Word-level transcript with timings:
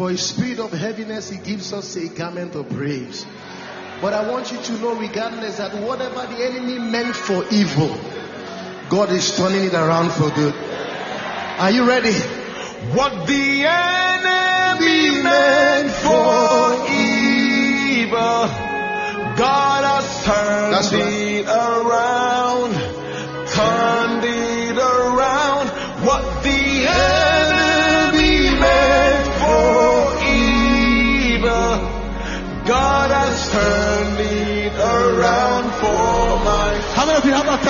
For 0.00 0.08
a 0.08 0.16
spirit 0.16 0.60
of 0.60 0.72
heaviness, 0.72 1.28
He 1.28 1.36
gives 1.36 1.74
us 1.74 1.94
a 1.96 2.08
garment 2.08 2.54
of 2.54 2.70
praise. 2.70 3.26
But 4.00 4.14
I 4.14 4.26
want 4.30 4.50
you 4.50 4.56
to 4.56 4.72
know, 4.80 4.94
regardless, 4.94 5.58
that 5.58 5.74
whatever 5.74 6.26
the 6.26 6.42
enemy 6.42 6.78
meant 6.78 7.14
for 7.14 7.44
evil, 7.52 7.94
God 8.88 9.10
is 9.10 9.36
turning 9.36 9.62
it 9.62 9.74
around 9.74 10.10
for 10.12 10.30
good. 10.30 10.54
Are 10.54 11.70
you 11.70 11.86
ready? 11.86 12.14
What 12.96 13.26
the 13.26 13.66
enemy 13.66 15.22
meant. 15.22 15.79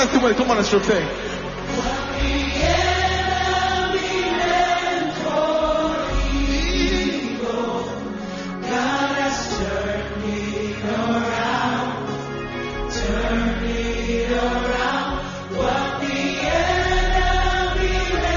testimony. 0.00 0.34
Come 0.34 0.50
on 0.50 0.56
and 0.56 0.66
strip 0.66 0.82
thing. 0.82 1.06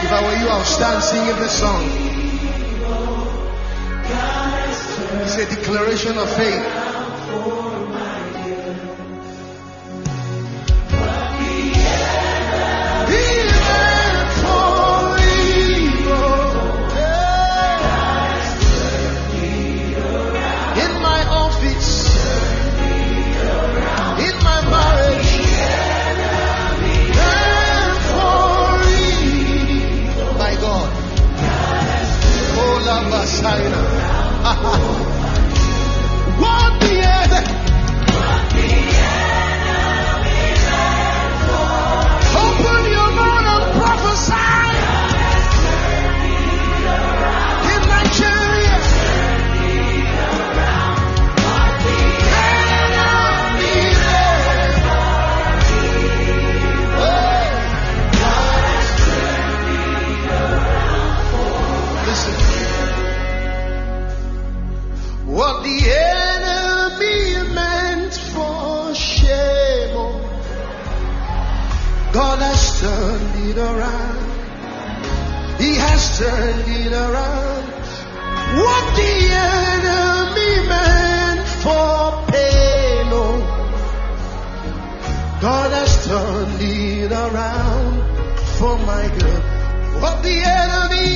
If 0.06 0.12
I 0.12 0.22
were 0.22 0.36
you, 0.36 0.50
I 0.50 0.58
would 0.58 0.68
stand 0.68 1.04
singing 1.04 1.40
this 1.40 1.60
song. 1.60 1.84
It's 5.22 5.36
a 5.36 5.56
declaration 5.56 6.18
of 6.18 6.30
faith. 6.36 6.83
turned 76.18 76.68
it 76.68 76.94
around. 76.94 77.66
What 78.62 78.86
the 79.00 79.14
enemy 79.34 80.54
meant 80.70 81.48
for 81.64 81.98
pain, 82.32 83.08
oh, 83.22 83.40
God 85.42 85.72
has 85.72 86.06
turned 86.06 86.62
it 86.62 87.12
around 87.12 87.94
for 88.58 88.78
my 88.78 89.04
good. 89.18 89.44
What 90.02 90.22
the 90.22 90.38
enemy 90.62 91.13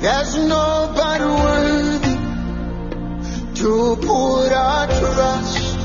There's 0.00 0.34
nobody 0.34 1.24
worthy 1.24 2.16
to 3.60 3.96
put 3.96 4.50
our 4.50 4.86
trust 4.86 5.78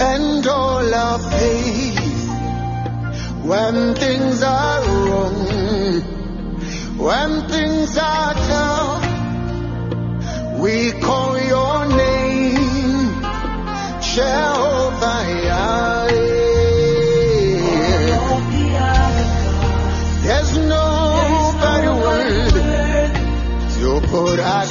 and 0.00 0.46
all 0.46 0.94
our 0.94 1.18
faith 1.18 1.98
when 3.44 3.94
things 3.94 4.42
are 4.42 4.80
wrong, 4.86 6.00
when 6.96 7.48
things 7.50 7.98
are 7.98 8.34
down. 8.34 9.00
We 10.60 10.92
call 10.92 11.38
your 11.38 11.88
name. 11.94 13.22
Shall 14.00 14.57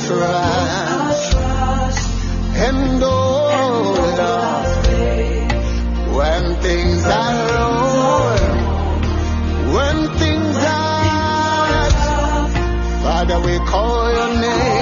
trust 0.08 1.36
and 2.56 3.04
all 3.04 3.94
love 3.94 4.88
when 6.16 6.44
things 6.62 7.04
are 7.06 7.50
wrong, 7.52 8.40
when 9.76 9.98
things 10.18 10.58
are 10.58 11.90
tough. 11.90 12.54
Father, 13.04 13.40
we 13.42 13.58
call 13.72 14.14
your 14.14 14.34
name. 14.42 14.77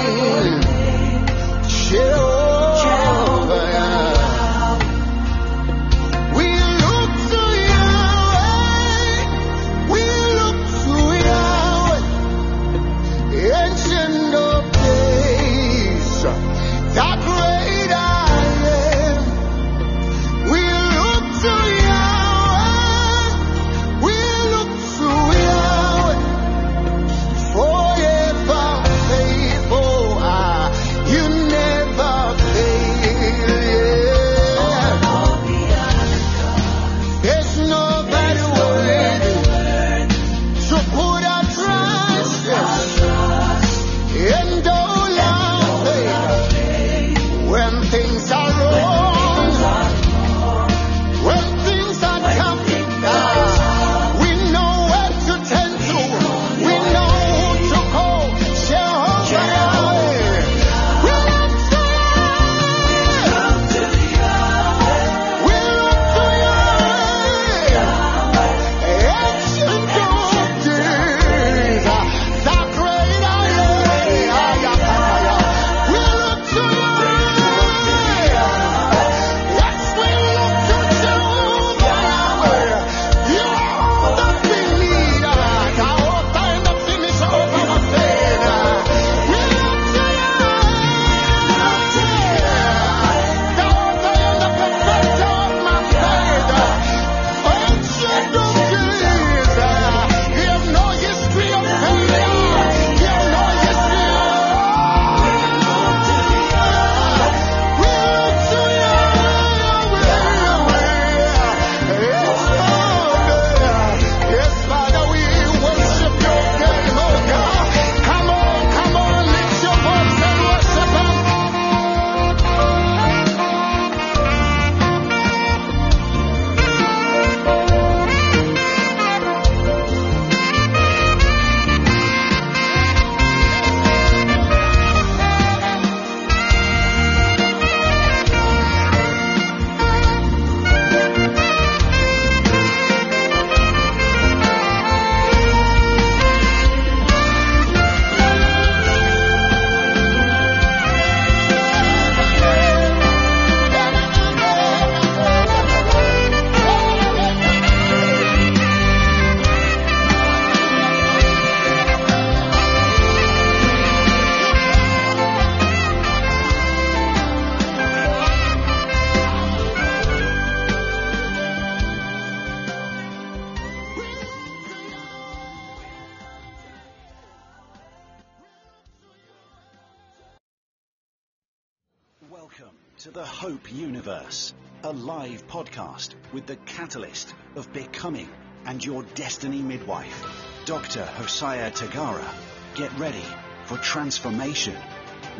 Welcome 182.58 182.76
to 183.00 183.10
the 183.10 183.24
Hope 183.24 183.70
Universe, 183.72 184.54
a 184.82 184.92
live 184.92 185.46
podcast 185.46 186.14
with 186.32 186.46
the 186.46 186.56
catalyst 186.56 187.34
of 187.54 187.70
becoming 187.72 188.28
and 188.64 188.82
your 188.82 189.02
destiny 189.14 189.60
midwife, 189.60 190.24
Dr. 190.64 191.04
Hosiah 191.04 191.70
Tagara. 191.70 192.26
Get 192.74 192.96
ready 192.98 193.24
for 193.64 193.76
transformation, 193.78 194.76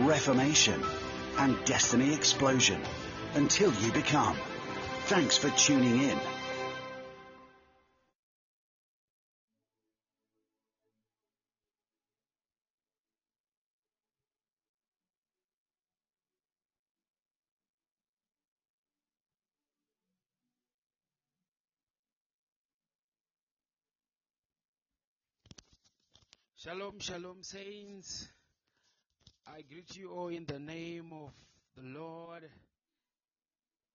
reformation, 0.01 0.83
and 1.39 1.57
destiny 1.65 2.13
explosion 2.13 2.83
until 3.35 3.73
you 3.75 3.93
become. 3.93 4.37
Thanks 5.07 5.39
for 5.39 5.49
tuning 5.51 6.03
in. 6.03 6.19
Shalom, 26.67 26.99
shalom, 26.99 27.43
saints. 27.45 28.29
I 29.47 29.63
greet 29.71 29.97
you 29.97 30.11
all 30.11 30.27
in 30.27 30.47
the 30.47 30.59
name 30.59 31.13
of 31.13 31.31
the 31.77 31.97
Lord. 31.97 32.43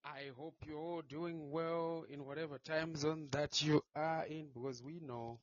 I 0.05 0.29
hope 0.37 0.55
you're 0.65 0.79
all 0.79 1.01
doing 1.01 1.51
well 1.51 2.05
in 2.09 2.23
whatever 2.23 2.59
time 2.59 2.95
zone 2.95 3.27
that 3.31 3.61
you 3.61 3.83
are 3.93 4.23
in 4.25 4.47
because 4.53 4.81
we 4.81 5.01
know 5.01 5.39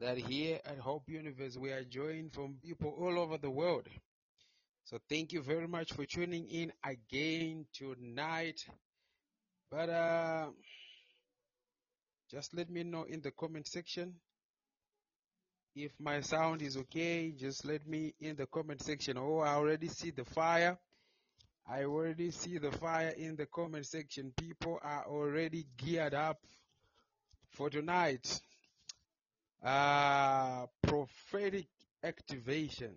that 0.00 0.18
here 0.18 0.58
at 0.64 0.78
Hope 0.78 1.08
Universe 1.08 1.56
we 1.56 1.70
are 1.70 1.84
joined 1.84 2.32
from 2.32 2.56
people 2.60 2.92
all 2.98 3.16
over 3.16 3.38
the 3.38 3.50
world. 3.50 3.86
So 4.86 4.98
thank 5.08 5.32
you 5.32 5.40
very 5.40 5.68
much 5.68 5.92
for 5.92 6.04
tuning 6.04 6.48
in 6.48 6.72
again 6.84 7.66
tonight. 7.72 8.60
But 9.70 9.88
uh, 9.88 10.46
just 12.28 12.56
let 12.56 12.68
me 12.70 12.82
know 12.82 13.04
in 13.04 13.20
the 13.20 13.30
comment 13.30 13.68
section 13.68 14.14
if 15.74 15.92
my 15.98 16.20
sound 16.20 16.62
is 16.62 16.76
okay. 16.76 17.32
Just 17.32 17.64
let 17.64 17.86
me 17.86 18.14
in 18.20 18.36
the 18.36 18.46
comment 18.46 18.82
section. 18.82 19.16
Oh, 19.18 19.38
I 19.38 19.54
already 19.54 19.88
see 19.88 20.10
the 20.10 20.24
fire. 20.24 20.78
I 21.68 21.84
already 21.84 22.30
see 22.30 22.58
the 22.58 22.72
fire 22.72 23.14
in 23.16 23.36
the 23.36 23.46
comment 23.46 23.86
section. 23.86 24.32
People 24.36 24.78
are 24.82 25.06
already 25.06 25.66
geared 25.76 26.14
up 26.14 26.38
for 27.50 27.70
tonight. 27.70 28.40
Uh, 29.64 30.66
prophetic 30.82 31.66
activation. 32.02 32.94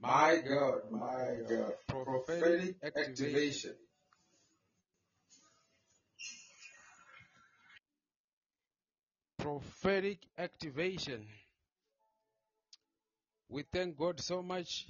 My 0.00 0.40
God, 0.48 0.90
my 0.90 1.36
God. 1.48 1.72
Prophetic 1.86 2.76
activation. 2.84 3.74
Prophetic 9.38 10.18
activation. 10.36 11.26
We 13.48 13.62
thank 13.72 13.96
God 13.96 14.20
so 14.20 14.42
much. 14.42 14.86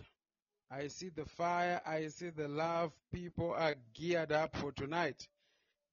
I 0.71 0.89
see 0.89 1.11
the 1.11 1.25
fire. 1.25 1.81
I 1.87 2.09
see 2.09 2.31
the 2.31 2.49
love. 2.49 2.93
People 3.13 3.55
are 3.55 3.75
geared 3.95 4.33
up 4.33 4.57
for 4.57 4.73
tonight. 4.73 5.27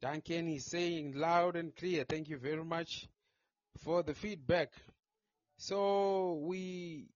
Duncan 0.01 0.49
is 0.49 0.65
saying 0.65 1.13
loud 1.15 1.55
and 1.55 1.75
clear. 1.75 2.03
Thank 2.03 2.29
you 2.29 2.37
very 2.37 2.63
much 2.63 3.07
for 3.83 4.03
the 4.03 4.13
feedback. 4.13 4.71
So 5.57 6.39
we, 6.43 7.07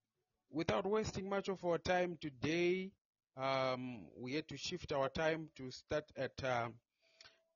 without 0.50 0.86
wasting 0.86 1.28
much 1.28 1.48
of 1.48 1.64
our 1.64 1.78
time 1.78 2.16
today, 2.20 2.92
um, 3.36 4.06
we 4.16 4.34
had 4.34 4.48
to 4.48 4.56
shift 4.56 4.92
our 4.92 5.08
time 5.08 5.48
to 5.56 5.70
start 5.70 6.04
at 6.16 6.32
um 6.44 6.74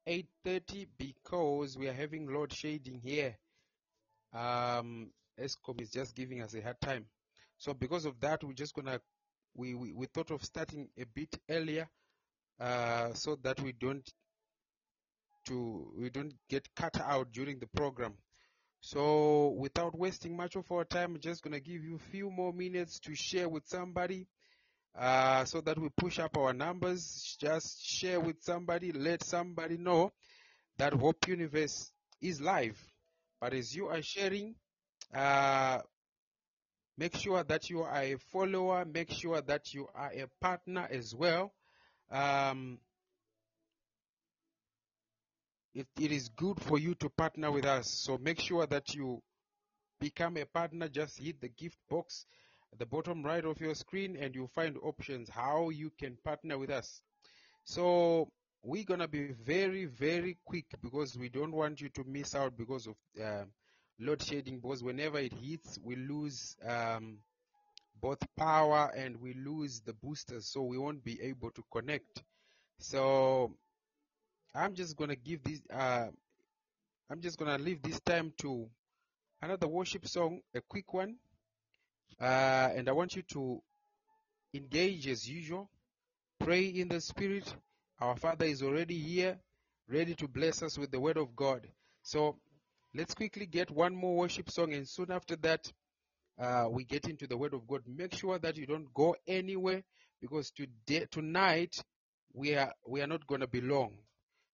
8:30 0.07 0.87
because 0.99 1.79
we 1.79 1.89
are 1.89 1.93
having 1.95 2.27
load 2.33 2.53
shedding 2.53 3.01
here. 3.03 3.37
Um, 4.35 5.11
Eskom 5.41 5.81
is 5.81 5.91
just 5.91 6.15
giving 6.15 6.43
us 6.43 6.55
a 6.55 6.61
hard 6.61 6.81
time. 6.81 7.07
So 7.59 7.73
because 7.73 8.05
of 8.05 8.19
that, 8.21 8.43
we're 8.43 8.53
just 8.53 8.75
gonna 8.75 9.01
we, 9.55 9.75
we, 9.75 9.93
we 9.93 10.07
thought 10.07 10.31
of 10.31 10.45
starting 10.45 10.89
a 10.99 11.05
bit 11.07 11.39
earlier 11.49 11.89
uh, 12.61 13.13
so 13.15 13.37
that 13.43 13.61
we 13.61 13.73
don't 13.73 14.09
to 15.47 15.93
we 15.97 16.11
don't 16.11 16.35
get 16.49 16.69
cut 16.75 17.01
out 17.01 17.33
during 17.33 17.59
the 17.59 17.67
program. 17.67 18.15
So 18.81 19.55
without 19.59 19.97
wasting 19.97 20.37
much 20.37 20.57
of 20.57 20.71
our 20.71 20.85
time, 20.85 21.15
I'm 21.15 21.21
just 21.21 21.43
gonna 21.43 21.61
give 21.61 21.85
you 21.85 21.97
a 21.97 22.11
few 22.11 22.31
more 22.31 22.53
minutes 22.53 22.99
to 23.01 23.15
share 23.15 23.49
with 23.49 23.67
somebody 23.67 24.27
uh, 24.99 25.45
so 25.45 25.61
that 25.63 25.79
we 25.79 25.89
push 25.97 26.19
up 26.19 26.37
our 26.37 26.53
numbers. 26.53 27.37
Just 27.41 27.85
share 27.85 28.21
with 28.21 28.43
somebody, 28.43 28.93
let 28.93 29.25
somebody 29.25 29.79
know 29.79 30.13
that 30.79 30.93
Hope 30.93 31.29
Universe 31.29 31.91
is 32.21 32.41
live. 32.41 32.79
But 33.45 33.53
as 33.53 33.77
you 33.77 33.89
are 33.89 34.01
sharing, 34.01 34.55
uh, 35.13 35.81
make 36.97 37.15
sure 37.15 37.45
that 37.45 37.69
you 37.69 37.83
are 37.83 38.01
a 38.01 38.17
follower, 38.33 38.87
make 38.87 39.11
sure 39.13 39.43
that 39.43 39.75
you 39.75 39.87
are 39.95 40.11
a 40.15 40.27
partner 40.41 40.89
as 40.91 41.15
well. 41.15 41.53
Um, 42.11 42.79
it, 45.75 45.87
it 46.01 46.11
is 46.11 46.31
good 46.31 46.59
for 46.59 46.79
you 46.79 46.95
to 46.95 47.11
partner 47.11 47.53
with 47.53 47.67
us. 47.67 48.01
So 48.07 48.17
make 48.17 48.41
sure 48.41 48.67
that 48.67 48.95
you 48.95 49.23
become 50.01 50.39
a 50.39 50.47
partner. 50.47 50.89
Just 50.89 51.19
hit 51.19 51.43
the 51.43 51.51
gift 51.51 51.77
box 51.91 52.25
at 52.73 52.79
the 52.79 52.87
bottom 52.87 53.23
right 53.23 53.45
of 53.45 53.61
your 53.61 53.75
screen 53.75 54.17
and 54.19 54.35
you'll 54.35 54.49
find 54.55 54.79
options 54.83 55.29
how 55.29 55.69
you 55.69 55.93
can 55.99 56.17
partner 56.25 56.57
with 56.57 56.71
us. 56.71 57.03
So 57.65 58.31
we're 58.65 58.85
gonna 58.85 59.09
be 59.09 59.33
very, 59.33 59.85
very 59.87 60.39
quick 60.45 60.67
because 60.83 61.19
we 61.19 61.29
don't 61.29 61.53
want 61.53 61.81
you 61.83 61.91
to 61.91 62.05
miss 62.05 62.35
out 62.35 62.57
because 62.57 62.87
of 62.89 62.97
uh, 63.23 63.45
load 64.01 64.23
shedding. 64.23 64.59
Because 64.61 64.83
whenever 64.83 65.19
it 65.19 65.35
hits, 65.35 65.79
we 65.85 65.97
lose 65.97 66.57
um, 66.67 67.19
both 68.01 68.19
power 68.37 68.91
and 68.97 69.21
we 69.21 69.35
lose 69.35 69.81
the 69.83 69.93
boosters, 69.93 70.47
so 70.47 70.63
we 70.63 70.79
won't 70.79 71.05
be 71.05 71.21
able 71.23 71.51
to 71.53 71.63
connect. 71.73 72.23
So 72.79 73.53
I'm 74.55 74.75
just 74.75 74.97
gonna 74.97 75.17
give 75.17 75.43
this. 75.45 75.63
Uh, 75.73 76.09
I'm 77.11 77.21
just 77.21 77.39
gonna 77.39 77.59
leave 77.59 77.83
this 77.83 78.01
time 78.01 78.33
to 78.39 78.69
another 79.43 79.69
worship 79.69 80.07
song, 80.09 80.41
a 80.55 80.61
quick 80.63 80.93
one, 80.95 81.17
uh, 82.21 82.71
and 82.75 82.89
I 82.89 82.93
want 82.93 83.15
you 83.17 83.23
to 83.23 83.61
engage 84.55 85.07
as 85.09 85.29
usual. 85.29 85.69
Pray 86.41 86.67
in 86.67 86.89
the 86.89 87.01
spirit. 87.01 87.55
Our 88.01 88.17
Father 88.17 88.47
is 88.47 88.63
already 88.63 88.99
here, 88.99 89.39
ready 89.89 90.15
to 90.17 90.29
bless 90.29 90.63
us 90.63 90.77
with 90.79 90.91
the 90.91 91.01
word 91.01 91.17
of 91.17 91.37
God. 91.37 91.67
So 92.03 92.37
let's 92.95 93.15
quickly 93.15 93.47
get 93.47 93.71
one 93.71 93.95
more 93.95 94.17
worship 94.17 94.51
song, 94.51 94.75
and 94.75 94.89
soon 94.89 95.11
after 95.11 95.37
that, 95.37 95.73
uh, 96.39 96.67
we 96.71 96.85
get 96.85 97.09
into 97.09 97.27
the 97.27 97.37
word 97.37 97.55
of 97.55 97.67
God. 97.69 97.83
Make 97.87 98.15
sure 98.15 98.39
that 98.39 98.57
you 98.57 98.67
don't 98.67 98.93
go 98.93 99.15
anywhere 99.27 99.83
because 100.21 100.51
today, 100.51 101.07
tonight, 101.11 101.83
we 102.33 102.57
are 102.57 102.73
we 102.89 103.01
are 103.01 103.07
not 103.07 103.27
going 103.27 103.43
to 103.43 103.47
be 103.47 103.61
long. 103.61 103.93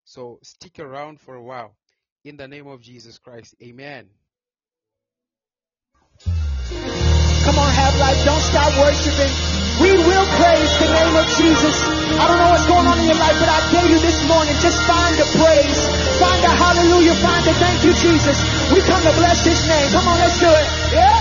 So 0.04 0.38
stick 0.42 0.78
around 0.78 1.20
for 1.20 1.34
a 1.34 1.42
while. 1.42 1.76
In 2.24 2.36
the 2.36 2.46
name 2.46 2.66
of 2.66 2.82
Jesus 2.82 3.18
Christ, 3.18 3.54
Amen. 3.62 4.10
Come 6.22 7.58
on, 7.58 7.72
have 7.72 7.98
life. 7.98 8.24
Don't 8.26 8.42
stop 8.42 8.78
worshiping. 8.78 9.59
We 9.80 9.90
will 9.96 10.26
praise 10.36 10.72
the 10.76 10.90
name 10.92 11.14
of 11.16 11.26
Jesus. 11.40 11.76
I 12.20 12.28
don't 12.28 12.36
know 12.36 12.50
what's 12.52 12.68
going 12.68 12.86
on 12.86 12.98
in 13.00 13.06
your 13.08 13.16
life, 13.16 13.36
but 13.40 13.48
I 13.48 13.58
dare 13.72 13.88
you 13.88 13.98
this 13.98 14.20
morning, 14.28 14.54
just 14.60 14.76
find 14.84 15.16
a 15.16 15.26
praise. 15.40 15.80
Find 16.20 16.40
a 16.44 16.52
hallelujah. 16.52 17.16
Find 17.16 17.44
a 17.48 17.54
thank 17.56 17.84
you, 17.84 17.92
Jesus. 17.96 18.36
We 18.72 18.80
come 18.84 19.00
to 19.00 19.12
bless 19.16 19.40
his 19.44 19.60
name. 19.66 19.88
Come 19.92 20.06
on, 20.08 20.18
let's 20.20 20.38
do 20.38 20.48
it. 20.52 20.66
Yeah. 20.92 21.19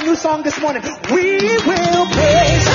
A 0.00 0.06
new 0.06 0.16
song 0.16 0.42
this 0.42 0.58
morning. 0.60 0.82
We 1.10 1.36
will 1.66 2.06
praise. 2.06 2.69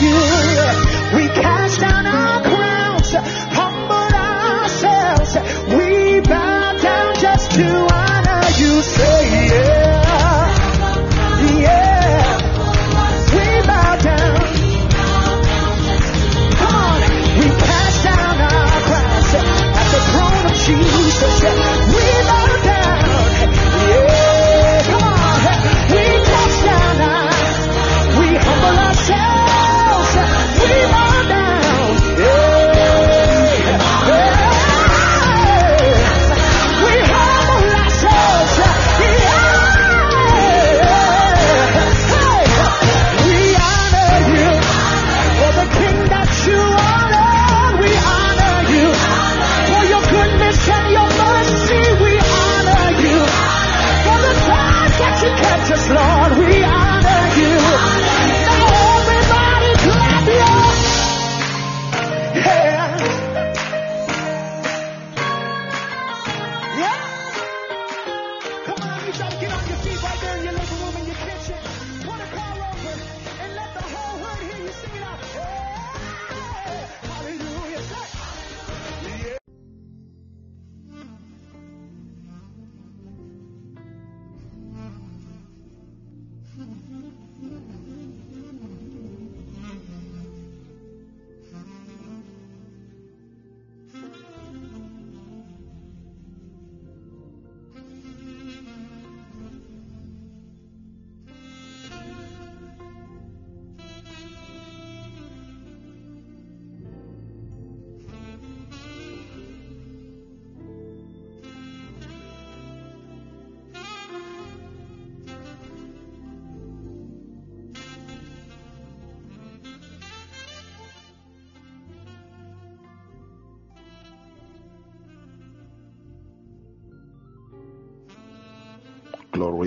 you. 0.00 0.47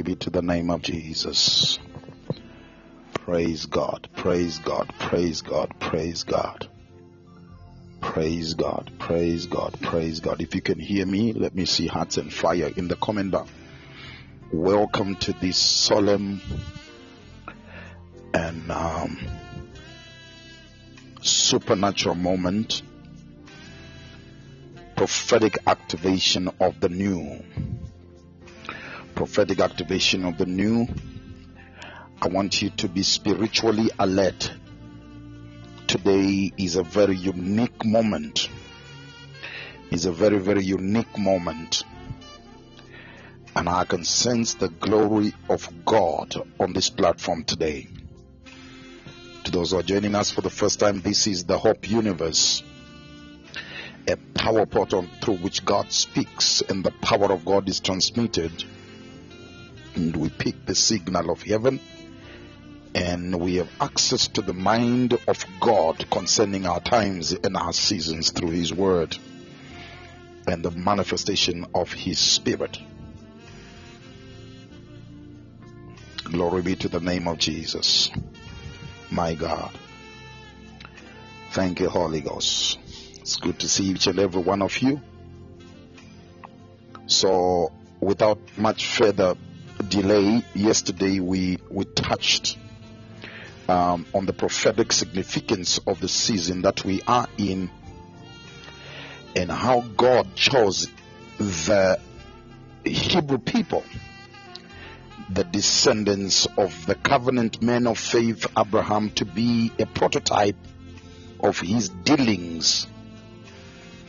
Glory 0.02 0.14
be 0.14 0.20
to 0.22 0.30
the 0.32 0.42
name 0.42 0.72
of 0.72 0.82
Jesus. 0.82 1.78
Praise 3.14 3.68
God, 3.68 4.10
praise 4.16 4.58
God, 4.58 4.92
praise 4.98 5.44
God, 5.44 5.72
praise 5.80 6.24
God. 6.24 6.68
Praise 8.00 8.56
God, 8.56 8.92
praise 8.98 9.46
God, 9.46 9.78
praise 9.80 10.20
God. 10.20 10.42
If 10.42 10.56
you 10.56 10.62
can 10.62 10.80
hear 10.80 11.06
me, 11.06 11.34
let 11.34 11.54
me 11.54 11.66
see 11.66 11.86
hearts 11.86 12.18
and 12.18 12.34
fire 12.34 12.72
in 12.76 12.88
the 12.88 12.96
comment 12.96 13.30
bar. 13.30 13.46
Welcome 14.52 15.18
to 15.18 15.34
this 15.34 15.60
solemn 15.60 16.42
and 18.34 18.72
um, 18.72 19.20
supernatural 21.22 22.16
moment, 22.16 22.82
prophetic 24.96 25.60
activation 25.68 26.50
of 26.60 26.80
the 26.80 26.90
new. 26.90 27.44
Prophetic 29.22 29.60
activation 29.60 30.26
of 30.26 30.40
the 30.40 30.48
new. 30.48 30.88
I 32.20 32.28
want 32.28 32.60
you 32.64 32.72
to 32.72 32.88
be 32.90 33.04
spiritually 33.04 33.92
alert. 34.00 34.52
Today 35.86 36.52
is 36.58 36.76
a 36.76 36.82
very 36.82 37.16
unique 37.16 37.86
moment. 37.86 38.50
It's 39.92 40.06
a 40.06 40.12
very, 40.12 40.40
very 40.40 40.64
unique 40.64 41.20
moment. 41.20 41.84
And 43.56 43.70
I 43.70 43.86
can 43.86 44.06
sense 44.06 44.56
the 44.56 44.70
glory 44.70 45.36
of 45.48 45.70
God 45.86 46.34
on 46.60 46.74
this 46.74 46.90
platform 46.90 47.44
today. 47.44 47.90
To 49.44 49.52
those 49.52 49.70
who 49.70 49.78
are 49.78 49.84
joining 49.84 50.16
us 50.16 50.32
for 50.32 50.42
the 50.42 50.50
first 50.50 50.80
time, 50.80 51.00
this 51.00 51.28
is 51.28 51.44
the 51.44 51.60
Hope 51.60 51.88
Universe, 51.88 52.64
a 54.08 54.18
power 54.34 54.66
portal 54.66 55.06
through 55.22 55.38
which 55.38 55.64
God 55.64 55.92
speaks 55.92 56.62
and 56.62 56.84
the 56.84 56.90
power 57.04 57.32
of 57.32 57.46
God 57.46 57.70
is 57.70 57.80
transmitted. 57.80 58.66
And 59.96 60.16
we 60.16 60.30
pick 60.30 60.66
the 60.66 60.76
signal 60.76 61.30
of 61.30 61.42
heaven 61.42 61.80
and 62.94 63.40
we 63.40 63.56
have 63.56 63.70
access 63.80 64.28
to 64.30 64.42
the 64.42 64.54
mind 64.54 65.18
of 65.28 65.46
God 65.60 66.10
concerning 66.10 66.66
our 66.66 66.82
times 66.82 67.32
and 67.32 67.56
our 67.56 67.74
seasons 67.74 68.32
through 68.32 68.52
His 68.52 68.74
Word 68.74 69.18
and 70.48 70.64
the 70.64 70.72
manifestation 70.72 71.66
of 71.74 71.92
His 71.94 72.20
Spirit. 72.20 72.78
Glory 76.26 76.62
be 76.62 76.76
to 76.78 76.90
the 76.90 77.00
name 77.00 77.28
of 77.28 77.38
Jesus, 77.38 78.10
my 79.10 79.36
God. 79.36 79.72
Thank 81.52 81.80
you, 81.80 81.90
Holy 81.90 82.22
Ghost. 82.22 82.78
It's 83.20 83.36
good 83.36 83.60
to 83.60 83.70
see 83.70 83.86
each 83.86 84.08
and 84.08 84.20
every 84.20 84.42
one 84.42 84.62
of 84.62 84.78
you. 84.80 85.02
So, 87.08 87.72
without 88.00 88.40
much 88.58 88.88
further 88.98 89.36
delay, 89.82 90.44
yesterday 90.54 91.20
we, 91.20 91.60
we 91.70 91.86
touched 91.86 92.58
um, 93.68 94.06
on 94.14 94.26
the 94.26 94.34
prophetic 94.34 94.92
significance 94.92 95.80
of 95.88 96.00
the 96.00 96.08
season 96.08 96.64
that 96.64 96.84
we 96.84 97.02
are 97.08 97.28
in 97.38 97.70
and 99.36 99.52
how 99.52 99.82
God 99.82 100.36
chose 100.36 100.88
the 101.38 102.00
Hebrew 102.84 103.38
people, 103.38 103.84
the 105.30 105.44
descendants 105.44 106.48
of 106.58 106.86
the 106.86 106.96
covenant 106.96 107.62
men 107.62 107.88
of 107.88 107.98
faith 107.98 108.46
Abraham, 108.58 109.12
to 109.12 109.26
be 109.26 109.72
a 109.80 109.86
prototype 109.86 110.58
of 111.40 111.60
his 111.60 111.90
dealings 111.90 112.88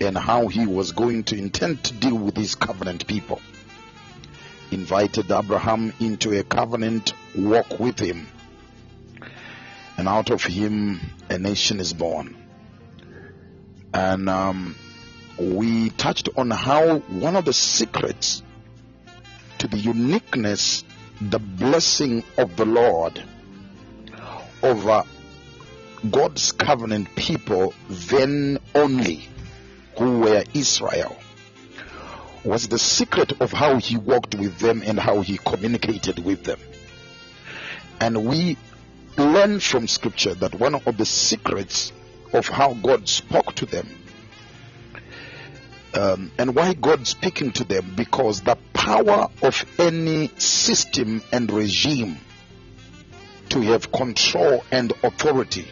and 0.00 0.18
how 0.18 0.48
he 0.48 0.66
was 0.66 0.92
going 0.92 1.24
to 1.24 1.36
intend 1.36 1.84
to 1.84 1.94
deal 1.94 2.16
with 2.16 2.36
his 2.36 2.54
covenant 2.54 3.06
people. 3.06 3.40
Invited 4.72 5.30
Abraham 5.30 5.92
into 6.00 6.38
a 6.38 6.42
covenant 6.42 7.14
walk 7.36 7.78
with 7.78 7.98
him 7.98 8.26
and 9.96 10.08
out 10.08 10.30
of 10.30 10.42
him 10.42 11.00
a 11.28 11.38
nation 11.38 11.78
is 11.78 11.92
born. 11.92 12.36
And 13.94 14.28
um, 14.28 14.74
we 15.38 15.90
touched 15.90 16.30
on 16.36 16.50
how 16.50 16.98
one 16.98 17.36
of 17.36 17.44
the 17.44 17.52
secrets 17.52 18.42
to 19.58 19.68
the 19.68 19.78
uniqueness, 19.78 20.82
the 21.20 21.38
blessing 21.38 22.24
of 22.38 22.56
the 22.56 22.64
Lord 22.64 23.22
over 24.62 25.04
God's 26.10 26.52
covenant 26.52 27.14
people, 27.14 27.74
then 27.88 28.58
only, 28.74 29.28
who 29.98 30.20
were 30.20 30.44
Israel, 30.54 31.16
was 32.44 32.68
the 32.68 32.78
secret 32.78 33.40
of 33.40 33.52
how 33.52 33.76
he 33.76 33.96
walked 33.96 34.34
with 34.34 34.58
them 34.58 34.82
and 34.84 34.98
how 34.98 35.20
he 35.20 35.38
communicated 35.38 36.18
with 36.18 36.44
them. 36.44 36.58
And 38.00 38.24
we 38.24 38.56
learn 39.16 39.60
from 39.60 39.86
scripture 39.86 40.34
that 40.34 40.54
one 40.54 40.74
of 40.74 40.96
the 40.96 41.06
secrets 41.06 41.92
of 42.32 42.48
how 42.48 42.74
God 42.74 43.08
spoke 43.08 43.54
to 43.56 43.66
them 43.66 43.88
um, 45.94 46.32
and 46.38 46.54
why 46.54 46.74
God 46.74 47.06
speaking 47.06 47.52
to 47.52 47.64
them 47.64 47.92
because 47.94 48.40
the 48.40 48.56
power 48.72 49.28
of 49.42 49.64
any 49.78 50.28
system 50.38 51.22
and 51.32 51.50
regime 51.50 52.16
to 53.50 53.60
have 53.60 53.92
control 53.92 54.64
and 54.70 54.92
authority 55.02 55.68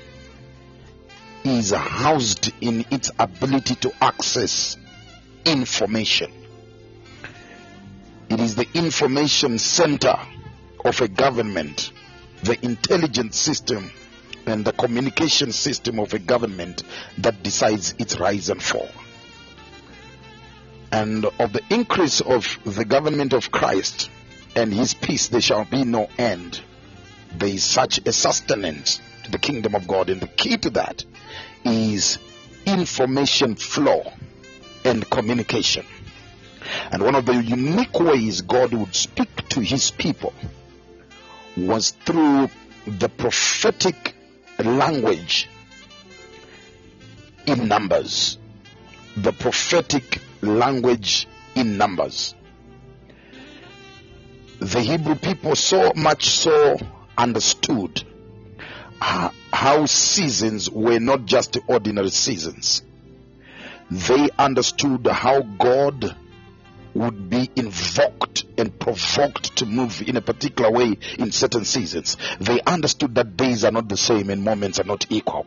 is 1.45 1.71
housed 1.71 2.53
in 2.61 2.85
its 2.91 3.11
ability 3.18 3.75
to 3.77 3.93
access 4.03 4.77
information. 5.47 6.31
It 8.31 8.41
is 8.41 8.55
the 8.55 8.68
information 8.74 9.59
center 9.59 10.16
of 10.85 11.01
a 11.01 11.09
government 11.09 11.93
the 12.43 12.62
intelligence 12.64 13.39
system 13.39 13.91
and 14.47 14.64
the 14.64 14.72
communication 14.72 15.53
system 15.53 15.99
of 15.99 16.14
a 16.14 16.18
government 16.18 16.83
that 17.18 17.43
decides 17.43 17.95
its 17.99 18.18
rise 18.18 18.49
and 18.49 18.62
fall. 18.62 18.89
And 20.93 21.24
of 21.24 21.53
the 21.53 21.62
increase 21.70 22.20
of 22.20 22.59
the 22.64 22.85
government 22.85 23.33
of 23.33 23.51
Christ 23.51 24.11
and 24.57 24.72
his 24.72 24.95
peace, 24.95 25.28
there 25.28 25.41
shall 25.41 25.64
be 25.64 25.85
no 25.85 26.09
end. 26.18 26.61
There 27.37 27.49
is 27.49 27.62
such 27.62 28.01
a 28.07 28.12
sustenance 28.12 29.01
to 29.24 29.31
the 29.31 29.39
kingdom 29.39 29.74
of 29.74 29.87
God, 29.87 30.11
and 30.11 30.20
the 30.20 30.26
key 30.26 30.57
to 30.59 30.70
that 30.70 31.05
is 31.64 32.18
information 32.66 33.55
flow 33.55 34.11
and 34.85 35.09
communication. 35.09 35.87
And 36.91 37.03
one 37.03 37.14
of 37.14 37.27
the 37.27 37.35
unique 37.35 37.99
ways 37.99 38.43
God 38.43 38.73
would 38.73 38.95
speak 38.95 39.49
to 39.51 39.61
his 39.61 39.91
people 39.91 40.33
was 41.57 41.91
through 41.91 42.51
the 42.87 43.09
prophetic 43.09 44.14
language 44.59 45.49
in 47.47 47.68
numbers. 47.68 48.39
The 49.16 49.33
prophetic 49.33 50.21
language 50.41 51.27
in 51.55 51.77
numbers. 51.77 52.35
The 54.59 54.81
Hebrew 54.81 55.14
people 55.14 55.57
so 55.57 55.93
much 55.97 56.29
so 56.29 56.79
understood 57.16 58.03
uh, 59.01 59.31
how 59.53 59.87
seasons 59.87 60.71
were 60.71 61.01
not 61.01 61.25
just 61.25 61.57
ordinary 61.66 62.11
seasons. 62.11 62.83
They 63.91 64.29
understood 64.39 65.07
how 65.07 65.41
God 65.43 66.14
would 66.95 67.30
be 67.30 67.51
invoked 67.57 68.45
and 68.59 68.78
provoked 68.78 69.57
to 69.57 69.66
move 69.66 70.03
in 70.03 70.16
a 70.16 70.20
particular 70.20 70.70
way 70.70 70.97
in 71.18 71.32
certain 71.32 71.64
seasons. 71.64 72.16
They 72.41 72.61
understood 72.61 73.14
that 73.14 73.36
days 73.36 73.64
are 73.64 73.72
not 73.72 73.88
the 73.88 73.97
same 73.97 74.30
and 74.30 74.45
moments 74.45 74.78
are 74.80 74.84
not 74.84 75.07
equal. 75.11 75.47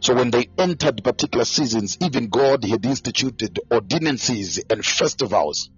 So 0.00 0.14
when 0.14 0.30
they 0.30 0.48
entered 0.58 1.02
particular 1.02 1.44
seasons, 1.44 1.98
even 2.00 2.28
God 2.28 2.64
had 2.64 2.84
instituted 2.84 3.58
ordinances 3.70 4.62
and 4.70 4.84
festivals. 4.84 5.70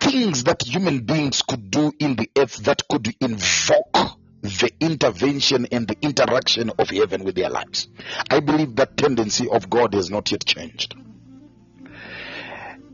Things 0.00 0.44
that 0.44 0.62
human 0.62 1.00
beings 1.00 1.42
could 1.42 1.70
do 1.70 1.92
in 1.98 2.16
the 2.16 2.28
earth 2.36 2.56
that 2.64 2.82
could 2.88 3.14
invoke 3.20 4.18
the 4.42 4.72
intervention 4.80 5.66
and 5.70 5.86
the 5.86 5.96
interaction 6.02 6.70
of 6.78 6.90
heaven 6.90 7.22
with 7.22 7.36
their 7.36 7.48
lives. 7.48 7.88
I 8.28 8.40
believe 8.40 8.76
that 8.76 8.96
tendency 8.96 9.48
of 9.48 9.70
God 9.70 9.94
has 9.94 10.10
not 10.10 10.30
yet 10.32 10.44
changed. 10.44 10.96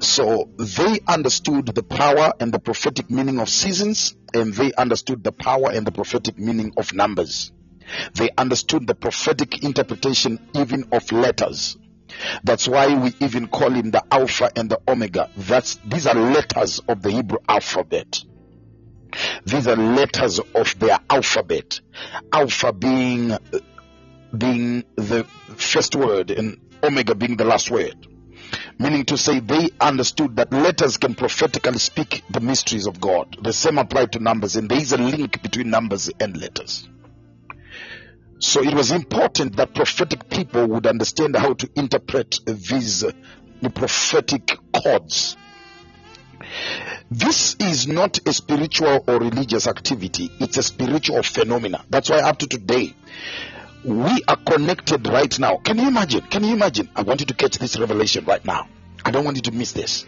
So 0.01 0.49
they 0.57 1.01
understood 1.09 1.67
the 1.67 1.83
power 1.83 2.33
and 2.39 2.53
the 2.53 2.59
prophetic 2.61 3.11
meaning 3.11 3.41
of 3.41 3.49
seasons, 3.49 4.15
and 4.33 4.55
they 4.55 4.73
understood 4.73 5.25
the 5.25 5.33
power 5.33 5.71
and 5.73 5.87
the 5.87 5.93
prophetic 5.93 6.39
meaning 6.39 6.73
of 6.77 6.93
numbers. 6.93 7.53
They 8.15 8.31
understood 8.37 8.87
the 8.87 8.95
prophetic 8.95 9.65
interpretation 9.65 10.39
even 10.55 10.89
of 10.93 11.11
letters. 11.11 11.77
That's 12.45 12.69
why 12.69 12.95
we 12.95 13.15
even 13.21 13.49
call 13.49 13.71
him 13.71 13.91
the 13.91 14.03
Alpha 14.11 14.51
and 14.55 14.71
the 14.71 14.81
Omega. 14.87 15.31
That's 15.37 15.77
these 15.85 16.07
are 16.07 16.15
letters 16.15 16.81
of 16.89 17.03
the 17.03 17.11
Hebrew 17.11 17.39
alphabet. 17.49 18.23
These 19.45 19.67
are 19.67 19.77
letters 19.77 20.39
of 20.55 20.79
their 20.79 20.99
alphabet. 21.11 21.81
Alpha 22.33 22.73
being 22.73 23.37
being 24.37 24.85
the 24.97 25.25
first 25.57 25.97
word 25.97 26.31
and 26.31 26.59
Omega 26.83 27.15
being 27.15 27.37
the 27.37 27.45
last 27.45 27.71
word 27.71 28.07
Meaning 28.79 29.05
to 29.07 29.17
say 29.17 29.41
they 29.41 29.71
understood 29.81 30.37
that 30.37 30.53
letters 30.53 30.97
can 30.97 31.15
prophetically 31.15 31.79
speak 31.79 32.23
the 32.31 32.41
mysteries 32.41 32.87
of 32.87 33.01
God. 33.01 33.37
The 33.43 33.53
same 33.53 33.79
applied 33.79 34.13
to 34.13 34.21
numbers, 34.21 34.57
and 34.57 34.69
there 34.69 34.79
is 34.79 34.93
a 34.93 34.99
link 34.99 35.43
between 35.43 35.71
numbers 35.71 36.11
and 36.21 36.37
letters. 36.37 36.89
So 38.41 38.63
it 38.63 38.73
was 38.73 38.93
important 38.93 39.57
that 39.57 39.75
prophetic 39.75 40.31
people 40.31 40.67
would 40.69 40.87
understand 40.87 41.37
how 41.37 41.55
to 41.55 41.69
interpret 41.75 42.39
these 42.47 43.03
uh, 43.03 43.11
prophetic 43.75 44.57
codes. 44.73 45.37
This 47.11 47.57
is 47.59 47.89
not 47.89 48.21
a 48.27 48.33
spiritual 48.33 49.05
or 49.09 49.19
religious 49.19 49.67
activity, 49.67 50.31
it's 50.39 50.57
a 50.57 50.63
spiritual 50.63 51.23
phenomena. 51.23 51.85
That's 51.91 52.11
why 52.11 52.21
up 52.21 52.39
to 52.39 52.47
today, 52.47 52.95
we 53.89 54.23
are 54.29 54.37
connected 54.37 55.07
right 55.07 55.39
now. 55.39 55.57
Can 55.57 55.79
you 55.79 55.89
imagine? 55.89 56.21
Can 56.23 56.45
you 56.45 56.53
imagine? 56.53 56.91
I 56.95 57.03
want 57.03 57.21
you 57.21 57.27
to 57.27 57.35
catch 57.35 57.59
this 57.59 57.79
revelation 57.79 58.27
right 58.27 58.45
now. 58.45 58.69
I 59.05 59.11
don't 59.11 59.25
want 59.25 59.39
you 59.39 59.43
to 59.45 59.53
miss 59.53 59.73
this. 59.73 60.05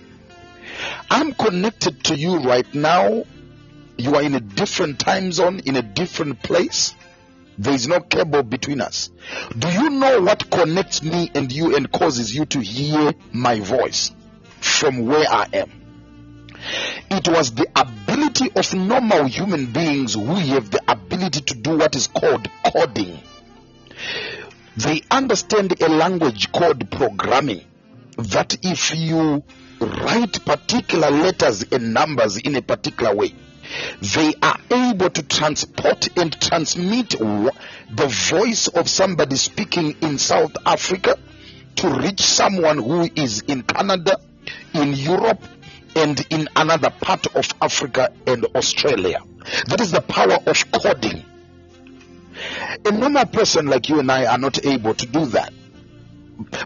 I'm 1.11 1.33
connected 1.33 2.05
to 2.05 2.17
you 2.17 2.39
right 2.41 2.73
now. 2.75 3.25
You 3.97 4.15
are 4.17 4.23
in 4.23 4.35
a 4.35 4.41
different 4.41 4.99
time 4.99 5.33
zone, 5.33 5.61
in 5.61 5.77
a 5.77 5.83
different 5.83 6.43
place. 6.43 6.95
There 7.57 7.73
is 7.73 7.89
no 7.89 8.01
cable 8.01 8.43
between 8.43 8.81
us. 8.81 9.11
Do 9.59 9.69
you 9.69 9.91
know 9.91 10.21
what 10.21 10.51
connects 10.51 11.03
me 11.03 11.31
and 11.35 11.51
you 11.51 11.75
and 11.75 11.91
causes 11.91 12.35
you 12.35 12.45
to 12.47 12.61
hear 12.61 13.15
my 13.33 13.61
voice 13.61 14.13
from 14.61 15.07
where 15.07 15.27
I 15.29 15.49
am? 15.55 15.71
It 17.11 17.29
was 17.29 17.53
the 17.55 17.67
ability 17.75 18.51
of 18.55 18.75
normal 18.75 19.25
human 19.25 19.67
beings 19.73 20.15
who 20.15 20.35
have 20.35 20.71
the 20.71 20.83
ability 20.87 21.41
to 21.41 21.55
do 21.55 21.79
what 21.79 21.97
is 21.97 22.07
called 22.07 22.47
coding. 22.65 23.19
They 24.77 25.03
understand 25.11 25.81
a 25.83 25.89
language 25.89 26.53
called 26.53 26.91
programming 26.91 27.63
that 28.17 28.57
if 28.63 28.95
you 28.95 29.43
write 29.81 30.45
particular 30.45 31.11
letters 31.11 31.65
and 31.73 31.93
numbers 31.95 32.37
in 32.37 32.55
a 32.57 32.63
particular 32.63 33.15
way, 33.15 33.35
they 34.01 34.35
are 34.43 34.59
able 34.71 35.11
to 35.11 35.23
transport 35.23 36.09
and 36.19 36.39
transmit 36.41 37.11
the 37.11 38.07
voice 38.31 38.69
of 38.69 38.89
somebody 38.89 39.37
speaking 39.37 39.97
in 40.01 40.19
South 40.19 40.57
Africa 40.67 41.17
to 41.77 41.89
reach 41.89 42.21
someone 42.21 42.79
who 42.79 43.09
is 43.15 43.41
in 43.43 43.63
Canada, 43.63 44.19
in 44.75 44.93
Europe, 44.95 45.43
and 45.97 46.25
in 46.31 46.49
another 46.57 46.91
part 46.91 47.27
of 47.35 47.49
Africa 47.61 48.13
and 48.27 48.45
Australia. 48.55 49.23
That 49.67 49.81
is 49.81 49.91
the 49.91 50.01
power 50.03 50.39
of 50.47 50.71
coding. 50.73 51.25
A 52.85 52.91
normal 52.91 53.27
person 53.27 53.67
like 53.67 53.89
you 53.89 54.01
and 54.01 54.11
I 54.11 54.27
are 54.27 54.39
not 54.39 54.65
able 54.65 54.95
to 54.95 55.07
do 55.07 55.27
that. 55.27 55.53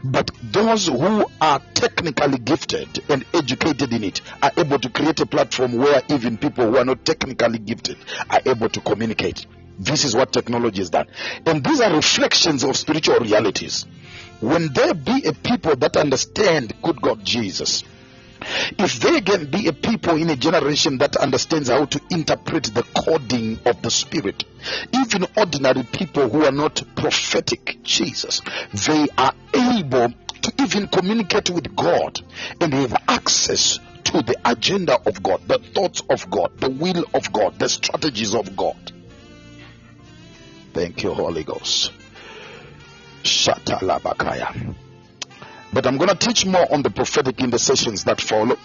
But 0.04 0.30
those 0.42 0.86
who 0.86 1.26
are 1.40 1.60
technically 1.74 2.38
gifted 2.38 3.02
and 3.08 3.24
educated 3.34 3.92
in 3.92 4.04
it 4.04 4.20
are 4.42 4.52
able 4.56 4.78
to 4.78 4.88
create 4.88 5.18
a 5.20 5.26
platform 5.26 5.74
where 5.76 6.00
even 6.08 6.38
people 6.38 6.70
who 6.70 6.76
are 6.76 6.84
not 6.84 7.04
technically 7.04 7.58
gifted 7.58 7.96
are 8.30 8.40
able 8.46 8.68
to 8.68 8.80
communicate. 8.80 9.46
This 9.78 10.04
is 10.04 10.14
what 10.14 10.32
technology 10.32 10.80
has 10.80 10.90
done. 10.90 11.08
And 11.46 11.64
these 11.64 11.80
are 11.80 11.92
reflections 11.92 12.62
of 12.62 12.76
spiritual 12.76 13.18
realities. 13.18 13.86
When 14.40 14.72
there 14.72 14.94
be 14.94 15.24
a 15.26 15.32
people 15.32 15.74
that 15.76 15.96
understand 15.96 16.74
good 16.82 17.00
God 17.00 17.24
Jesus, 17.24 17.82
if 18.78 19.00
there 19.00 19.20
can 19.20 19.50
be 19.50 19.68
a 19.68 19.72
people 19.72 20.16
in 20.16 20.30
a 20.30 20.36
generation 20.36 20.98
that 20.98 21.16
understands 21.16 21.68
how 21.68 21.84
to 21.86 22.00
interpret 22.10 22.64
the 22.64 22.82
coding 22.94 23.58
of 23.66 23.80
the 23.82 23.90
spirit, 23.90 24.44
even 24.94 25.26
ordinary 25.36 25.82
people 25.84 26.28
who 26.28 26.44
are 26.44 26.52
not 26.52 26.82
prophetic, 26.96 27.78
Jesus, 27.82 28.42
they 28.86 29.06
are 29.16 29.34
able 29.54 30.12
to 30.42 30.52
even 30.62 30.88
communicate 30.88 31.50
with 31.50 31.74
God 31.74 32.20
and 32.60 32.72
have 32.74 32.94
access 33.08 33.78
to 34.04 34.22
the 34.22 34.36
agenda 34.44 34.98
of 35.06 35.22
God, 35.22 35.40
the 35.48 35.58
thoughts 35.58 36.02
of 36.10 36.30
God, 36.30 36.58
the 36.58 36.70
will 36.70 37.04
of 37.14 37.32
God, 37.32 37.58
the 37.58 37.68
strategies 37.68 38.34
of 38.34 38.56
God. 38.56 38.92
Thank 40.72 41.02
you, 41.02 41.14
Holy 41.14 41.44
Ghost. 41.44 41.92
Shatalabakaya. 43.22 44.74
But 45.74 45.86
I'm 45.88 45.98
going 45.98 46.08
to 46.08 46.14
teach 46.16 46.46
more 46.46 46.72
on 46.72 46.82
the 46.82 46.90
prophetic 46.90 47.40
in 47.40 47.50
the 47.50 47.58
sessions 47.58 48.04
that 48.04 48.20
follow. 48.20 48.56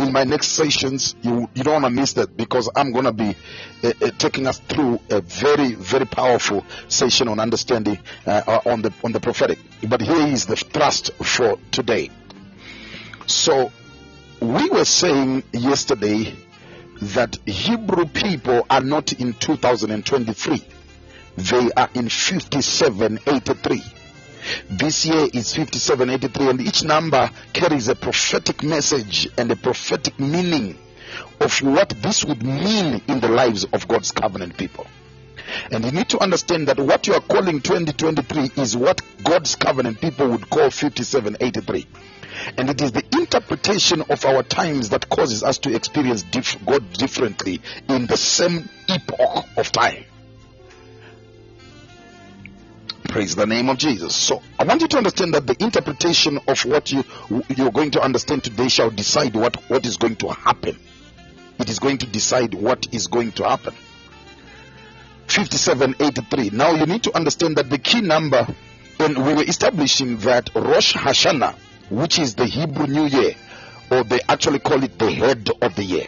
In 0.00 0.12
my 0.12 0.24
next 0.24 0.48
sessions, 0.48 1.14
you 1.22 1.48
you 1.54 1.62
don't 1.62 1.82
want 1.82 1.84
to 1.84 2.00
miss 2.00 2.14
that 2.14 2.36
because 2.36 2.68
I'm 2.74 2.90
going 2.90 3.04
to 3.04 3.12
be 3.12 3.36
uh, 3.84 3.92
uh, 4.02 4.10
taking 4.18 4.48
us 4.48 4.58
through 4.58 4.98
a 5.08 5.20
very 5.20 5.74
very 5.74 6.06
powerful 6.06 6.64
session 6.88 7.28
on 7.28 7.38
understanding 7.38 7.98
uh, 8.26 8.60
on 8.66 8.82
the 8.82 8.92
on 9.04 9.12
the 9.12 9.20
prophetic. 9.20 9.60
But 9.86 10.00
here 10.00 10.26
is 10.26 10.46
the 10.46 10.56
thrust 10.56 11.12
for 11.22 11.58
today. 11.70 12.10
So 13.26 13.70
we 14.40 14.68
were 14.68 14.86
saying 14.86 15.44
yesterday 15.52 16.34
that 17.02 17.38
Hebrew 17.46 18.06
people 18.06 18.66
are 18.68 18.80
not 18.80 19.12
in 19.12 19.34
2023; 19.34 20.64
they 21.36 21.70
are 21.76 21.90
in 21.94 22.08
5783 22.08 23.99
this 24.68 25.04
year 25.04 25.28
is 25.32 25.54
5783, 25.54 26.50
and 26.50 26.60
each 26.60 26.82
number 26.82 27.30
carries 27.52 27.88
a 27.88 27.94
prophetic 27.94 28.62
message 28.62 29.28
and 29.36 29.50
a 29.50 29.56
prophetic 29.56 30.18
meaning 30.18 30.78
of 31.40 31.62
what 31.62 31.90
this 32.02 32.24
would 32.24 32.42
mean 32.42 33.02
in 33.08 33.20
the 33.20 33.28
lives 33.28 33.64
of 33.64 33.88
God's 33.88 34.10
covenant 34.10 34.56
people. 34.56 34.86
And 35.70 35.84
you 35.84 35.90
need 35.90 36.08
to 36.10 36.20
understand 36.20 36.68
that 36.68 36.78
what 36.78 37.06
you 37.06 37.14
are 37.14 37.20
calling 37.20 37.60
2023 37.60 38.62
is 38.62 38.76
what 38.76 39.00
God's 39.24 39.56
covenant 39.56 40.00
people 40.00 40.28
would 40.28 40.48
call 40.48 40.70
5783. 40.70 41.86
And 42.56 42.70
it 42.70 42.80
is 42.80 42.92
the 42.92 43.04
interpretation 43.12 44.02
of 44.02 44.24
our 44.24 44.42
times 44.42 44.90
that 44.90 45.08
causes 45.08 45.42
us 45.42 45.58
to 45.58 45.74
experience 45.74 46.22
God 46.64 46.92
differently 46.92 47.60
in 47.88 48.06
the 48.06 48.16
same 48.16 48.68
epoch 48.88 49.46
of 49.56 49.72
time. 49.72 50.04
Praise 53.10 53.34
the 53.34 53.44
name 53.44 53.68
of 53.68 53.76
Jesus. 53.76 54.14
So 54.14 54.40
I 54.56 54.62
want 54.62 54.82
you 54.82 54.86
to 54.86 54.96
understand 54.96 55.34
that 55.34 55.44
the 55.44 55.56
interpretation 55.58 56.38
of 56.46 56.64
what 56.64 56.92
you 56.92 57.02
you're 57.48 57.72
going 57.72 57.90
to 57.90 58.00
understand 58.00 58.44
today 58.44 58.68
shall 58.68 58.88
decide 58.88 59.34
what, 59.34 59.56
what 59.68 59.84
is 59.84 59.96
going 59.96 60.14
to 60.16 60.28
happen. 60.28 60.78
It 61.58 61.68
is 61.68 61.80
going 61.80 61.98
to 61.98 62.06
decide 62.06 62.54
what 62.54 62.86
is 62.94 63.08
going 63.08 63.32
to 63.32 63.48
happen. 63.48 63.74
5783. 65.26 66.50
Now 66.50 66.70
you 66.70 66.86
need 66.86 67.02
to 67.02 67.16
understand 67.16 67.56
that 67.56 67.68
the 67.68 67.78
key 67.78 68.00
number, 68.00 68.46
and 69.00 69.26
we 69.26 69.34
were 69.34 69.42
establishing 69.42 70.18
that 70.18 70.50
Rosh 70.54 70.94
Hashanah, 70.94 71.56
which 71.90 72.20
is 72.20 72.36
the 72.36 72.46
Hebrew 72.46 72.86
New 72.86 73.06
Year, 73.06 73.34
or 73.90 74.04
they 74.04 74.20
actually 74.28 74.60
call 74.60 74.84
it 74.84 75.00
the 75.00 75.10
head 75.10 75.50
of 75.60 75.74
the 75.74 75.82
year. 75.82 76.06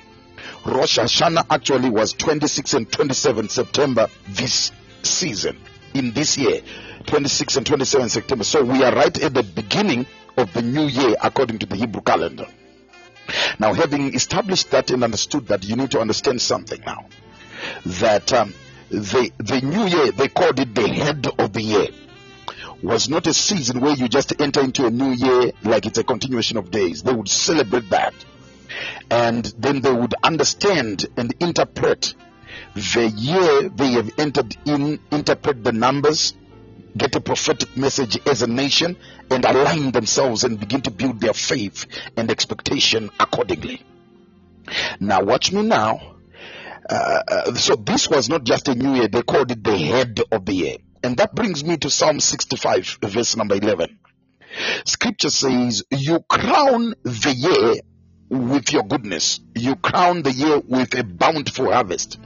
Rosh 0.65 1.01
Hashanah 1.01 1.47
actually 1.51 1.91
was 1.91 2.13
26 2.13 2.75
and 2.75 2.93
27 2.93 3.49
September 3.49 4.07
this 4.29 4.71
season, 5.03 5.59
in 5.95 6.13
this 6.13 6.39
year. 6.39 6.61
26 7.03 7.57
and 7.57 7.67
27 7.67 8.09
September. 8.09 8.45
So 8.45 8.65
we 8.65 8.83
are 8.83 8.95
right 8.95 9.17
at 9.23 9.35
the 9.35 9.43
beginning 9.43 10.07
of 10.37 10.53
the 10.53 10.63
new 10.63 10.87
year 10.87 11.15
according 11.23 11.59
to 11.61 11.67
the 11.67 11.77
Hebrew 11.77 12.03
calendar. 12.03 12.47
Now, 13.59 13.73
having 13.73 14.15
established 14.15 14.71
that 14.71 14.91
and 14.91 15.05
understood 15.05 15.47
that, 15.49 15.65
you 15.65 15.77
need 15.77 15.93
to 15.93 16.01
understand 16.01 16.41
something 16.41 16.81
now. 16.85 17.07
That 17.87 18.33
um, 18.33 18.53
the, 18.91 19.31
the 19.39 19.61
new 19.61 19.87
year, 19.87 20.11
they 20.13 20.29
called 20.29 20.59
it 20.59 20.75
the 20.75 20.89
head 20.89 21.27
of 21.39 21.53
the 21.53 21.63
year, 21.63 21.89
was 22.83 23.09
not 23.09 23.27
a 23.27 23.35
season 23.35 23.81
where 23.81 23.95
you 23.95 24.09
just 24.09 24.41
enter 24.41 24.61
into 24.61 24.87
a 24.87 24.91
new 24.91 25.13
year 25.13 25.53
like 25.63 25.87
it's 25.87 25.99
a 25.99 26.05
continuation 26.05 26.57
of 26.57 26.71
days. 26.71 27.03
They 27.03 27.13
would 27.13 27.29
celebrate 27.29 27.91
that. 27.91 28.15
And 29.11 29.45
then 29.59 29.81
they 29.83 29.93
would 29.93 30.15
understand 30.23 31.07
and 31.17 31.33
interpret 31.41 32.15
the 32.75 33.09
year 33.09 33.69
they 33.69 33.93
have 33.93 34.11
entered 34.19 34.57
in, 34.65 34.99
interpret 35.11 35.63
the 35.63 35.73
numbers, 35.73 36.35
get 36.97 37.15
a 37.15 37.21
prophetic 37.21 37.77
message 37.77 38.19
as 38.27 38.43
a 38.43 38.47
nation 38.47 38.97
and 39.31 39.45
align 39.45 39.93
themselves 39.93 40.45
and 40.45 40.61
begin 40.61 40.83
to 40.83 40.91
build 40.91 41.21
their 41.21 41.33
faith 41.33 41.87
and 42.17 42.31
expectation 42.31 43.11
accordingly. 43.19 43.83
Now, 45.01 45.23
watch 45.23 45.53
me 45.53 45.63
now. 45.63 46.17
Uh, 46.89 47.23
uh, 47.29 47.55
so, 47.55 47.77
this 47.77 48.09
was 48.09 48.29
not 48.29 48.45
just 48.45 48.69
a 48.69 48.75
new 48.75 48.95
year, 48.95 49.09
they 49.09 49.23
called 49.23 49.51
it 49.51 49.63
the 49.63 49.77
head 49.77 50.21
of 50.31 50.45
the 50.45 50.53
year. 50.53 50.77
And 51.03 51.17
that 51.17 51.35
brings 51.35 51.65
me 51.65 51.77
to 51.79 51.91
Psalm 51.91 52.21
65, 52.21 52.99
verse 53.03 53.37
number 53.37 53.57
11. 53.57 53.99
Scripture 54.85 55.31
says, 55.31 55.85
You 55.91 56.21
crown 56.21 56.95
the 57.03 57.35
year 57.35 57.83
with 58.29 58.73
your 58.73 58.83
goodness, 58.85 59.41
you 59.55 59.77
crown 59.77 60.23
the 60.23 60.33
year 60.33 60.59
with 60.61 60.99
a 60.99 61.05
bountiful 61.05 61.73
harvest. 61.73 62.19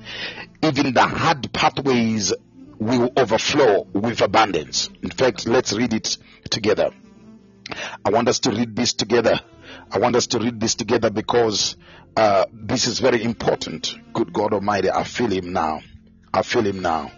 Even 0.63 0.95
the 0.95 1.03
hard 1.03 1.53
pathways 1.53 2.33
will 2.79 3.11
overflow 3.17 3.87
with 3.93 4.21
abundance. 4.21 4.91
In 5.03 5.11
fact, 5.11 5.47
let's 5.47 5.73
read 5.73 5.93
it 5.93 6.19
together. 6.51 6.91
I 8.05 8.11
want 8.11 8.29
us 8.29 8.41
to 8.41 8.51
read 8.51 8.77
this 8.77 8.93
together. 8.95 9.41
I 9.91 9.99
want 9.99 10.17
us 10.17 10.29
to 10.29 10.39
read 10.39 10.61
this 10.61 10.75
together 10.75 11.11
because 11.11 11.77
uh, 12.17 12.47
this 12.53 12.87
is 12.87 12.99
very 12.99 13.23
important. 13.23 13.95
Good 14.13 14.33
God 14.33 14.53
Almighty, 14.53 14.91
I 14.91 15.05
feel 15.05 15.31
Him 15.31 15.53
now. 15.53 15.81
I 16.33 16.43
feel 16.43 16.63
Him 16.63 16.81
now. 16.81 17.11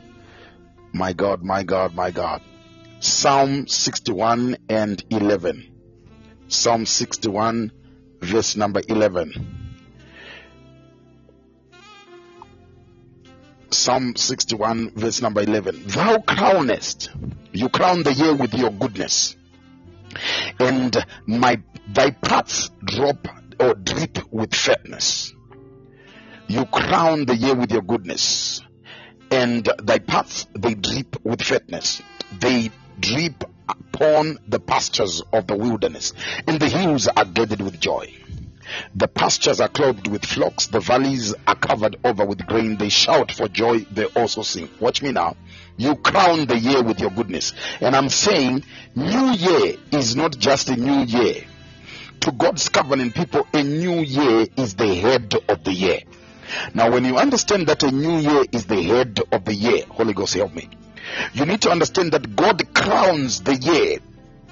My 0.93 1.13
God, 1.13 1.43
my 1.43 1.63
God, 1.63 1.95
my 1.95 2.11
God. 2.11 2.43
Psalm 3.01 3.69
61 3.69 4.57
and 4.69 5.05
11. 5.11 5.69
Psalm 6.49 6.87
61, 6.87 7.73
verse 8.21 8.57
number 8.57 8.81
11. 8.89 9.68
Psalm 13.71 14.17
61, 14.17 14.93
verse 14.95 15.21
number 15.21 15.43
11. 15.43 15.87
Thou 15.87 16.19
crownest, 16.19 17.11
you 17.53 17.69
crown 17.69 18.03
the 18.03 18.13
year 18.13 18.35
with 18.35 18.55
your 18.55 18.71
goodness, 18.71 19.37
and 20.59 20.97
my 21.27 21.61
thy 21.87 22.11
paths 22.11 22.71
drop 22.85 23.29
or 23.61 23.75
drip 23.75 24.19
with 24.33 24.55
fatness. 24.55 25.35
You 26.47 26.65
crown 26.65 27.27
the 27.27 27.37
year 27.37 27.55
with 27.55 27.71
your 27.71 27.83
goodness, 27.83 28.63
and 29.31 29.69
thy 29.83 29.99
paths 29.99 30.47
they 30.55 30.75
drip 30.75 31.23
with 31.25 31.43
fatness. 31.43 32.01
They 32.41 32.71
drip 32.99 33.45
upon 33.69 34.39
the 34.49 34.61
pastures 34.61 35.23
of 35.33 35.47
the 35.47 35.57
wilderness, 35.57 36.15
and 36.47 36.59
the 36.59 36.69
hills 36.69 37.07
are 37.09 37.25
girded 37.27 37.61
with 37.61 37.79
joy. 37.79 38.15
The 38.95 39.09
pastures 39.09 39.61
are 39.61 39.69
clothed 39.69 40.09
with 40.09 40.25
flocks, 40.25 40.67
the 40.67 40.81
valleys 40.81 41.35
are 41.47 41.55
covered 41.55 41.97
over 42.05 42.25
with 42.25 42.47
grain. 42.47 42.77
They 42.77 42.89
shout 42.89 43.33
for 43.33 43.49
joy, 43.49 43.81
they 43.91 44.05
also 44.05 44.43
sing. 44.43 44.69
Watch 44.81 45.03
me 45.03 45.13
now. 45.13 45.37
You 45.77 45.95
crown 45.97 46.47
the 46.47 46.59
year 46.59 46.83
with 46.83 47.01
your 47.01 47.11
goodness. 47.11 47.53
And 47.81 47.95
I'm 47.95 48.09
saying, 48.09 48.65
new 48.95 49.31
year 49.33 49.77
is 49.93 50.17
not 50.17 50.37
just 50.37 50.69
a 50.69 50.77
new 50.77 51.05
year. 51.05 51.45
To 52.21 52.33
God's 52.33 52.69
covenant 52.69 53.15
people, 53.15 53.47
a 53.53 53.63
new 53.63 54.01
year 54.01 54.47
is 54.57 54.75
the 54.75 54.95
head 54.95 55.35
of 55.49 55.63
the 55.63 55.73
year. 55.73 56.01
Now, 56.75 56.91
when 56.91 57.05
you 57.05 57.17
understand 57.17 57.69
that 57.69 57.83
a 57.83 57.91
new 57.91 58.19
year 58.19 58.45
is 58.51 58.67
the 58.67 58.83
head 58.83 59.21
of 59.31 59.45
the 59.45 59.55
year, 59.55 59.85
Holy 59.89 60.15
Ghost 60.15 60.35
help 60.35 60.55
me. 60.55 60.69
You 61.33 61.47
need 61.47 61.63
to 61.63 61.71
understand 61.71 62.13
that 62.13 62.35
God 62.35 62.75
crowns 62.75 63.43
the 63.43 63.55
year. 63.55 63.99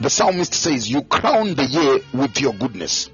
The 0.00 0.10
psalmist 0.10 0.54
says, 0.54 0.90
You 0.90 1.02
crown 1.02 1.54
the 1.54 1.64
year 1.64 1.98
with 2.12 2.40
your 2.40 2.52
goodness. 2.52 3.10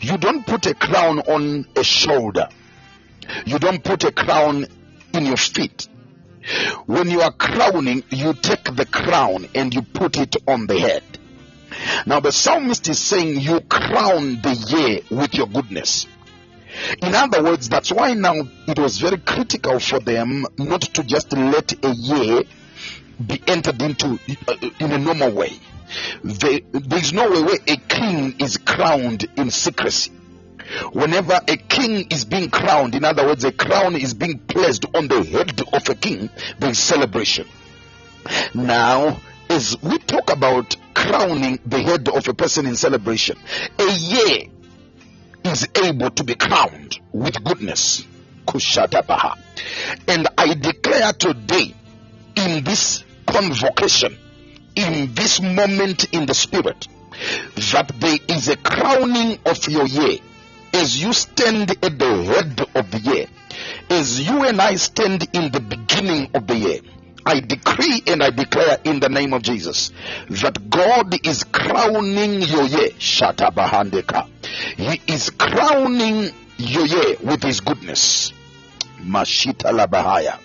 You 0.00 0.16
don't 0.18 0.46
put 0.46 0.66
a 0.66 0.74
crown 0.74 1.20
on 1.20 1.66
a 1.76 1.82
shoulder. 1.82 2.48
You 3.44 3.58
don't 3.58 3.82
put 3.82 4.04
a 4.04 4.12
crown 4.12 4.66
in 5.12 5.26
your 5.26 5.36
feet. 5.36 5.88
When 6.86 7.10
you 7.10 7.22
are 7.22 7.32
crowning, 7.32 8.04
you 8.10 8.32
take 8.34 8.64
the 8.76 8.86
crown 8.86 9.48
and 9.54 9.74
you 9.74 9.82
put 9.82 10.16
it 10.16 10.36
on 10.46 10.66
the 10.66 10.78
head. 10.78 11.02
Now 12.06 12.20
the 12.20 12.30
psalmist 12.32 12.88
is 12.88 12.98
saying 13.00 13.40
you 13.40 13.60
crown 13.60 14.40
the 14.40 14.54
year 14.54 15.00
with 15.10 15.34
your 15.34 15.48
goodness. 15.48 16.06
In 17.02 17.14
other 17.14 17.42
words, 17.42 17.68
that's 17.68 17.90
why 17.90 18.14
now 18.14 18.34
it 18.68 18.78
was 18.78 18.98
very 18.98 19.18
critical 19.18 19.80
for 19.80 19.98
them 19.98 20.46
not 20.58 20.82
to 20.82 21.02
just 21.02 21.32
let 21.32 21.72
a 21.84 21.90
year 21.90 22.42
be 23.24 23.42
entered 23.46 23.80
into 23.80 24.18
uh, 24.46 24.54
in 24.78 24.92
a 24.92 24.98
normal 24.98 25.32
way. 25.32 25.52
There, 26.22 26.60
there's 26.72 27.12
no 27.12 27.30
way 27.30 27.42
where 27.42 27.58
a 27.66 27.76
king 27.76 28.36
is 28.40 28.56
crowned 28.58 29.26
in 29.36 29.50
secrecy. 29.50 30.12
Whenever 30.92 31.40
a 31.46 31.56
king 31.56 32.08
is 32.10 32.24
being 32.24 32.50
crowned, 32.50 32.94
in 32.94 33.04
other 33.04 33.24
words, 33.24 33.44
a 33.44 33.52
crown 33.52 33.94
is 33.94 34.14
being 34.14 34.38
placed 34.38 34.84
on 34.94 35.06
the 35.08 35.22
head 35.22 35.62
of 35.72 35.88
a 35.88 35.94
king, 35.94 36.28
there 36.58 36.70
is 36.70 36.78
celebration. 36.78 37.46
Now, 38.54 39.20
as 39.48 39.80
we 39.80 39.98
talk 39.98 40.30
about 40.30 40.76
crowning 40.94 41.60
the 41.64 41.80
head 41.80 42.08
of 42.08 42.26
a 42.26 42.34
person 42.34 42.66
in 42.66 42.74
celebration, 42.74 43.38
a 43.78 43.92
year 43.92 44.46
is 45.44 45.68
able 45.84 46.10
to 46.10 46.24
be 46.24 46.34
crowned 46.34 46.98
with 47.12 47.42
goodness. 47.44 48.04
And 50.08 50.28
I 50.38 50.54
declare 50.54 51.12
today 51.12 51.74
in 52.36 52.64
this 52.64 53.04
convocation, 53.26 54.16
in 54.76 55.14
this 55.14 55.40
moment 55.40 56.12
in 56.12 56.26
the 56.26 56.34
spirit, 56.34 56.86
that 57.72 57.90
there 57.98 58.18
is 58.28 58.48
a 58.48 58.56
crowning 58.56 59.38
of 59.46 59.66
your 59.68 59.86
year 59.86 60.18
as 60.74 61.02
you 61.02 61.12
stand 61.12 61.70
at 61.70 61.98
the 61.98 62.24
head 62.24 62.60
of 62.74 62.90
the 62.90 62.98
year, 62.98 63.26
as 63.88 64.20
you 64.20 64.44
and 64.44 64.60
I 64.60 64.74
stand 64.76 65.26
in 65.32 65.50
the 65.50 65.60
beginning 65.60 66.30
of 66.34 66.46
the 66.46 66.56
year. 66.56 66.80
I 67.24 67.40
decree 67.40 68.02
and 68.06 68.22
I 68.22 68.30
declare 68.30 68.78
in 68.84 69.00
the 69.00 69.08
name 69.08 69.32
of 69.32 69.42
Jesus 69.42 69.90
that 70.30 70.70
God 70.70 71.26
is 71.26 71.42
crowning 71.42 72.40
your 72.40 72.62
year. 72.64 72.90
Shatabahandeka. 72.90 74.28
He 74.76 75.12
is 75.12 75.30
crowning 75.30 76.30
your 76.56 76.86
year 76.86 77.16
with 77.24 77.42
his 77.42 77.60
goodness. 77.60 78.32
Mashita 79.00 79.72
labahaya. 79.72 80.38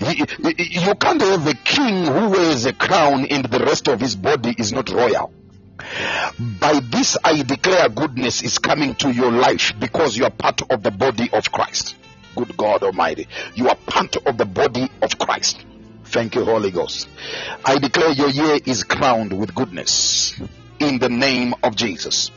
You 0.00 0.94
can't 0.94 1.20
have 1.20 1.46
a 1.46 1.54
king 1.54 2.06
who 2.06 2.30
wears 2.30 2.64
a 2.64 2.72
crown 2.72 3.26
and 3.26 3.44
the 3.44 3.60
rest 3.60 3.88
of 3.88 4.00
his 4.00 4.16
body 4.16 4.54
is 4.56 4.72
not 4.72 4.90
royal. 4.90 5.32
By 6.38 6.80
this 6.80 7.16
I 7.24 7.42
declare 7.42 7.88
goodness 7.88 8.42
is 8.42 8.58
coming 8.58 8.94
to 8.96 9.10
your 9.10 9.30
life 9.30 9.72
because 9.78 10.16
you 10.16 10.24
are 10.24 10.30
part 10.30 10.62
of 10.70 10.82
the 10.82 10.90
body 10.90 11.30
of 11.32 11.50
Christ. 11.52 11.96
Good 12.36 12.56
God 12.56 12.82
Almighty. 12.82 13.28
You 13.54 13.68
are 13.68 13.76
part 13.76 14.16
of 14.16 14.38
the 14.38 14.46
body 14.46 14.88
of 15.02 15.18
Christ. 15.18 15.64
Thank 16.04 16.34
you, 16.34 16.44
Holy 16.44 16.70
Ghost. 16.70 17.08
I 17.64 17.78
declare 17.78 18.10
your 18.10 18.28
year 18.30 18.58
is 18.64 18.84
crowned 18.84 19.38
with 19.38 19.54
goodness 19.54 20.40
in 20.78 20.98
the 20.98 21.08
name 21.08 21.54
of 21.62 21.76
Jesus. 21.76 22.30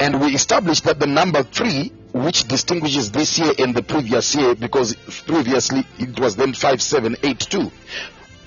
And 0.00 0.20
we 0.20 0.34
established 0.34 0.84
that 0.84 0.98
the 0.98 1.06
number 1.06 1.42
three, 1.42 1.92
which 2.14 2.46
distinguishes 2.46 3.10
this 3.10 3.40
year 3.40 3.52
and 3.58 3.74
the 3.74 3.82
previous 3.82 4.36
year, 4.36 4.54
because 4.54 4.94
previously 5.26 5.84
it 5.98 6.18
was 6.20 6.36
then 6.36 6.52
5782. 6.52 7.72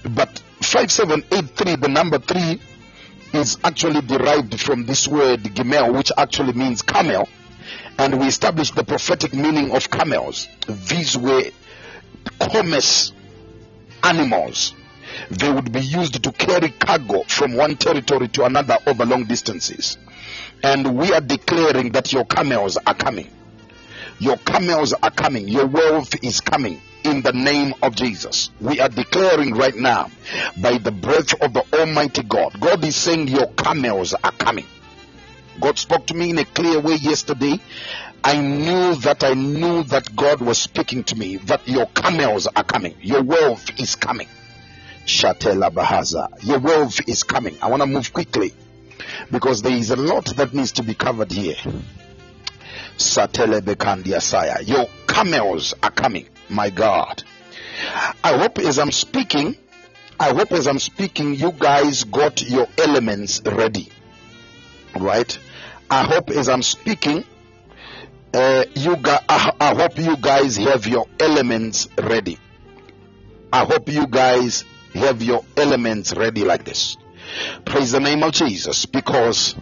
But 0.09 0.41
5783, 0.61 1.75
the 1.75 1.89
number 1.89 2.17
three, 2.17 2.61
is 3.33 3.57
actually 3.65 3.99
derived 4.01 4.57
from 4.61 4.85
this 4.85 5.05
word 5.05 5.43
gemel, 5.43 5.93
which 5.93 6.13
actually 6.17 6.53
means 6.53 6.81
camel. 6.81 7.27
And 7.97 8.17
we 8.21 8.27
established 8.27 8.73
the 8.73 8.85
prophetic 8.85 9.33
meaning 9.33 9.75
of 9.75 9.91
camels. 9.91 10.47
These 10.87 11.17
were 11.17 11.43
commerce 12.39 13.11
animals. 14.01 14.73
They 15.29 15.51
would 15.51 15.73
be 15.73 15.81
used 15.81 16.23
to 16.23 16.31
carry 16.31 16.69
cargo 16.69 17.23
from 17.23 17.55
one 17.55 17.75
territory 17.75 18.29
to 18.29 18.45
another 18.45 18.77
over 18.87 19.05
long 19.05 19.25
distances. 19.25 19.97
And 20.63 20.97
we 20.97 21.11
are 21.11 21.19
declaring 21.19 21.91
that 21.91 22.13
your 22.13 22.23
camels 22.23 22.77
are 22.77 22.95
coming. 22.95 23.29
Your 24.19 24.37
camels 24.37 24.93
are 24.93 25.11
coming. 25.11 25.47
Your 25.47 25.67
wealth 25.67 26.15
is 26.23 26.41
coming 26.41 26.81
in 27.03 27.21
the 27.21 27.33
name 27.33 27.73
of 27.81 27.95
Jesus. 27.95 28.49
We 28.59 28.79
are 28.79 28.89
declaring 28.89 29.53
right 29.53 29.75
now 29.75 30.09
by 30.61 30.77
the 30.77 30.91
breath 30.91 31.39
of 31.41 31.53
the 31.53 31.63
Almighty 31.73 32.23
God. 32.23 32.59
God 32.59 32.83
is 32.83 32.95
saying 32.95 33.27
your 33.27 33.47
camels 33.47 34.13
are 34.13 34.31
coming. 34.31 34.65
God 35.59 35.77
spoke 35.77 36.07
to 36.07 36.13
me 36.13 36.31
in 36.31 36.37
a 36.39 36.45
clear 36.45 36.79
way 36.79 36.95
yesterday. 36.95 37.59
I 38.23 38.39
knew 38.39 38.95
that 38.95 39.23
I 39.23 39.33
knew 39.35 39.83
that 39.83 40.15
God 40.15 40.41
was 40.41 40.57
speaking 40.57 41.03
to 41.05 41.15
me 41.15 41.37
that 41.37 41.67
your 41.67 41.85
camels 41.87 42.47
are 42.47 42.63
coming. 42.63 42.95
Your 43.01 43.23
wealth 43.23 43.79
is 43.79 43.95
coming. 43.95 44.27
Shatela 45.05 45.71
Bahaza. 45.71 46.27
Your 46.43 46.59
wealth 46.59 47.07
is 47.07 47.23
coming. 47.23 47.57
I 47.61 47.69
want 47.69 47.81
to 47.81 47.87
move 47.87 48.11
quickly 48.11 48.53
because 49.31 49.61
there 49.61 49.71
is 49.71 49.91
a 49.91 49.95
lot 49.95 50.25
that 50.35 50.53
needs 50.53 50.73
to 50.73 50.83
be 50.83 50.93
covered 50.93 51.31
here. 51.31 51.55
Satele 52.97 53.61
Bekandia 53.61 54.21
Saya. 54.21 54.61
Your 54.61 54.87
camels 55.07 55.73
are 55.81 55.91
coming. 55.91 56.27
My 56.49 56.69
God. 56.69 57.23
I 58.23 58.37
hope 58.37 58.59
as 58.59 58.79
I'm 58.79 58.91
speaking, 58.91 59.55
I 60.19 60.33
hope 60.33 60.51
as 60.51 60.67
I'm 60.67 60.79
speaking, 60.79 61.35
you 61.35 61.51
guys 61.51 62.03
got 62.03 62.41
your 62.41 62.67
elements 62.77 63.41
ready. 63.45 63.89
Right? 64.95 65.37
I 65.89 66.03
hope 66.03 66.31
as 66.31 66.49
I'm 66.49 66.63
speaking, 66.63 67.23
uh, 68.33 68.65
you 68.73 68.95
guys, 68.97 69.21
I, 69.29 69.53
I 69.59 69.75
hope 69.75 69.97
you 69.97 70.17
guys 70.17 70.57
have 70.57 70.87
your 70.87 71.05
elements 71.19 71.87
ready. 71.97 72.39
I 73.53 73.63
hope 73.63 73.89
you 73.89 74.07
guys 74.07 74.65
have 74.93 75.21
your 75.21 75.45
elements 75.55 76.13
ready 76.13 76.43
like 76.43 76.65
this. 76.65 76.97
Praise 77.65 77.91
the 77.91 77.99
name 77.99 78.23
of 78.23 78.33
Jesus 78.33 78.85
because 78.85 79.55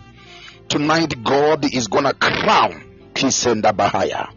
tonight 0.69 1.23
God 1.23 1.65
is 1.73 1.87
gonna 1.87 2.13
crown 2.13 2.84
Kisenda 3.15 3.71
Bahaya. 3.73 4.29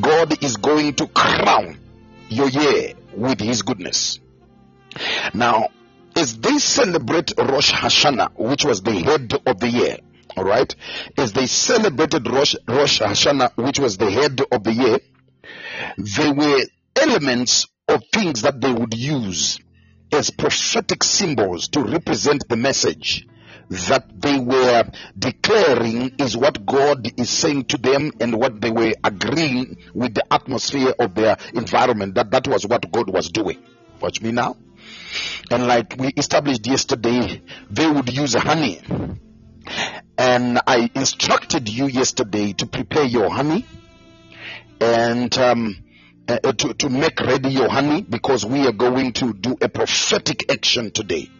God 0.00 0.42
is 0.42 0.56
going 0.56 0.94
to 0.94 1.06
crown 1.06 1.78
your 2.28 2.48
year 2.48 2.94
with 3.14 3.40
his 3.40 3.62
goodness. 3.62 4.18
Now, 5.34 5.68
as 6.16 6.38
they 6.38 6.58
celebrate 6.58 7.32
Rosh 7.38 7.72
Hashanah, 7.72 8.30
which 8.36 8.64
was 8.64 8.82
the 8.82 8.92
head 8.92 9.32
of 9.46 9.60
the 9.60 9.68
year, 9.68 9.98
all 10.36 10.44
right, 10.44 10.74
as 11.16 11.32
they 11.32 11.46
celebrated 11.46 12.28
Rosh, 12.28 12.54
Rosh 12.66 13.00
Hashanah, 13.00 13.52
which 13.56 13.78
was 13.78 13.98
the 13.98 14.10
head 14.10 14.40
of 14.50 14.64
the 14.64 14.72
year, 14.72 14.98
there 15.96 16.32
were 16.34 16.62
elements 16.96 17.66
of 17.88 18.02
things 18.12 18.42
that 18.42 18.60
they 18.60 18.72
would 18.72 18.94
use 18.94 19.58
as 20.12 20.30
prophetic 20.30 21.04
symbols 21.04 21.68
to 21.68 21.82
represent 21.82 22.48
the 22.48 22.56
message 22.56 23.27
that 23.70 24.20
they 24.20 24.38
were 24.38 24.84
declaring 25.18 26.14
is 26.18 26.36
what 26.36 26.64
God 26.64 27.08
is 27.20 27.30
saying 27.30 27.66
to 27.66 27.78
them 27.78 28.12
and 28.20 28.36
what 28.36 28.60
they 28.60 28.70
were 28.70 28.94
agreeing 29.04 29.76
with 29.94 30.14
the 30.14 30.32
atmosphere 30.32 30.94
of 30.98 31.14
their 31.14 31.36
environment 31.54 32.14
that 32.14 32.30
that 32.30 32.48
was 32.48 32.66
what 32.66 32.90
God 32.90 33.10
was 33.10 33.30
doing. 33.30 33.62
Watch 34.00 34.22
me 34.22 34.32
now. 34.32 34.56
And 35.50 35.66
like 35.66 35.96
we 35.98 36.08
established 36.08 36.66
yesterday, 36.66 37.42
they 37.70 37.90
would 37.90 38.14
use 38.14 38.34
honey 38.34 38.80
And 40.16 40.60
I 40.66 40.90
instructed 40.94 41.68
you 41.68 41.86
yesterday 41.86 42.52
to 42.54 42.66
prepare 42.66 43.04
your 43.04 43.30
honey 43.30 43.64
and 44.80 45.36
um, 45.38 45.76
uh, 46.26 46.38
to, 46.52 46.74
to 46.74 46.88
make 46.88 47.20
ready 47.20 47.50
your 47.50 47.68
honey 47.68 48.02
because 48.02 48.44
we 48.44 48.66
are 48.66 48.72
going 48.72 49.12
to 49.14 49.32
do 49.32 49.56
a 49.60 49.68
prophetic 49.68 50.50
action 50.50 50.90
today 50.90 51.30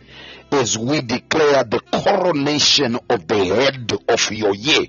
as 0.51 0.79
we 0.79 1.01
declare 1.01 1.65
the 1.65 1.81
coronation 1.81 2.97
of 3.09 3.27
the 3.27 3.45
head 3.45 3.93
of 4.09 4.31
your 4.33 4.55
year 4.55 4.87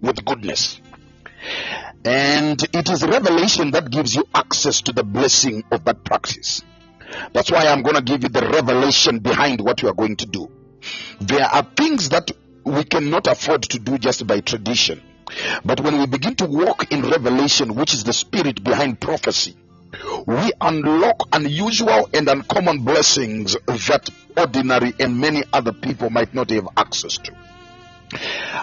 with 0.00 0.24
goodness. 0.24 0.80
And 2.04 2.62
it 2.74 2.90
is 2.90 3.02
revelation 3.02 3.70
that 3.72 3.90
gives 3.90 4.14
you 4.14 4.24
access 4.34 4.82
to 4.82 4.92
the 4.92 5.04
blessing 5.04 5.64
of 5.70 5.84
that 5.84 6.04
practice. 6.04 6.62
That's 7.32 7.50
why 7.50 7.66
I'm 7.66 7.82
going 7.82 7.96
to 7.96 8.02
give 8.02 8.22
you 8.22 8.28
the 8.28 8.48
revelation 8.48 9.18
behind 9.18 9.60
what 9.60 9.82
you 9.82 9.88
are 9.88 9.94
going 9.94 10.16
to 10.16 10.26
do. 10.26 10.50
There 11.20 11.44
are 11.44 11.62
things 11.76 12.08
that 12.08 12.30
we 12.64 12.84
cannot 12.84 13.26
afford 13.26 13.62
to 13.62 13.78
do 13.78 13.98
just 13.98 14.26
by 14.26 14.40
tradition. 14.40 15.02
But 15.64 15.80
when 15.80 15.98
we 15.98 16.06
begin 16.06 16.34
to 16.36 16.46
walk 16.46 16.92
in 16.92 17.02
revelation, 17.02 17.74
which 17.74 17.94
is 17.94 18.04
the 18.04 18.12
spirit 18.12 18.62
behind 18.62 19.00
prophecy, 19.00 19.56
we 20.26 20.52
unlock 20.60 21.28
unusual 21.32 22.08
and 22.14 22.28
uncommon 22.28 22.84
blessings 22.84 23.56
that 23.66 24.08
ordinary 24.36 24.94
and 24.98 25.18
many 25.20 25.42
other 25.52 25.72
people 25.72 26.10
might 26.10 26.32
not 26.34 26.50
have 26.50 26.68
access 26.76 27.18
to. 27.18 27.32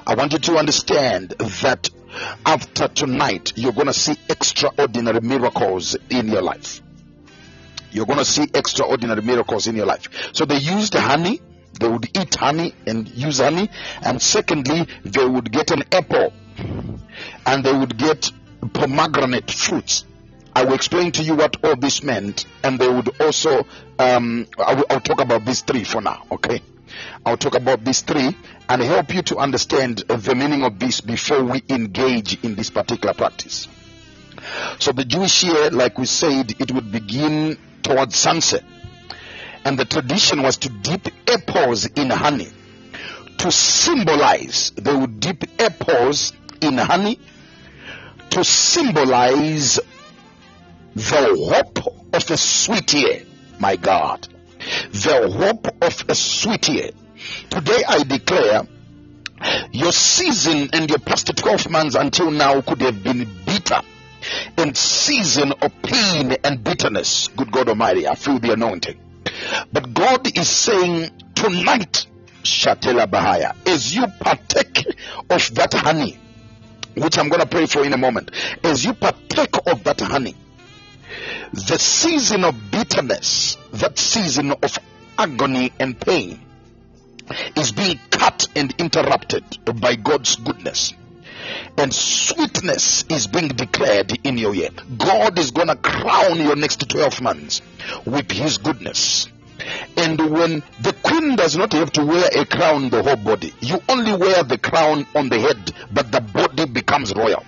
I 0.05 0.15
want 0.15 0.33
you 0.33 0.39
to 0.39 0.57
understand 0.57 1.29
that 1.39 1.89
after 2.45 2.87
tonight, 2.87 3.53
you're 3.55 3.73
going 3.73 3.87
to 3.87 3.93
see 3.93 4.15
extraordinary 4.29 5.21
miracles 5.21 5.95
in 6.09 6.27
your 6.27 6.41
life. 6.41 6.81
You're 7.91 8.05
going 8.05 8.19
to 8.19 8.25
see 8.25 8.47
extraordinary 8.53 9.21
miracles 9.21 9.67
in 9.67 9.75
your 9.75 9.85
life. 9.85 10.07
So 10.33 10.45
they 10.45 10.57
used 10.57 10.93
honey, 10.93 11.41
they 11.79 11.87
would 11.87 12.05
eat 12.17 12.35
honey 12.35 12.75
and 12.85 13.07
use 13.09 13.39
honey, 13.39 13.69
and 14.03 14.21
secondly, 14.21 14.87
they 15.03 15.25
would 15.25 15.51
get 15.51 15.71
an 15.71 15.83
apple 15.91 16.33
and 17.45 17.63
they 17.63 17.73
would 17.73 17.97
get 17.97 18.31
pomegranate 18.73 19.49
fruits. 19.49 20.05
I 20.55 20.65
will 20.65 20.73
explain 20.73 21.11
to 21.13 21.23
you 21.23 21.35
what 21.35 21.63
all 21.63 21.75
this 21.75 22.03
meant, 22.03 22.45
and 22.63 22.79
they 22.79 22.87
would 22.87 23.21
also, 23.21 23.65
um, 23.97 24.47
I 24.57 24.75
will, 24.75 24.85
I'll 24.89 24.99
talk 24.99 25.21
about 25.21 25.45
these 25.45 25.61
three 25.61 25.83
for 25.83 26.01
now, 26.01 26.25
okay? 26.31 26.61
I'll 27.25 27.37
talk 27.37 27.55
about 27.55 27.83
these 27.85 28.01
three 28.01 28.35
and 28.67 28.81
help 28.81 29.13
you 29.13 29.21
to 29.23 29.37
understand 29.37 29.99
the 29.99 30.35
meaning 30.35 30.63
of 30.63 30.79
this 30.79 31.01
before 31.01 31.43
we 31.43 31.63
engage 31.69 32.43
in 32.43 32.55
this 32.55 32.69
particular 32.69 33.13
practice. 33.13 33.67
So 34.79 34.91
the 34.91 35.05
Jewish 35.05 35.43
year, 35.43 35.69
like 35.69 35.97
we 35.97 36.05
said, 36.05 36.55
it 36.59 36.71
would 36.71 36.91
begin 36.91 37.57
towards 37.83 38.15
sunset. 38.15 38.63
And 39.65 39.77
the 39.77 39.85
tradition 39.85 40.41
was 40.41 40.57
to 40.57 40.69
dip 40.69 41.07
apples 41.27 41.85
in 41.85 42.09
honey 42.09 42.47
to 43.39 43.51
symbolize, 43.51 44.71
they 44.71 44.93
would 44.93 45.19
dip 45.19 45.43
apples 45.59 46.33
in 46.61 46.77
honey 46.77 47.19
to 48.31 48.43
symbolize 48.43 49.79
the 50.95 51.35
hope 51.51 52.13
of 52.13 52.31
a 52.31 52.37
sweet 52.37 52.93
year, 52.93 53.23
my 53.59 53.75
God. 53.75 54.27
The 54.91 55.29
hope 55.31 55.67
of 55.81 56.05
a 56.09 56.15
sweet 56.15 56.67
year. 56.69 56.91
Today 57.49 57.83
I 57.87 58.03
declare 58.03 58.63
your 59.71 59.91
season 59.91 60.69
and 60.73 60.89
your 60.89 60.99
past 60.99 61.35
12 61.35 61.69
months 61.69 61.95
until 61.95 62.31
now 62.31 62.61
could 62.61 62.81
have 62.81 63.03
been 63.03 63.27
bitter 63.45 63.81
and 64.57 64.75
season 64.75 65.53
of 65.61 65.81
pain 65.81 66.35
and 66.43 66.63
bitterness. 66.63 67.29
Good 67.29 67.51
God 67.51 67.69
Almighty, 67.69 68.07
I 68.07 68.15
feel 68.15 68.39
the 68.39 68.53
anointing. 68.53 68.99
But 69.71 69.93
God 69.93 70.27
is 70.37 70.49
saying 70.49 71.11
tonight, 71.35 72.07
Shatela 72.43 73.07
Bahaya, 73.07 73.55
as 73.67 73.95
you 73.95 74.07
partake 74.07 74.85
of 75.29 75.55
that 75.55 75.73
honey, 75.73 76.17
which 76.95 77.17
I'm 77.17 77.29
going 77.29 77.41
to 77.41 77.47
pray 77.47 77.65
for 77.65 77.85
in 77.85 77.93
a 77.93 77.97
moment, 77.97 78.31
as 78.63 78.83
you 78.83 78.93
partake 78.93 79.55
of 79.67 79.83
that 79.85 80.01
honey, 80.01 80.35
the 81.53 81.77
season 81.79 82.43
of 82.43 82.71
bitterness, 82.71 83.57
that 83.73 83.97
season 83.97 84.51
of 84.51 84.79
agony 85.17 85.71
and 85.79 85.99
pain, 85.99 86.39
is 87.55 87.71
being 87.71 87.99
cut 88.09 88.47
and 88.55 88.73
interrupted 88.77 89.43
by 89.79 89.95
God's 89.95 90.35
goodness. 90.35 90.93
And 91.77 91.93
sweetness 91.93 93.05
is 93.09 93.27
being 93.27 93.49
declared 93.49 94.17
in 94.23 94.37
your 94.37 94.53
year. 94.53 94.69
God 94.97 95.39
is 95.39 95.51
going 95.51 95.67
to 95.67 95.75
crown 95.75 96.39
your 96.39 96.55
next 96.55 96.87
12 96.87 97.21
months 97.21 97.61
with 98.05 98.29
His 98.31 98.57
goodness. 98.57 99.27
And 99.97 100.19
when 100.31 100.63
the 100.81 100.93
queen 101.03 101.35
does 101.35 101.57
not 101.57 101.73
have 101.73 101.91
to 101.93 102.05
wear 102.05 102.29
a 102.35 102.45
crown 102.45 102.89
the 102.89 103.03
whole 103.03 103.15
body, 103.15 103.53
you 103.59 103.81
only 103.89 104.15
wear 104.15 104.43
the 104.43 104.57
crown 104.57 105.05
on 105.15 105.29
the 105.29 105.39
head, 105.39 105.73
but 105.91 106.11
the 106.11 106.21
body 106.21 106.65
becomes 106.65 107.13
royal. 107.13 107.43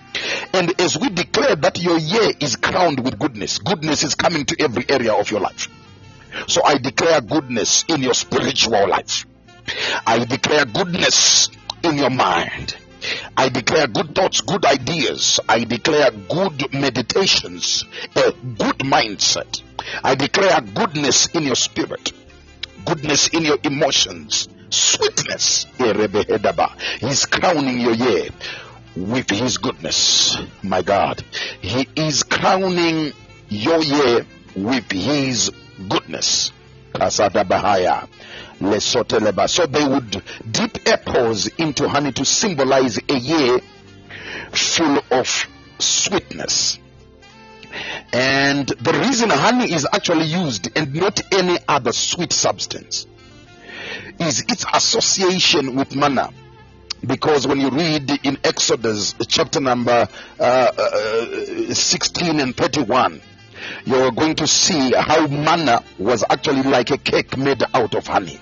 And 0.54 0.80
as 0.82 0.98
we 0.98 1.10
declare 1.10 1.56
that 1.56 1.82
your 1.82 1.98
year 1.98 2.32
is 2.40 2.56
crowned 2.56 3.04
with 3.04 3.18
goodness, 3.18 3.60
goodness 3.60 4.04
is 4.04 4.16
coming 4.16 4.46
to 4.46 4.56
every 4.60 4.86
area 4.90 5.14
of 5.14 5.32
your 5.32 5.40
life. 5.40 5.68
So 6.48 6.64
I 6.64 6.78
declare 6.78 7.22
goodness 7.22 7.86
in 7.88 8.02
your 8.02 8.14
spiritual 8.14 8.88
life. 8.88 9.26
I 10.06 10.20
declare 10.26 10.66
goodness 10.66 11.50
in 11.84 11.98
your 11.98 12.10
mind. 12.10 12.76
I 13.36 13.50
declare 13.50 13.88
good 13.88 14.14
thoughts, 14.14 14.42
good 14.42 14.66
ideas. 14.66 15.40
I 15.50 15.64
declare 15.64 16.12
good 16.12 16.74
meditations, 16.74 17.86
a 18.16 18.32
good 18.32 18.80
mindset. 18.80 19.62
I 20.04 20.16
declare 20.16 20.62
goodness 20.62 21.28
in 21.28 21.44
your 21.44 21.56
spirit, 21.56 22.12
goodness 22.86 23.28
in 23.30 23.44
your 23.44 23.58
emotions, 23.64 24.48
sweetness. 24.70 25.66
He's 27.00 27.26
crowning 27.26 27.80
your 27.80 27.94
year 27.94 28.30
with 28.96 29.30
his 29.30 29.58
goodness. 29.58 30.38
My 30.64 30.82
God, 30.82 31.24
he 31.62 31.88
is 31.96 32.24
crowning 32.24 33.14
your 33.50 33.82
year 33.82 34.26
with 34.56 34.92
his 34.92 35.52
goodness. 35.88 36.52
So 37.00 37.30
they 39.66 39.88
would 39.88 40.24
dip 40.52 40.88
apples 40.88 41.48
into 41.48 41.88
honey 41.90 42.12
to 42.12 42.26
symbolize 42.26 43.00
a 43.10 43.16
year 43.16 43.60
full 44.52 45.00
of 45.10 45.48
sweetness. 45.80 46.78
And 48.14 48.68
the 48.68 48.94
reason 48.94 49.30
honey 49.30 49.72
is 49.72 49.88
actually 49.92 50.26
used 50.26 50.70
and 50.78 50.94
not 50.94 51.22
any 51.34 51.58
other 51.68 51.92
sweet 51.92 52.34
substance 52.34 53.08
is 54.20 54.42
its 54.42 54.66
association 54.74 55.76
with 55.76 55.96
manna. 55.96 56.32
Because 57.06 57.48
when 57.48 57.60
you 57.60 57.70
read 57.70 58.12
in 58.24 58.38
Exodus 58.44 59.16
chapter 59.28 59.60
number 59.60 60.08
uh, 60.40 60.44
uh, 60.44 61.74
16 61.74 62.40
and 62.40 62.56
31, 62.56 63.22
you're 63.86 64.12
going 64.12 64.36
to 64.36 64.48
see 64.48 64.94
how 64.94 65.26
manna 65.28 65.84
was 65.98 66.24
actually 66.30 66.62
like 66.64 66.92
a 66.92 66.98
cake 66.98 67.38
made 67.38 67.64
out 67.74 67.96
of 67.96 68.06
honey 68.06 68.40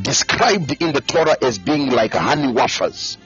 described 0.00 0.80
in 0.80 0.92
the 0.92 1.00
Torah 1.00 1.36
as 1.42 1.58
being 1.58 1.90
like 1.90 2.14
honey 2.14 2.52
wafers 2.52 3.18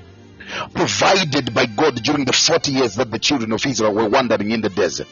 provided 0.75 1.55
by 1.55 1.67
God 1.67 2.03
during 2.03 2.25
the 2.25 2.33
40 2.33 2.73
years 2.73 2.95
that 2.97 3.11
the 3.11 3.19
children 3.19 3.53
of 3.53 3.65
Israel 3.65 3.95
were 3.95 4.09
wandering 4.09 4.51
in 4.51 4.61
the 4.61 4.69
desert. 4.69 5.09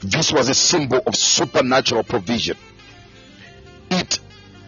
This 0.00 0.32
was 0.32 0.48
a 0.48 0.54
symbol 0.54 1.00
of 1.06 1.14
supernatural 1.14 2.02
provision. 2.02 2.56
It 3.90 4.18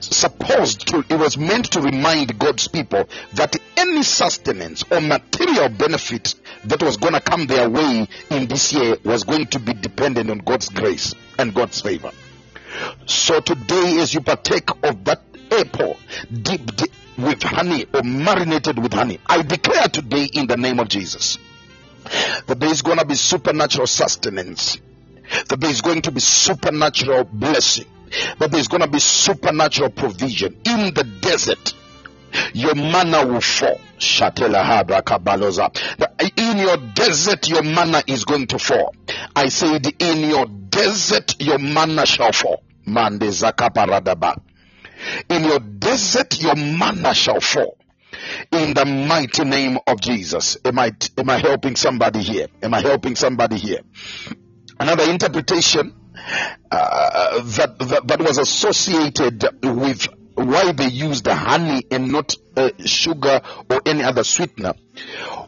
supposed 0.01 0.89
to, 0.89 1.05
it 1.09 1.18
was 1.18 1.39
meant 1.39 1.72
to 1.72 1.80
remind 1.80 2.39
God's 2.39 2.68
people 2.68 3.09
that 3.35 3.57
any 3.76 4.03
sustenance 4.03 4.85
or 4.91 5.01
material 5.01 5.68
benefit 5.68 6.35
that 6.64 6.83
was 6.83 6.97
going 6.97 7.14
to 7.14 7.20
come 7.20 7.47
their 7.47 7.68
way 7.68 8.09
in 8.30 8.47
this 8.47 8.72
year 8.72 8.97
was 9.05 9.24
going 9.24 9.47
to 9.47 9.59
be 9.59 9.74
dependent 9.74 10.30
on 10.30 10.39
God's 10.39 10.68
grace 10.68 11.14
and 11.39 11.55
God's 11.55 11.80
favor. 11.80 12.11
So 13.07 13.41
today, 13.41 13.99
as 14.01 14.14
you 14.14 14.20
partake 14.20 14.70
of 14.83 15.05
that 15.05 15.32
apple 15.61 15.98
dipped 16.32 16.88
with 17.18 17.42
honey 17.42 17.86
or 17.92 18.03
marinated 18.03 18.78
with 18.78 18.92
honey. 18.92 19.18
I 19.26 19.42
declare 19.42 19.88
today 19.88 20.24
in 20.32 20.46
the 20.46 20.57
name 20.57 20.80
of 20.80 20.88
Jesus 20.88 21.38
that 22.46 22.59
there 22.59 22.70
is 22.70 22.82
going 22.82 22.98
to 22.98 23.05
be 23.05 23.14
supernatural 23.14 23.86
sustenance, 23.86 24.78
that 25.48 25.61
there 25.61 25.70
is 25.70 25.80
going 25.82 26.03
to 26.03 26.11
be 26.11 26.20
supernatural 26.20 27.24
blessing, 27.24 27.86
that 28.38 28.50
there 28.50 28.61
is 28.61 28.68
going 28.68 28.82
to 28.82 28.88
be 28.88 28.98
supernatural 28.98 29.90
provision 29.90 30.57
in 30.64 30.94
the 30.94 31.05
desert. 31.20 31.74
Your 32.55 32.74
manna 32.74 33.26
will 33.26 33.40
fall. 33.42 33.78
In 36.36 36.59
your 36.59 36.76
desert, 36.94 37.48
your 37.48 37.62
manna 37.62 38.03
is 38.07 38.24
going 38.24 38.46
to 38.48 38.59
fall. 38.59 38.94
I 39.36 39.48
said, 39.48 39.86
in 40.00 40.30
your 40.30 40.46
desert, 40.46 41.40
your 41.40 41.59
manna 41.59 42.07
shall 42.07 42.32
fall. 42.32 42.62
Mande 42.86 43.28
zakaparadaba. 43.28 44.40
In 45.28 45.44
your 45.44 45.59
desert, 45.59 46.40
your 46.40 46.57
manna 46.57 47.14
shall 47.14 47.40
fall. 47.40 47.78
In 48.50 48.74
the 48.74 48.84
mighty 48.84 49.44
name 49.44 49.78
of 49.86 50.00
Jesus. 50.00 50.57
Am 50.64 50.78
I, 50.78 50.92
am 51.18 51.30
I 51.30 51.38
helping 51.38 51.76
somebody 51.76 52.20
here? 52.20 52.46
Am 52.62 52.72
I 52.74 52.80
helping 52.80 53.16
somebody 53.16 53.57
here? 53.57 53.80
Another 54.78 55.11
interpretation 55.11 55.94
uh, 56.70 57.42
that, 57.42 57.78
that, 57.78 58.07
that 58.07 58.20
was 58.20 58.38
associated 58.38 59.44
with 59.62 60.07
why 60.34 60.72
they 60.72 60.88
used 60.88 61.26
honey 61.26 61.84
and 61.90 62.11
not 62.11 62.34
uh, 62.57 62.70
sugar 62.84 63.40
or 63.70 63.82
any 63.84 64.03
other 64.03 64.24
sweetener 64.24 64.74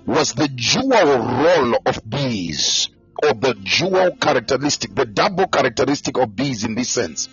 was 0.06 0.34
the 0.34 0.48
dual 0.48 1.18
role 1.18 1.76
of 1.86 1.98
bees 2.08 2.88
or 3.22 3.32
the 3.34 3.54
dual 3.54 4.16
characteristic, 4.16 4.94
the 4.94 5.06
double 5.06 5.46
characteristic 5.46 6.18
of 6.18 6.34
bees 6.36 6.64
in 6.64 6.74
this 6.74 6.90
sense. 6.90 7.28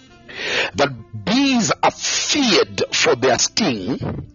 That 0.76 1.26
bees 1.26 1.72
are 1.84 1.92
feared 1.92 2.84
for 2.94 3.16
their 3.16 3.40
sting, 3.40 4.34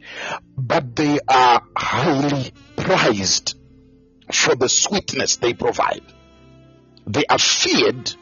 but 0.56 0.96
they 0.96 1.18
are 1.28 1.62
highly 1.76 2.52
prized 2.76 3.54
for 4.32 4.54
the 4.54 4.68
sweetness 4.68 5.36
they 5.36 5.54
provide. 5.54 6.02
They 7.06 7.24
are 7.26 7.38
feared 7.38 8.12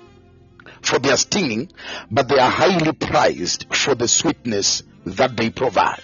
for 0.82 0.98
their 0.98 1.16
stinging, 1.16 1.72
but 2.10 2.28
they 2.28 2.38
are 2.38 2.50
highly 2.50 2.92
prized 2.92 3.74
for 3.74 3.94
the 3.94 4.08
sweetness 4.08 4.82
that 5.06 5.36
they 5.36 5.50
provide. 5.50 6.02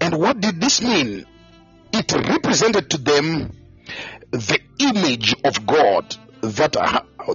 And 0.00 0.18
what 0.18 0.40
did 0.40 0.60
this 0.60 0.80
mean? 0.80 1.26
It 1.92 2.12
represented 2.12 2.90
to 2.90 2.98
them 2.98 3.52
the 4.30 4.60
image 4.78 5.34
of 5.44 5.66
God 5.66 6.16
that 6.42 6.76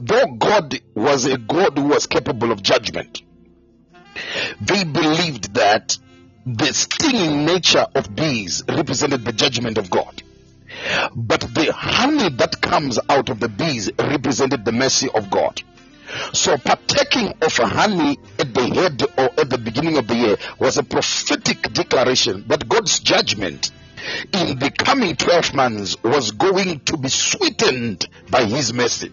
though 0.02 0.28
God 0.38 0.80
was 0.94 1.26
a 1.26 1.38
God 1.38 1.78
who 1.78 1.88
was 1.88 2.08
capable 2.08 2.52
of 2.52 2.62
judgment, 2.62 3.22
they 4.62 4.84
believed 4.84 5.54
that 5.56 5.98
the 6.46 6.74
stinging 6.74 7.46
nature 7.46 7.86
of 7.96 8.16
bees 8.16 8.64
represented 8.68 9.26
the 9.26 9.34
judgment 9.34 9.78
of 9.78 9.90
God. 9.90 10.22
But 11.16 11.42
the 11.42 11.72
honey 11.74 12.30
that 12.30 12.62
comes 12.62 13.00
out 13.10 13.30
of 13.30 13.40
the 13.40 13.50
bees 13.50 13.90
represented 13.98 14.66
the 14.66 14.72
mercy 14.72 15.10
of 15.14 15.30
God. 15.30 15.62
So 16.34 16.58
partaking 16.58 17.34
of 17.42 17.58
honey 17.58 18.20
at 18.38 18.54
the 18.54 18.68
head 18.68 19.02
or 19.18 19.40
at 19.40 19.50
the 19.50 19.58
beginning 19.58 19.98
of 19.98 20.08
the 20.08 20.16
year 20.16 20.38
was 20.60 20.78
a 20.78 20.84
prophetic 20.84 21.74
declaration 21.74 22.46
that 22.48 22.70
God's 22.70 23.00
judgment 23.00 23.72
in 24.32 24.60
the 24.60 24.70
coming 24.70 25.16
12 25.16 25.54
months 25.56 26.02
was 26.04 26.32
going 26.32 26.80
to 26.82 26.98
be 26.98 27.10
sweetened 27.10 28.08
by 28.30 28.46
his 28.46 28.72
mercy. 28.72 29.12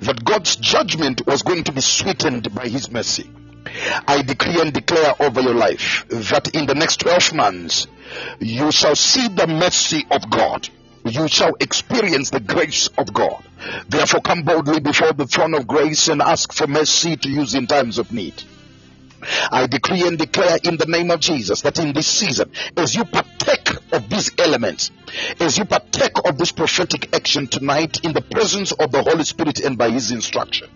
That 0.00 0.22
God's 0.24 0.56
judgment 0.56 1.26
was 1.26 1.42
going 1.42 1.64
to 1.64 1.72
be 1.72 1.80
sweetened 1.80 2.54
by 2.54 2.68
his 2.68 2.90
mercy. 2.90 3.30
I 4.06 4.22
decree 4.22 4.60
and 4.60 4.72
declare 4.72 5.14
over 5.20 5.40
your 5.40 5.54
life 5.54 6.06
that 6.08 6.54
in 6.54 6.66
the 6.66 6.74
next 6.74 7.00
12 7.00 7.34
months 7.34 7.86
you 8.40 8.72
shall 8.72 8.96
see 8.96 9.28
the 9.28 9.46
mercy 9.46 10.06
of 10.10 10.30
God. 10.30 10.68
You 11.04 11.28
shall 11.28 11.54
experience 11.60 12.30
the 12.30 12.40
grace 12.40 12.88
of 12.98 13.12
God. 13.12 13.42
Therefore, 13.88 14.20
come 14.20 14.42
boldly 14.42 14.80
before 14.80 15.12
the 15.12 15.26
throne 15.26 15.54
of 15.54 15.66
grace 15.66 16.08
and 16.08 16.20
ask 16.20 16.52
for 16.52 16.66
mercy 16.66 17.16
to 17.16 17.28
use 17.28 17.54
in 17.54 17.66
times 17.66 17.98
of 17.98 18.12
need. 18.12 18.34
I 19.50 19.66
decree 19.66 20.06
and 20.06 20.18
declare 20.18 20.58
in 20.62 20.76
the 20.76 20.86
name 20.86 21.10
of 21.10 21.20
Jesus 21.20 21.62
that 21.62 21.78
in 21.78 21.92
this 21.92 22.06
season, 22.06 22.50
as 22.76 22.94
you 22.94 23.04
partake 23.04 23.70
of 23.92 24.08
these 24.08 24.30
elements, 24.38 24.90
as 25.40 25.58
you 25.58 25.64
partake 25.64 26.18
of 26.24 26.38
this 26.38 26.52
prophetic 26.52 27.14
action 27.14 27.46
tonight 27.46 28.04
in 28.04 28.12
the 28.12 28.22
presence 28.22 28.72
of 28.72 28.92
the 28.92 29.02
Holy 29.02 29.24
Spirit 29.24 29.60
and 29.60 29.76
by 29.76 29.90
His 29.90 30.10
instruction, 30.12 30.68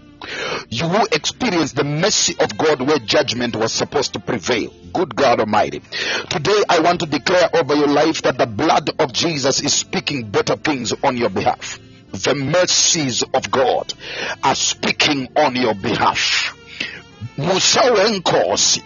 you 0.68 0.88
will 0.88 1.06
experience 1.12 1.72
the 1.72 1.84
mercy 1.84 2.34
of 2.38 2.56
God 2.56 2.80
where 2.80 2.98
judgment 2.98 3.56
was 3.56 3.72
supposed 3.72 4.12
to 4.14 4.20
prevail. 4.20 4.72
Good 4.92 5.14
God 5.14 5.40
Almighty. 5.40 5.82
Today 6.30 6.62
I 6.68 6.80
want 6.80 7.00
to 7.00 7.06
declare 7.06 7.48
over 7.54 7.74
your 7.74 7.88
life 7.88 8.22
that 8.22 8.38
the 8.38 8.46
blood 8.46 8.90
of 9.00 9.12
Jesus 9.12 9.60
is 9.60 9.74
speaking 9.74 10.30
better 10.30 10.56
things 10.56 10.92
on 11.02 11.16
your 11.16 11.30
behalf. 11.30 11.78
The 12.12 12.34
mercies 12.34 13.22
of 13.34 13.50
God 13.50 13.92
are 14.44 14.54
speaking 14.54 15.28
on 15.34 15.56
your 15.56 15.74
behalf. 15.74 16.56
Musawenkosi, 17.36 18.82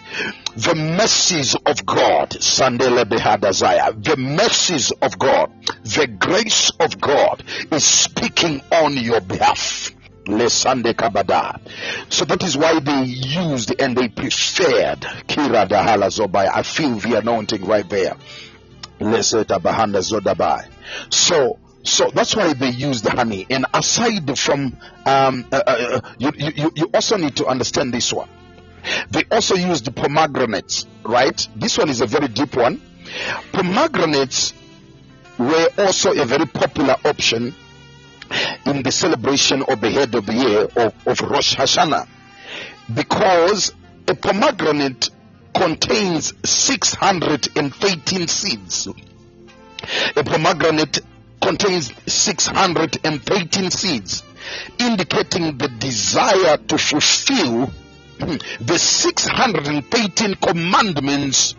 the 0.55 0.75
mercies 0.75 1.55
of 1.55 1.85
God, 1.85 2.31
the 2.31 4.15
mercies 4.17 4.91
of 4.91 5.19
God, 5.19 5.51
the 5.83 6.07
grace 6.07 6.71
of 6.79 6.99
God 7.01 7.43
is 7.71 7.83
speaking 7.83 8.61
on 8.71 8.97
your 8.97 9.21
behalf. 9.21 9.91
Kabada. 10.27 11.57
So 12.09 12.25
that 12.25 12.43
is 12.43 12.57
why 12.57 12.79
they 12.81 13.03
used 13.03 13.73
and 13.79 13.95
they 13.97 14.09
preferred 14.09 14.99
Kira 15.25 15.65
Dahala 15.69 16.09
Zobai. 16.11 16.49
I 16.53 16.63
feel 16.63 16.95
the 16.95 17.19
anointing 17.19 17.63
right 17.65 17.87
there. 17.89 18.17
So 21.09 21.59
so 21.87 22.09
that's 22.13 22.35
why 22.35 22.53
they 22.53 22.69
use 22.69 23.01
the 23.01 23.11
honey. 23.11 23.45
And 23.49 23.65
aside 23.73 24.37
from, 24.37 24.77
um, 25.05 25.45
uh, 25.51 25.61
uh, 25.65 26.01
you, 26.19 26.31
you, 26.35 26.71
you 26.75 26.89
also 26.93 27.17
need 27.17 27.35
to 27.37 27.45
understand 27.47 27.93
this 27.93 28.11
one. 28.11 28.29
They 29.09 29.23
also 29.31 29.55
use 29.55 29.81
the 29.81 29.91
pomegranates, 29.91 30.85
right? 31.03 31.47
This 31.55 31.77
one 31.77 31.89
is 31.89 32.01
a 32.01 32.05
very 32.05 32.27
deep 32.27 32.55
one. 32.55 32.81
Pomegranates 33.51 34.53
were 35.37 35.69
also 35.77 36.11
a 36.13 36.25
very 36.25 36.45
popular 36.45 36.95
option 37.05 37.53
in 38.65 38.83
the 38.83 38.91
celebration 38.91 39.63
of 39.63 39.79
the 39.81 39.89
head 39.89 40.13
of 40.15 40.25
the 40.25 40.33
year 40.33 40.61
of, 40.85 41.07
of 41.07 41.21
Rosh 41.21 41.55
Hashanah 41.55 42.07
because 42.93 43.73
a 44.07 44.15
pomegranate 44.15 45.09
contains 45.53 46.33
613 46.43 48.27
seeds. 48.27 48.87
A 50.15 50.23
pomegranate 50.23 50.99
contains 51.41 51.91
613 52.11 53.71
seeds, 53.71 54.23
indicating 54.79 55.57
the 55.57 55.67
desire 55.67 56.57
to 56.57 56.77
fulfill 56.77 57.71
the 58.19 58.77
613 58.77 60.35
commandments 60.35 61.55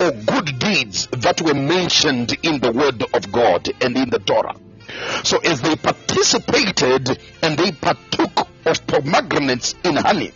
or 0.00 0.10
good 0.10 0.58
deeds 0.58 1.06
that 1.08 1.40
were 1.40 1.54
mentioned 1.54 2.36
in 2.42 2.60
the 2.60 2.72
Word 2.72 3.02
of 3.14 3.30
God 3.30 3.68
and 3.80 3.96
in 3.96 4.10
the 4.10 4.18
Torah. 4.18 4.56
So, 5.22 5.38
as 5.38 5.60
they 5.62 5.76
participated 5.76 7.18
and 7.42 7.58
they 7.58 7.72
partook 7.72 8.48
of 8.66 8.86
pomegranates 8.86 9.74
in 9.84 9.96
honey, 9.96 10.32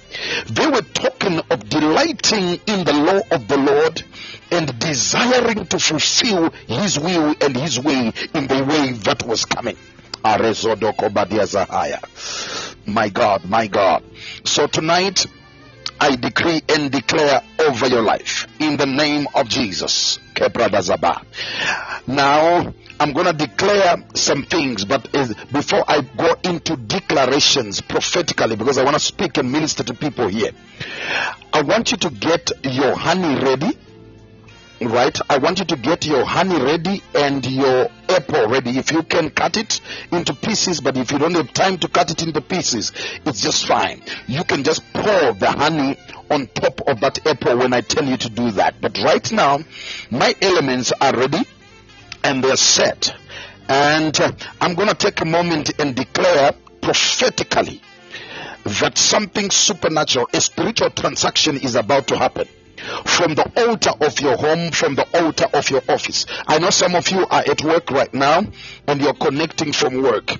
they 0.51 0.67
were 0.67 0.83
talking 0.83 1.41
of 1.51 1.69
delighting 1.69 2.61
in 2.67 2.85
the 2.85 2.93
law 2.93 3.21
of 3.31 3.49
the 3.49 3.57
Lord 3.57 4.03
and 4.51 4.79
desiring 4.79 5.67
to 5.67 5.79
fulfill 5.79 6.51
His 6.67 6.99
will 6.99 7.35
and 7.41 7.57
His 7.57 7.81
way 7.81 8.13
in 8.35 8.47
the 8.47 8.65
way 8.65 8.93
that 8.93 9.23
was 9.27 9.45
coming. 9.45 9.77
My 12.87 13.09
God, 13.09 13.45
my 13.45 13.67
God. 13.67 14.03
So 14.45 14.67
tonight, 14.67 15.27
I 16.01 16.17
decree 16.17 16.63
and 16.69 16.91
declare 16.91 17.43
over 17.59 17.87
your 17.87 18.03
life 18.03 18.47
in 18.61 18.77
the 18.77 18.87
name 18.87 19.27
of 19.35 19.49
Jesus. 19.49 20.19
Now, 22.07 22.73
I'm 22.99 23.13
going 23.13 23.27
to 23.27 23.33
declare 23.33 23.97
some 24.15 24.45
things, 24.45 24.85
but 24.85 25.11
before 25.53 25.85
I 25.87 26.01
go 26.01 26.35
into 26.45 26.77
declarations 26.77 27.81
prophetically, 27.81 28.57
because 28.57 28.79
I 28.79 28.85
want 28.85 28.95
to 28.95 29.01
speak 29.01 29.37
and 29.37 29.53
minister 29.53 29.83
to 29.85 29.95
people 29.95 30.29
here, 30.29 30.53
I 31.53 31.63
want 31.63 31.91
you 31.93 31.99
to 31.99 32.11
get 32.11 32.51
your 32.65 32.97
honey 32.97 33.43
ready 33.43 33.77
right? 34.81 35.19
I 35.31 35.39
want 35.39 35.59
you 35.59 35.65
to 35.67 35.77
get 35.77 36.05
your 36.05 36.25
honey 36.25 36.61
ready 36.61 37.03
and 37.15 37.45
your 37.47 37.89
apple 38.09 38.49
ready. 38.49 38.79
If 38.79 38.93
you 38.93 39.03
can 39.03 39.31
cut 39.31 39.57
it 39.57 39.81
into 40.13 40.35
pieces 40.35 40.81
but 40.81 40.97
if 40.97 41.11
you 41.13 41.19
don't 41.19 41.35
have 41.35 41.53
time 41.53 41.79
to 41.79 41.89
cut 41.89 42.11
it 42.11 42.23
into 42.23 42.41
pieces 42.41 42.93
it's 43.25 43.41
just 43.41 43.67
fine. 43.67 44.03
You 44.27 44.45
can 44.45 44.65
just 44.65 44.83
pour 44.93 45.33
the 45.33 45.51
honey 45.51 45.99
on 46.31 46.47
top 46.49 46.81
of 46.89 47.01
that 47.01 47.27
apple 47.27 47.59
when 47.59 47.73
i 47.73 47.81
tell 47.81 48.05
you 48.05 48.17
to 48.17 48.29
do 48.29 48.51
that. 48.53 48.81
But 48.81 48.99
right 48.99 49.31
now 49.33 49.61
my 50.11 50.35
elements 50.43 50.93
are 51.01 51.17
ready 51.17 51.43
and 52.27 52.43
they're 52.43 52.57
set 52.57 53.15
and 53.69 54.21
uh, 54.21 54.33
i'm 54.61 54.75
going 54.75 54.89
to 54.89 54.95
take 54.95 55.21
a 55.21 55.25
moment 55.25 55.79
and 55.79 55.95
declare 55.95 56.53
prophetically 56.81 57.81
that 58.81 58.99
something 58.99 59.49
supernatural 59.51 60.29
a 60.35 60.41
spiritual 60.41 60.91
transaction 60.91 61.57
is 61.57 61.77
about 61.77 62.09
to 62.09 62.17
happen 62.17 62.49
from 63.05 63.35
the 63.35 63.51
altar 63.57 63.91
of 64.01 64.21
your 64.21 64.37
home, 64.37 64.71
from 64.71 64.95
the 64.95 65.07
altar 65.19 65.47
of 65.55 65.71
your 65.71 65.83
office. 65.89 66.27
I 66.47 66.59
know 66.59 66.71
some 66.71 66.95
of 66.95 67.09
you 67.09 67.27
are 67.27 67.43
at 67.47 67.63
work 67.65 67.91
right 67.91 68.13
now 68.13 68.43
and 68.87 69.01
you're 69.01 69.15
connecting 69.15 69.73
from 69.73 70.03
work. 70.03 70.31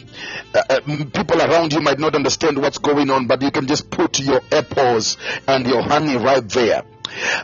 Uh, 0.55 0.63
uh, 0.69 0.81
people 1.13 1.41
around 1.41 1.73
you 1.73 1.81
might 1.81 1.99
not 1.99 2.15
understand 2.15 2.59
what's 2.59 2.79
going 2.79 3.11
on, 3.11 3.27
but 3.27 3.43
you 3.43 3.51
can 3.51 3.67
just 3.67 3.91
put 3.91 4.21
your 4.21 4.41
apples 4.53 5.17
and 5.49 5.67
your 5.67 5.83
honey 5.83 6.17
right 6.17 6.49
there. 6.51 6.83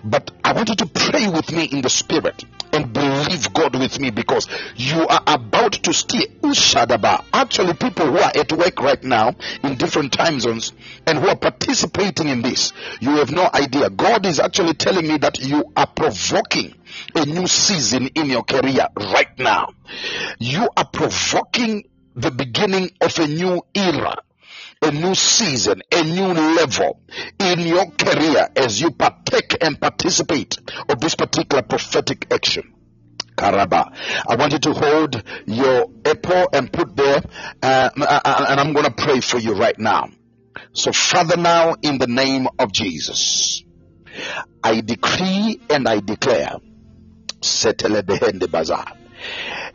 But 0.05 0.31
I 0.45 0.53
want 0.53 0.69
you 0.69 0.77
to 0.77 0.87
pray 0.87 1.29
with 1.29 1.51
me 1.53 1.65
in 1.65 1.81
the 1.81 1.91
spirit 1.91 2.45
and 2.73 2.93
believe 2.93 3.53
God 3.53 3.79
with 3.79 4.01
me 4.01 4.11
because 4.11 4.49
you 4.77 5.07
are 5.07 5.23
about 5.27 5.73
to 5.73 5.93
steer 5.93 6.27
Ushadaba. 6.43 7.25
Actually, 7.33 7.75
people 7.75 8.07
who 8.07 8.19
are 8.19 8.33
at 8.35 8.53
work 8.53 8.81
right 8.81 9.03
now 9.03 9.35
in 9.63 9.77
different 9.77 10.13
time 10.13 10.41
zones 10.41 10.73
and 11.07 11.19
who 11.19 11.29
are 11.29 11.37
participating 11.37 12.29
in 12.29 12.43
this, 12.43 12.73
you 13.01 13.11
have 13.17 13.31
no 13.31 13.49
idea. 13.53 13.91
God 13.91 14.27
is 14.27 14.41
actually 14.41 14.75
telling 14.75 15.07
me 15.07 15.19
that 15.19 15.41
you 15.41 15.73
are 15.77 15.87
provoking 15.87 16.75
a 17.15 17.27
new 17.27 17.47
season 17.47 18.09
in 18.09 18.31
your 18.31 18.43
career 18.43 18.87
right 18.97 19.39
now. 19.39 19.69
You 20.39 20.69
are 20.77 20.87
provoking 20.87 21.85
the 22.15 22.31
beginning 22.31 22.91
of 23.01 23.19
a 23.19 23.27
new 23.27 23.63
era 23.75 24.17
a 24.83 24.91
new 24.91 25.15
season, 25.15 25.81
a 25.93 26.03
new 26.03 26.27
level 26.27 27.01
in 27.39 27.61
your 27.61 27.91
career 27.93 28.49
as 28.57 28.81
you 28.81 28.91
partake 28.91 29.57
and 29.61 29.81
participate 29.81 30.59
of 30.89 31.01
this 31.01 31.15
particular 31.15 31.63
prophetic 31.63 32.27
action. 32.33 32.75
Karaba. 33.37 33.93
I 34.29 34.37
want 34.37 34.53
you 34.53 34.59
to 34.59 34.73
hold 34.73 35.23
your 35.47 35.89
apple 36.05 36.49
and 36.53 36.71
put 36.71 36.95
there, 36.97 37.23
uh, 37.63 37.91
and 37.97 38.61
I'm 38.61 38.73
going 38.73 38.85
to 38.85 38.93
pray 38.93 39.21
for 39.21 39.39
you 39.39 39.55
right 39.55 39.79
now. 39.79 40.11
So, 40.75 40.93
Father, 40.93 41.37
now 41.37 41.77
in 41.81 41.99
the 41.99 42.07
name 42.07 42.47
of 42.59 42.73
Jesus, 42.73 43.65
I 44.63 44.81
decree 44.81 45.61
and 45.71 45.89
I 45.89 46.01
declare, 46.01 46.57
settle 47.41 48.03
the 48.03 48.17
hand 48.17 48.51
bazaar 48.51 48.93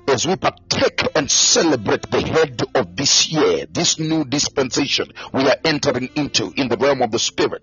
as 0.07 0.25
we 0.25 0.35
partake 0.35 1.03
and 1.15 1.29
celebrate 1.29 2.09
the 2.09 2.21
head 2.21 2.61
of 2.75 2.95
this 2.95 3.29
year, 3.29 3.65
this 3.69 3.99
new 3.99 4.23
dispensation 4.23 5.11
we 5.33 5.47
are 5.47 5.57
entering 5.65 6.09
into 6.15 6.53
in 6.55 6.69
the 6.69 6.77
realm 6.77 7.01
of 7.01 7.11
the 7.11 7.19
Spirit, 7.19 7.61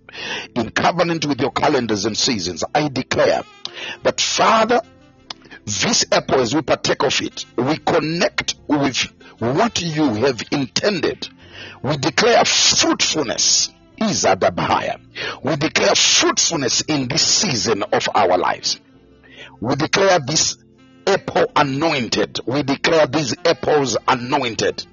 in 0.55 0.71
covenant 0.71 1.25
with 1.25 1.41
your 1.41 1.51
calendars 1.51 2.05
and 2.05 2.17
seasons, 2.17 2.63
I 2.75 2.89
declare 2.89 3.43
that, 4.03 4.21
Father, 4.21 4.81
this 5.65 6.05
apple, 6.13 6.41
as 6.41 6.55
we 6.55 6.61
partake 6.61 7.03
of 7.03 7.21
it, 7.23 7.47
we 7.57 7.79
connect 7.79 8.55
with 8.69 8.99
what 9.39 9.81
you 9.81 10.15
have 10.15 10.43
intended. 10.53 11.29
We 11.83 11.97
declare 11.97 12.45
fruitfulness. 12.45 13.71
is 13.97 14.25
Izadabahaya. 14.25 15.01
We 15.43 15.57
declare 15.57 15.95
fruitfulness 15.95 16.83
in 16.83 17.09
this 17.09 17.27
season 17.27 17.83
of 17.85 18.09
our 18.15 18.37
lives. 18.37 18.79
We 19.61 19.77
declare 19.77 20.19
this 20.21 20.59
apple 21.07 21.51
anointed. 21.57 22.41
We 22.47 22.63
declare 22.63 23.07
these 23.07 23.35
apples 23.45 23.97
anointed. 24.07 24.87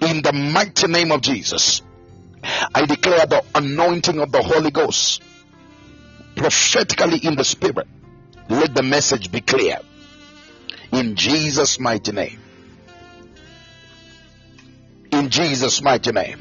In 0.00 0.22
the 0.22 0.32
mighty 0.32 0.88
name 0.88 1.12
of 1.12 1.20
Jesus, 1.20 1.82
I 2.74 2.86
declare 2.86 3.26
the 3.26 3.44
anointing 3.54 4.18
of 4.18 4.32
the 4.32 4.42
Holy 4.42 4.70
Ghost 4.70 5.22
prophetically 6.34 7.18
in 7.18 7.36
the 7.36 7.44
Spirit. 7.44 7.86
Let 8.48 8.74
the 8.74 8.82
message 8.82 9.30
be 9.30 9.40
clear. 9.40 9.78
In 10.90 11.14
Jesus' 11.14 11.78
mighty 11.78 12.12
name. 12.12 12.38
In 15.12 15.30
Jesus' 15.30 15.80
mighty 15.80 16.12
name. 16.12 16.38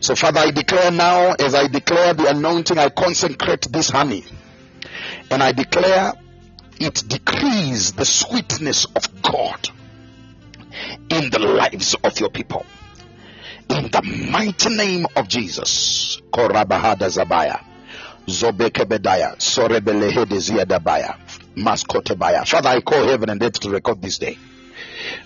So, 0.00 0.14
Father, 0.14 0.40
I 0.40 0.50
declare 0.50 0.90
now, 0.90 1.34
as 1.38 1.54
I 1.54 1.68
declare 1.68 2.14
the 2.14 2.28
anointing, 2.28 2.78
I 2.78 2.88
consecrate 2.88 3.66
this 3.70 3.90
honey. 3.90 4.24
And 5.30 5.42
I 5.42 5.52
declare 5.52 6.12
it 6.80 7.04
decrees 7.08 7.92
the 7.92 8.04
sweetness 8.04 8.86
of 8.96 9.22
God 9.22 9.68
in 11.10 11.30
the 11.30 11.38
lives 11.38 11.94
of 11.94 12.18
your 12.20 12.30
people. 12.30 12.64
In 13.68 13.90
the 13.90 14.28
mighty 14.30 14.74
name 14.74 15.06
of 15.16 15.28
Jesus. 15.28 16.20
Korabahada 16.30 17.08
Zabaya. 17.08 17.62
Zobekebedaya. 18.26 19.36
Sorebelehede 19.40 20.38
Ziadabaya. 20.38 21.16
Maskotebaya. 21.56 22.46
Father, 22.46 22.68
I 22.70 22.80
call 22.80 23.06
heaven 23.08 23.30
and 23.30 23.42
earth 23.42 23.60
to 23.60 23.70
record 23.70 24.02
this 24.02 24.18
day 24.18 24.38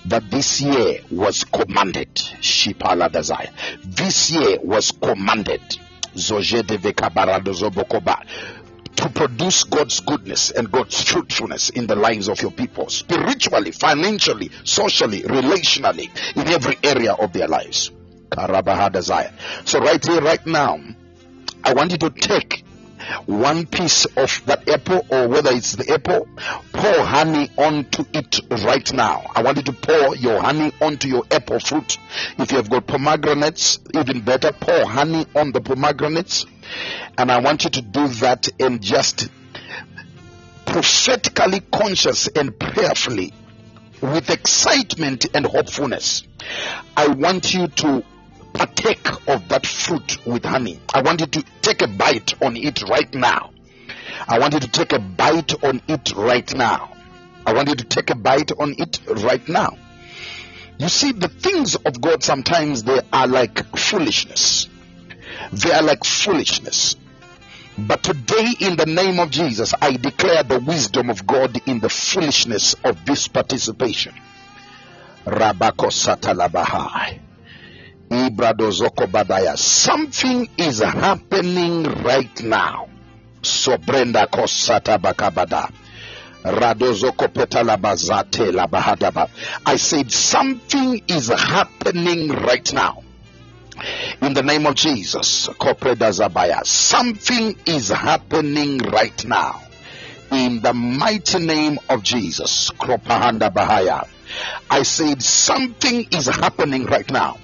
that 0.07 0.31
this 0.31 0.61
year 0.61 1.01
was 1.11 1.45
commanded. 1.45 2.15
Shipala 2.15 3.11
Dazaya. 3.11 3.51
This 3.85 4.31
year 4.31 4.59
was 4.63 4.93
commanded. 4.93 5.61
Zojede 6.15 6.77
Vekabarado 6.79 7.53
Zobokoba 7.55 8.25
to 8.97 9.09
produce 9.09 9.65
God's 9.65 10.01
goodness 10.01 10.51
and 10.51 10.71
God's 10.71 11.03
truthfulness 11.05 11.71
in 11.71 11.87
the 11.87 11.97
lives 11.97 12.29
of 12.29 12.41
your 12.43 12.51
people, 12.51 12.89
spiritually, 12.89 13.71
financially, 13.71 14.51
socially, 14.65 15.23
relationally, 15.23 16.11
in 16.37 16.49
every 16.49 16.79
area 16.83 17.13
of 17.13 17.33
their 17.33 17.49
lives. 17.49 17.91
So, 18.33 19.81
right 19.81 20.05
here, 20.05 20.21
right 20.21 20.47
now, 20.47 20.79
I 21.65 21.75
want 21.75 21.91
you 21.91 21.99
to 21.99 22.11
take 22.11 22.65
one 23.27 23.67
piece 23.67 24.05
of 24.05 24.43
that 24.47 24.69
apple, 24.69 25.07
or 25.11 25.29
whether 25.29 25.51
it's 25.51 25.75
the 25.75 25.93
apple, 25.93 26.29
pour 26.73 27.05
honey 27.05 27.51
onto 27.57 28.05
it 28.13 28.41
right 28.65 28.93
now. 28.93 29.25
I 29.35 29.43
want 29.43 29.57
you 29.57 29.63
to 29.65 29.73
pour 29.73 30.17
your 30.17 30.41
honey 30.41 30.73
onto 30.81 31.09
your 31.09 31.25
apple 31.31 31.61
fruit. 31.61 31.99
If 32.39 32.51
you 32.53 32.59
have 32.59 32.71
got 32.71 32.87
pomegranates, 32.87 33.79
even 33.95 34.21
better, 34.21 34.53
pour 34.53 34.87
honey 34.87 35.27
on 35.35 35.53
the 35.53 35.61
pomegranates 35.61 36.47
and 37.19 37.31
I 37.31 37.41
want 37.41 37.65
you 37.65 37.71
to 37.71 37.83
do 37.83 38.09
that 38.09 38.49
in 38.59 38.81
just 38.81 39.29
prophetically 40.67 41.61
conscious 41.61 42.29
and 42.29 42.59
prayerfully 42.59 43.33
with 44.01 44.31
excitement 44.31 45.27
and 45.35 45.45
hopefulness. 45.45 46.23
I 46.97 47.09
want 47.09 47.53
you 47.53 47.69
to 47.69 48.05
partake 48.53 49.29
of 49.29 49.49
that 49.49 49.67
fruit 49.67 50.27
with 50.27 50.45
honey. 50.45 50.81
I 50.93 51.03
want 51.03 51.21
you 51.21 51.27
to 51.27 51.45
take 51.63 51.83
a 51.83 51.89
bite 51.89 52.41
on 52.43 52.57
it 52.57 52.83
right 52.83 53.13
now. 53.15 53.51
I 54.27 54.39
want 54.39 54.55
you 54.55 54.61
to 54.61 54.69
take 54.69 54.93
a 54.93 54.99
bite 54.99 55.63
on 55.63 55.83
it 55.89 56.13
right 56.15 56.55
now. 56.55 56.97
I 57.47 57.53
want 57.53 57.69
you 57.69 57.75
to 57.75 57.85
take 57.85 58.11
a 58.11 58.15
bite 58.15 58.53
on 58.53 58.75
it 58.79 59.01
right 59.07 59.47
now. 59.49 59.77
You 60.79 60.89
see, 60.89 61.13
the 61.13 61.29
things 61.29 61.75
of 61.77 62.01
God 62.01 62.23
sometimes 62.23 62.85
they 62.85 63.01
are 63.13 63.27
like 63.27 63.77
foolishness. 63.77 64.69
They 65.53 65.73
are 65.73 65.83
like 65.83 66.05
foolishness. 66.05 66.97
But 67.77 68.03
today, 68.03 68.55
in 68.61 68.77
the 68.77 68.87
name 68.87 69.19
of 69.19 69.31
Jesus, 69.31 69.75
I 69.81 69.93
declare 69.93 70.43
the 70.43 70.61
wisdom 70.61 71.11
of 71.11 71.27
God 71.27 71.61
in 71.67 71.81
the 71.81 71.89
foolishness 71.89 72.75
of 72.85 73.05
this 73.05 73.27
participation. 73.27 74.15
Something 79.57 80.49
is 80.59 80.81
happening 80.81 81.83
right 82.03 82.43
now. 82.43 82.89
Sobrenda 83.43 84.27
Kosata 84.29 84.99
Bakabada. 84.99 85.73
I 89.67 89.77
said 89.77 90.11
something 90.11 91.03
is 91.09 91.29
happening 91.29 92.29
right 92.31 92.73
now 92.73 93.03
in 94.21 94.35
the 94.35 94.43
name 94.43 94.67
of 94.67 94.75
Jesus. 94.75 95.49
Something 96.65 97.57
is 97.67 97.89
happening 97.89 98.79
right 98.79 99.25
now. 99.25 99.63
In 100.31 100.61
the 100.61 100.73
mighty 100.73 101.39
name 101.39 101.79
of 101.89 102.03
Jesus. 102.03 102.71
I 104.71 104.83
said 104.83 105.23
something 105.23 106.07
is 106.13 106.27
happening 106.27 106.87
right 106.87 107.11
now. 107.11 107.39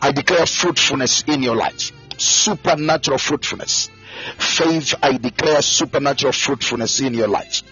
I 0.00 0.12
declare 0.12 0.46
fruitfulness 0.46 1.24
in 1.26 1.42
your 1.42 1.56
life. 1.56 1.92
Supernatural 2.18 3.18
fruitfulness. 3.18 3.90
Faith, 4.36 4.94
I 5.02 5.16
declare 5.16 5.62
supernatural 5.62 6.32
fruitfulness 6.32 7.00
in 7.00 7.14
your 7.14 7.28
life. 7.28 7.62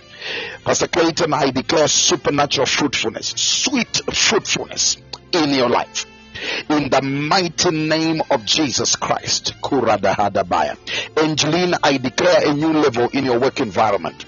Pastor 0.65 0.89
Clayton, 0.89 1.33
I 1.33 1.51
declare 1.51 1.89
supernatural 1.89 2.67
fruitfulness, 2.67 3.29
sweet 3.37 4.01
fruitfulness 4.13 4.97
in 5.33 5.51
your 5.51 5.69
life 5.69 6.07
in 6.69 6.91
the 6.91 7.01
mighty 7.03 7.71
name 7.71 8.23
of 8.31 8.45
Jesus 8.45 8.97
Christ. 8.97 9.55
Kura 9.63 9.99
da 9.99 10.15
Hadabaya. 10.15 10.77
Angeline, 11.17 11.75
I 11.83 11.99
declare 11.99 12.49
a 12.51 12.55
new 12.55 12.73
level 12.73 13.09
in 13.13 13.25
your 13.25 13.39
work 13.39 13.61
environment. 13.61 14.25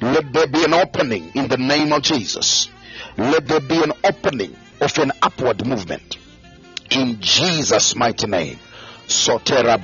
Let 0.00 0.32
there 0.32 0.46
be 0.46 0.64
an 0.64 0.74
opening 0.74 1.30
in 1.34 1.48
the 1.48 1.58
name 1.58 1.92
of 1.92 2.02
Jesus. 2.02 2.68
Let 3.16 3.46
there 3.46 3.60
be 3.60 3.82
an 3.82 3.92
opening 4.04 4.56
of 4.80 4.96
an 4.98 5.12
upward 5.20 5.66
movement 5.66 6.16
in 6.90 7.20
Jesus' 7.20 7.94
mighty 7.94 8.26
name. 8.26 8.58
Sotera. 9.06 9.76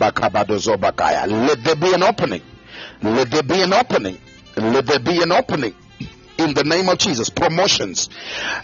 Let 1.49 1.65
there 1.65 1.77
be 1.77 1.93
an 1.95 2.03
opening. 2.03 2.43
Let 3.03 3.31
there 3.31 3.43
be 3.43 3.63
an 3.63 3.73
opening. 3.73 4.19
Let 4.57 4.87
there 4.87 4.99
be 5.01 5.23
an 5.23 5.33
opening 5.33 5.75
in 6.39 6.55
the 6.55 6.65
name 6.65 6.89
of 6.89 6.99
Jesus. 6.99 7.31
Promotions. 7.31 8.09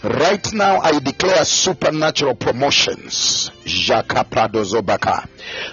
Right 0.03 0.53
now, 0.53 0.79
I 0.79 0.99
declare 0.99 1.45
supernatural 1.45 2.35
promotions. 2.35 3.51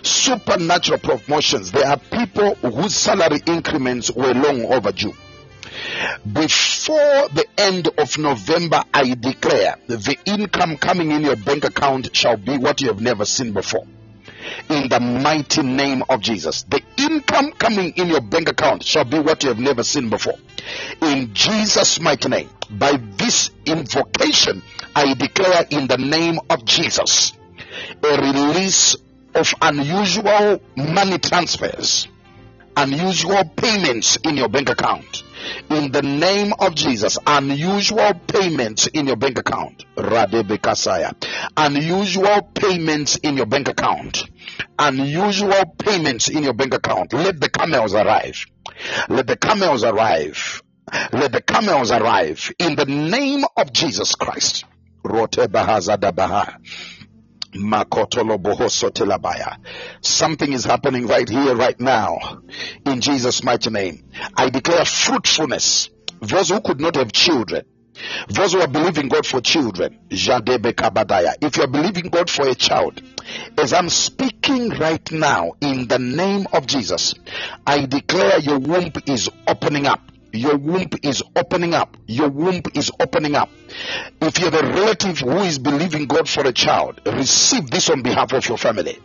Supernatural 0.02 0.98
promotions. 0.98 1.72
There 1.72 1.86
are 1.86 1.98
people 1.98 2.55
whose 2.56 2.94
salary 2.94 3.40
increments 3.47 4.10
were 4.10 4.35
long 4.35 4.64
overdue. 4.66 5.14
Before 6.31 7.28
the 7.28 7.47
end 7.56 7.89
of 7.98 8.18
November, 8.18 8.82
I 8.93 9.14
declare 9.14 9.77
the 9.86 10.16
income 10.24 10.77
coming 10.77 11.10
in 11.12 11.22
your 11.22 11.36
bank 11.36 11.64
account 11.64 12.14
shall 12.14 12.36
be 12.36 12.59
what 12.59 12.81
you 12.81 12.89
have 12.89 13.01
never 13.01 13.24
seen 13.24 13.52
before 13.52 13.86
in 14.69 14.89
the 14.89 15.01
mighty 15.01 15.62
name 15.62 16.03
of 16.09 16.21
Jesus. 16.21 16.62
The 16.65 16.81
income 16.97 17.53
coming 17.53 17.93
in 17.97 18.09
your 18.09 18.21
bank 18.21 18.49
account 18.49 18.85
shall 18.85 19.05
be 19.05 19.19
what 19.19 19.43
you 19.43 19.49
have 19.51 19.59
never 19.59 19.83
seen 19.83 20.11
before. 20.11 20.39
In 21.03 21.35
Jesus' 21.35 22.01
mighty 22.01 22.29
name. 22.29 22.49
By 22.71 22.99
this 23.17 23.51
invocation, 23.67 24.62
I 24.95 25.15
declare 25.15 25.67
in 25.71 25.89
the 25.89 25.99
name 25.99 26.39
of 26.49 26.65
Jesus 26.65 27.33
a 28.03 28.21
release 28.21 28.97
of 29.35 29.53
unusual 29.61 30.61
money 30.77 31.19
transfers, 31.19 32.09
unusual 32.77 33.45
payments 33.57 34.17
in 34.17 34.37
your 34.37 34.49
bank 34.49 34.69
account. 34.71 35.25
In 35.71 35.93
the 35.93 36.03
name 36.03 36.53
of 36.59 36.75
Jesus, 36.75 37.19
unusual 37.27 38.15
payments 38.27 38.87
in 38.87 39.07
your 39.07 39.17
bank 39.17 39.39
account. 39.39 39.85
Radebekasaya. 39.97 41.15
Unusual 41.57 42.43
payments 42.55 43.17
in 43.17 43.37
your 43.37 43.47
bank 43.47 43.69
account. 43.69 44.25
Unusual 44.79 45.75
payments 45.79 46.29
in 46.29 46.43
your 46.43 46.55
bank 46.55 46.75
account. 46.75 47.12
Let 47.12 47.41
the 47.41 47.49
camels 47.49 47.95
arrive. 47.95 48.47
Let 49.09 49.27
the 49.27 49.37
camels 49.37 49.85
arrive. 49.85 50.62
Let 51.12 51.33
the 51.33 51.43
camels 51.43 51.91
arrive 51.93 52.53
in 52.59 52.75
the 52.75 52.87
name 52.87 53.45
of 53.57 53.73
Jesus 53.73 54.15
Christ. 54.15 54.65
Rote 55.05 55.47
bahazadabaha. 55.49 56.57
Something 60.02 60.52
is 60.52 60.64
happening 60.64 61.06
right 61.06 61.28
here, 61.28 61.56
right 61.56 61.81
now. 61.81 62.40
In 62.86 63.01
Jesus' 63.01 63.43
mighty 63.43 63.70
name. 63.70 64.02
I 64.36 64.51
declare 64.51 64.85
fruitfulness. 64.85 65.90
Those 66.20 66.51
who 66.51 66.60
could 66.60 66.81
not 66.81 66.97
have 66.97 67.12
children. 67.12 67.64
Those 68.28 68.52
who 68.52 68.60
are 68.60 68.68
believing 68.68 69.09
God 69.09 69.27
for 69.27 69.40
children. 69.40 69.98
If 70.10 70.28
you 70.28 71.62
are 71.62 71.66
believing 71.66 72.09
God 72.09 72.31
for 72.31 72.47
a 72.48 72.55
child, 72.55 73.02
as 73.59 73.72
I'm 73.72 73.89
speaking 73.89 74.70
right 74.70 75.10
now 75.10 75.52
in 75.60 75.89
the 75.89 75.98
name 75.98 76.47
of 76.52 76.66
Jesus, 76.66 77.14
I 77.66 77.86
declare 77.86 78.39
your 78.39 78.59
womb 78.59 78.93
is 79.06 79.28
opening 79.47 79.86
up. 79.86 80.01
Your 80.32 80.57
womb 80.57 80.89
is 81.02 81.23
opening 81.36 81.74
up. 81.74 81.97
Your 82.07 82.28
womb 82.28 82.62
is 82.74 82.90
opening 83.01 83.35
up. 83.35 83.51
If 84.20 84.39
you 84.39 84.47
have 84.47 84.55
a 84.55 84.66
relative 84.66 85.19
who 85.19 85.39
is 85.39 85.59
believing 85.59 86.07
God 86.07 86.28
for 86.28 86.47
a 86.47 86.52
child, 86.52 87.01
receive 87.07 87.70
this 87.70 87.90
on 87.90 88.02
behalf 88.02 88.32
of 88.32 88.48
your 88.48 88.59
family. 88.59 88.98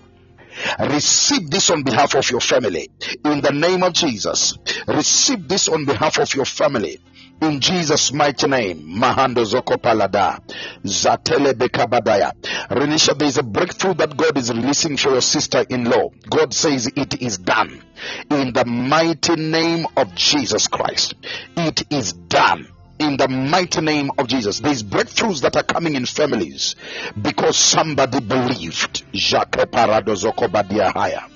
Receive 0.80 1.50
this 1.50 1.70
on 1.70 1.84
behalf 1.84 2.16
of 2.16 2.30
your 2.30 2.40
family. 2.40 2.90
In 3.26 3.42
the 3.42 3.52
name 3.52 3.84
of 3.84 3.94
Jesus. 3.94 4.58
Receive 4.88 5.48
this 5.48 5.68
on 5.68 5.86
behalf 5.86 6.18
of 6.18 6.34
your 6.34 6.46
family. 6.46 7.00
In 7.42 7.60
Jesus' 7.60 8.12
mighty 8.14 8.48
name. 8.48 8.98
Mahando 9.00 9.46
Zoko 9.46 9.78
Palada. 9.78 10.40
Zatele 10.84 11.54
Bekabadaya. 11.54 12.32
Renisha, 12.70 13.18
there 13.18 13.28
is 13.28 13.38
a 13.38 13.44
breakthrough 13.44 13.94
that 13.96 14.16
God 14.16 14.38
is 14.38 14.52
releasing 14.52 14.98
for 14.98 15.12
your 15.12 15.22
sister 15.22 15.66
in 15.70 15.86
law. 15.86 16.10
God 16.30 16.54
says 16.54 16.88
it 16.96 17.22
is 17.22 17.38
done. 17.38 17.84
In 18.30 18.54
the 18.54 18.66
mighty 18.66 19.36
name 19.36 19.86
of 19.98 20.16
Jesus 20.16 20.68
Christ. 20.68 21.16
It 21.58 21.84
is 21.92 22.14
done 22.14 22.68
in 23.00 23.18
the 23.18 23.28
mighty 23.28 23.82
name 23.82 24.12
of 24.18 24.28
Jesus. 24.28 24.60
There's 24.60 24.84
breakthroughs 24.84 25.42
that 25.42 25.56
are 25.56 25.64
coming 25.64 25.96
in 25.96 26.06
families 26.06 26.76
because 27.22 27.58
somebody 27.58 28.22
believed. 28.22 29.04
Jacques 29.14 29.70
Paradozoko. 29.72 31.35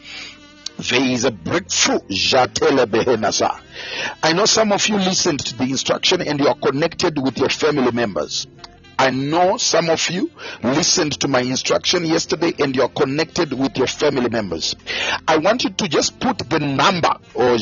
There 0.79 1.01
is 1.01 1.25
a 1.25 1.31
breakthrough. 1.31 1.99
I 4.23 4.33
know 4.33 4.45
some 4.45 4.71
of 4.71 4.87
you 4.87 4.95
listened 4.95 5.41
to 5.41 5.57
the 5.57 5.65
instruction 5.65 6.21
and 6.21 6.39
you 6.39 6.47
are 6.47 6.55
connected 6.55 7.21
with 7.21 7.37
your 7.37 7.49
family 7.49 7.91
members. 7.91 8.47
I 8.97 9.11
know 9.11 9.57
some 9.57 9.89
of 9.89 10.09
you 10.09 10.31
listened 10.63 11.19
to 11.19 11.27
my 11.27 11.41
instruction 11.41 12.05
yesterday 12.05 12.53
and 12.59 12.73
you're 12.75 12.87
connected 12.87 13.51
with 13.51 13.77
your 13.77 13.87
family 13.87 14.29
members. 14.29 14.77
I 15.27 15.37
want 15.37 15.65
you 15.65 15.71
to 15.71 15.87
just 15.89 16.17
put 16.19 16.39
the 16.39 16.59
number, 16.59 17.13
I 17.37 17.57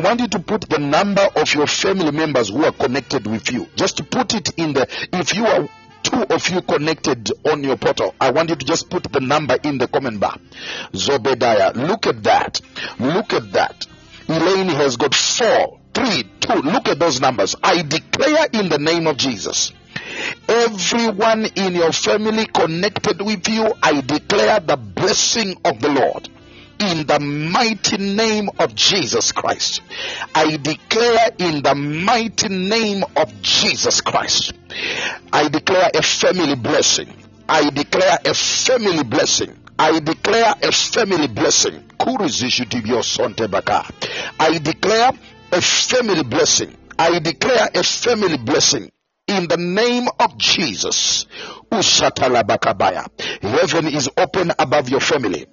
want 0.00 0.20
you 0.20 0.28
to 0.28 0.38
put 0.40 0.68
the 0.68 0.78
number 0.78 1.28
of 1.36 1.54
your 1.54 1.66
family 1.68 2.10
members 2.10 2.48
who 2.48 2.64
are 2.64 2.72
connected 2.72 3.26
with 3.26 3.52
you. 3.52 3.68
Just 3.76 4.10
put 4.10 4.34
it 4.34 4.50
in 4.56 4.72
the, 4.72 4.88
if 5.12 5.34
you 5.34 5.46
are 5.46 5.68
two 6.04 6.22
of 6.22 6.48
you 6.50 6.62
connected 6.62 7.32
on 7.44 7.64
your 7.64 7.76
portal, 7.76 8.14
I 8.20 8.30
want 8.30 8.50
you 8.50 8.56
to 8.56 8.64
just 8.64 8.88
put 8.90 9.04
the 9.04 9.20
number 9.20 9.56
in 9.64 9.78
the 9.78 9.88
comment 9.88 10.20
bar. 10.20 10.36
Zobediah, 10.92 11.74
look 11.74 12.06
at 12.06 12.22
that. 12.22 12.60
Look 13.00 13.32
at 13.32 13.50
that. 13.52 13.86
Elaine 14.28 14.68
has 14.68 14.96
got 14.96 15.14
four, 15.14 15.80
three, 15.92 16.24
two. 16.40 16.60
Look 16.60 16.88
at 16.88 16.98
those 16.98 17.20
numbers. 17.20 17.56
I 17.62 17.82
declare 17.82 18.46
in 18.52 18.68
the 18.68 18.78
name 18.78 19.06
of 19.06 19.16
Jesus. 19.16 19.72
Everyone 20.48 21.46
in 21.56 21.74
your 21.74 21.92
family 21.92 22.46
connected 22.46 23.20
with 23.20 23.48
you, 23.48 23.72
I 23.82 24.00
declare 24.00 24.60
the 24.60 24.76
blessing 24.76 25.56
of 25.64 25.80
the 25.80 25.88
Lord 25.88 26.28
in 26.78 27.06
the 27.06 27.20
mighty 27.20 27.98
name 27.98 28.48
of 28.58 28.74
Jesus 28.74 29.32
Christ. 29.32 29.82
I 30.34 30.56
declare 30.56 31.30
in 31.38 31.62
the 31.62 31.74
mighty 31.74 32.48
name 32.48 33.04
of 33.16 33.42
Jesus 33.42 34.00
Christ. 34.00 34.54
I 35.32 35.48
declare 35.48 35.90
a 35.94 36.02
family 36.02 36.56
blessing. 36.56 37.08
I 37.48 37.70
declare 37.70 38.18
a 38.24 38.34
family 38.34 39.04
blessing. 39.04 39.56
I 39.78 40.00
declare 40.00 40.54
a 40.62 40.72
family 40.72 41.28
blessing. 41.28 41.84
I 42.00 42.08
declare 44.58 45.10
a 45.52 45.60
family 45.60 46.22
blessing. 46.22 46.76
I 46.98 47.18
declare 47.18 47.68
a 47.74 47.82
family 47.82 48.38
blessing 48.38 48.90
in 49.26 49.48
the 49.48 49.56
name 49.56 50.08
of 50.20 50.38
Jesus. 50.38 51.26
Heaven 53.42 53.86
is 53.88 54.08
open 54.16 54.52
above 54.58 54.88
your 54.88 55.00
family. 55.00 55.46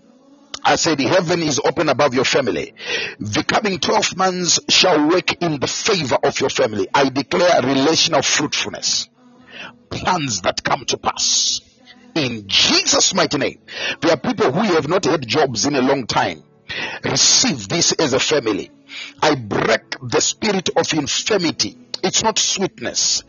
I 0.64 0.76
said, 0.76 0.98
the 0.98 1.06
heaven 1.06 1.42
is 1.42 1.60
open 1.64 1.90
above 1.90 2.14
your 2.14 2.26
family. 2.26 2.74
The 3.20 3.44
coming 3.44 3.80
12 3.80 4.18
months 4.18 4.60
shall 4.70 5.08
work 5.08 5.42
in 5.42 5.60
the 5.60 5.68
favor 5.68 6.18
of 6.24 6.40
your 6.40 6.50
family. 6.50 6.88
I 6.94 7.10
declare 7.10 7.60
a 7.60 7.66
relational 7.66 8.22
fruitfulness. 8.22 9.10
Plans 9.90 10.42
that 10.42 10.64
come 10.64 10.86
to 10.86 10.98
pass. 10.98 11.62
In 12.14 12.48
Jesus' 12.48 13.14
mighty 13.14 13.38
name. 13.38 13.60
There 14.02 14.12
are 14.12 14.18
people 14.18 14.52
who 14.52 14.62
have 14.74 14.88
not 14.88 15.06
had 15.06 15.28
jobs 15.28 15.66
in 15.66 15.76
a 15.76 15.82
long 15.82 16.06
time. 16.06 16.44
Receive 17.04 17.68
this 17.68 17.92
as 17.94 18.14
a 18.14 18.20
family. 18.20 18.72
I 19.22 19.36
break 19.36 19.96
the 20.02 20.22
spirit 20.22 20.70
of 20.76 20.94
infirmity 20.94 21.78
it's 22.03 22.23
not 22.23 22.40
sweetness. 22.40 23.23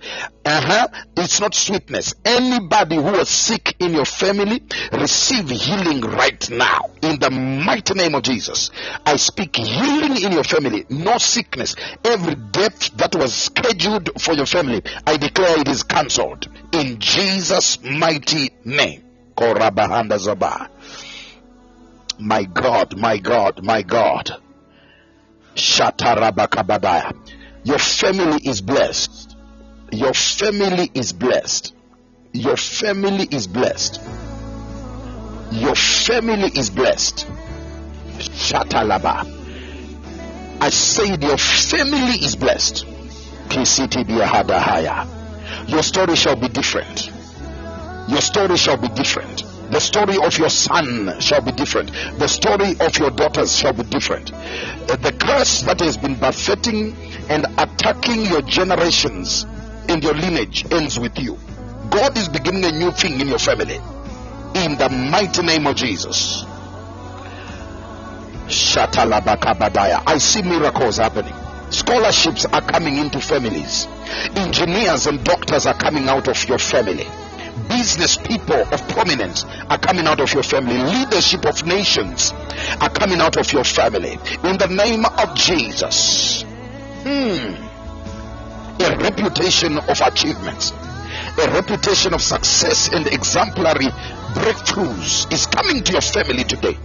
Uh-huh. 0.44 0.89
It's 1.16 1.40
not 1.40 1.55
sweetness. 1.55 2.15
Anybody 2.24 2.97
who 2.97 3.15
is 3.16 3.28
sick 3.28 3.77
in 3.78 3.93
your 3.93 4.05
family, 4.05 4.62
receive 4.93 5.49
healing 5.49 6.01
right 6.01 6.51
now. 6.51 6.90
In 7.03 7.19
the 7.19 7.31
mighty 7.31 7.94
name 7.94 8.15
of 8.15 8.23
Jesus. 8.23 8.70
I 9.05 9.16
speak 9.16 9.57
healing 9.57 10.23
in 10.23 10.32
your 10.32 10.44
family. 10.44 10.86
No 10.89 11.19
sickness. 11.19 11.77
Every 12.05 12.35
death 12.35 12.97
that 12.97 13.15
was 13.15 13.35
scheduled 13.35 14.20
for 14.20 14.35
your 14.35 14.47
family, 14.47 14.82
I 15.07 15.16
declare 15.16 15.61
it 15.61 15.69
is 15.69 15.82
cancelled. 15.82 16.49
In 16.73 16.99
Jesus' 16.99 17.82
mighty 17.82 18.51
name. 18.65 19.05
Korabahanda 19.36 20.19
Zaba. 20.19 20.69
My 22.19 22.44
God, 22.44 22.97
my 22.97 23.19
God, 23.19 23.65
my 23.65 23.82
God. 23.82 24.31
Shatarabakabadaya. 25.55 27.41
Your 27.64 27.78
family 27.78 28.40
is 28.44 28.60
blessed. 28.60 29.36
Your 29.93 30.14
family 30.14 30.90
is 30.94 31.12
blessed. 31.12 31.74
Your 32.32 32.56
family 32.56 33.28
is 33.30 33.47
blessed. 33.47 34.01
Your 35.52 35.74
family 35.74 36.51
is 36.56 36.70
blessed. 36.70 37.28
Shatalaba. 38.18 39.40
I 40.60 40.70
said 40.70 41.22
your 41.22 41.36
family 41.36 42.24
is 42.24 42.36
blessed. 42.36 42.86
Your 45.68 45.82
story 45.82 46.16
shall 46.16 46.36
be 46.36 46.48
different. 46.48 47.10
Your 48.09 48.20
story 48.20 48.56
shall 48.56 48.76
be 48.76 48.89
different. 48.89 49.44
The 49.70 49.80
story 49.80 50.16
of 50.22 50.36
your 50.39 50.51
son 50.51 51.18
shall 51.20 51.40
be 51.40 51.52
different. 51.52 51.93
The 52.18 52.28
story 52.28 52.76
of 52.80 52.98
your 52.98 53.10
daughters 53.10 53.56
shall 53.56 53.72
be 53.72 53.84
different. 53.84 54.26
The 54.86 55.14
curse 55.18 55.62
that 55.62 55.80
has 55.80 55.97
been 55.97 56.14
buffeting 56.14 56.94
and 57.33 57.47
attacking 57.59 58.27
your 58.27 58.43
generations 58.43 59.47
and 59.89 60.05
your 60.05 60.13
lineage 60.13 60.71
ends 60.71 61.01
with 61.01 61.19
you. 61.19 61.39
God 61.89 62.17
is 62.19 62.29
beginning 62.29 62.67
a 62.67 62.73
new 62.73 62.93
thing 62.93 63.19
in 63.21 63.29
your 63.29 63.39
family. 63.39 63.77
In 64.55 64.77
the 64.77 64.89
mighty 65.11 65.43
name 65.43 65.67
of 65.67 65.75
Jesus. 65.75 66.45
I 70.05 70.19
see 70.19 70.43
miracles 70.43 70.99
happening. 70.99 71.33
Scholarships 71.71 72.45
are 72.45 72.61
coming 72.61 72.99
into 72.99 73.19
families. 73.19 73.87
Engineers 74.37 75.07
and 75.07 75.25
doctors 75.25 75.65
are 75.65 75.73
coming 75.73 76.09
out 76.11 76.29
of 76.29 76.47
your 76.47 76.59
family. 76.59 77.07
Business 77.69 78.19
people 78.19 78.61
of 78.61 78.89
prominence 78.89 79.47
are 79.71 79.79
coming 79.79 80.07
out 80.07 80.21
of 80.21 80.31
your 80.35 80.43
family. 80.43 80.77
Leadership 80.77 81.47
of 81.47 81.65
nations 81.65 82.33
are 82.79 82.91
coming 82.91 83.21
out 83.21 83.39
of 83.39 83.51
your 83.55 83.65
family. 83.65 84.19
In 84.45 84.59
the 84.59 84.69
name 84.69 85.07
of 85.07 85.35
Jesus. 85.35 86.45
Hmm. 87.03 87.59
A 88.81 88.97
reputation 88.97 89.77
of 89.79 90.01
achievements, 90.01 90.70
a 91.37 91.51
reputation 91.51 92.15
of 92.15 92.23
success 92.23 92.93
and 92.93 93.09
exemplary 93.09 93.87
breakthroughs 94.39 95.33
is 95.33 95.47
coming 95.47 95.83
to 95.83 95.93
your 95.93 96.01
family 96.01 96.45
today. 96.45 96.79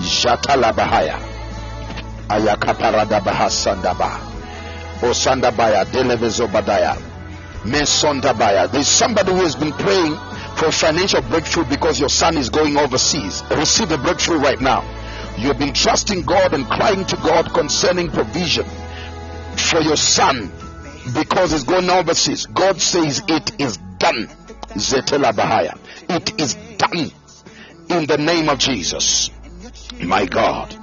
Jatala 0.00 0.72
Bahaya. 0.72 1.20
Ayakaparada 2.28 3.20
Bahasandaba. 3.20 4.18
Osandabaya. 5.00 5.84
Delevezobadaya. 5.84 6.96
Mesondabaya. 7.64 8.72
There's 8.72 8.88
somebody 8.88 9.32
who 9.32 9.42
has 9.42 9.54
been 9.54 9.72
praying 9.72 10.16
for 10.56 10.72
financial 10.72 11.20
breakthrough 11.20 11.64
because 11.64 12.00
your 12.00 12.08
son 12.08 12.38
is 12.38 12.48
going 12.48 12.78
overseas. 12.78 13.42
Receive 13.50 13.92
a 13.92 13.98
breakthrough 13.98 14.38
right 14.38 14.60
now 14.62 14.82
You've 15.38 15.58
been 15.58 15.72
trusting 15.72 16.22
God 16.22 16.54
and 16.54 16.66
crying 16.66 17.04
to 17.06 17.16
God 17.16 17.52
concerning 17.52 18.10
provision 18.10 18.66
for 19.56 19.80
your 19.80 19.96
son 19.96 20.52
because 21.14 21.52
he's 21.52 21.64
going 21.64 21.90
overseas. 21.90 22.46
God 22.46 22.80
says 22.80 23.22
it 23.28 23.60
is 23.60 23.78
done. 23.98 24.28
Zetela 24.74 25.32
Bahaya. 25.32 25.78
It 26.08 26.40
is 26.40 26.54
done 26.76 27.10
in 27.88 28.06
the 28.06 28.18
name 28.18 28.48
of 28.48 28.58
Jesus. 28.58 29.30
My 30.00 30.26
God. 30.26 30.74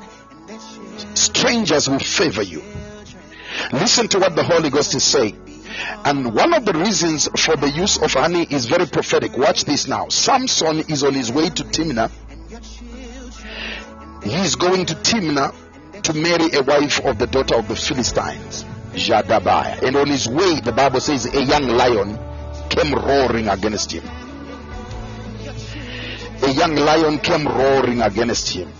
Strangers 1.13 1.89
will 1.89 1.99
favor 1.99 2.43
you. 2.43 2.61
Listen 3.71 4.07
to 4.09 4.19
what 4.19 4.35
the 4.35 4.43
Holy 4.43 4.69
Ghost 4.69 4.95
is 4.95 5.03
saying. 5.03 5.37
And 6.05 6.33
one 6.33 6.53
of 6.53 6.65
the 6.65 6.73
reasons 6.73 7.27
for 7.37 7.55
the 7.55 7.69
use 7.69 7.97
of 7.97 8.13
honey 8.13 8.43
is 8.49 8.65
very 8.65 8.85
prophetic. 8.85 9.37
Watch 9.37 9.65
this 9.65 9.87
now. 9.87 10.09
Samson 10.09 10.79
is 10.89 11.03
on 11.03 11.13
his 11.13 11.31
way 11.31 11.49
to 11.49 11.63
Timnah. 11.63 12.11
He 14.23 14.35
is 14.35 14.55
going 14.55 14.85
to 14.87 14.95
Timnah 14.95 15.53
to 16.03 16.13
marry 16.13 16.51
a 16.53 16.61
wife 16.61 17.03
of 17.05 17.17
the 17.17 17.27
daughter 17.27 17.55
of 17.55 17.67
the 17.67 17.75
Philistines, 17.75 18.65
Jadabiah. 18.93 19.81
And 19.83 19.95
on 19.95 20.07
his 20.07 20.27
way, 20.27 20.59
the 20.59 20.71
Bible 20.71 20.99
says 20.99 21.25
a 21.25 21.43
young 21.43 21.67
lion 21.67 22.17
came 22.69 22.93
roaring 22.93 23.47
against 23.47 23.91
him. 23.91 24.03
A 26.41 26.51
young 26.51 26.75
lion 26.75 27.19
came 27.19 27.47
roaring 27.47 28.01
against 28.01 28.49
him. 28.49 28.71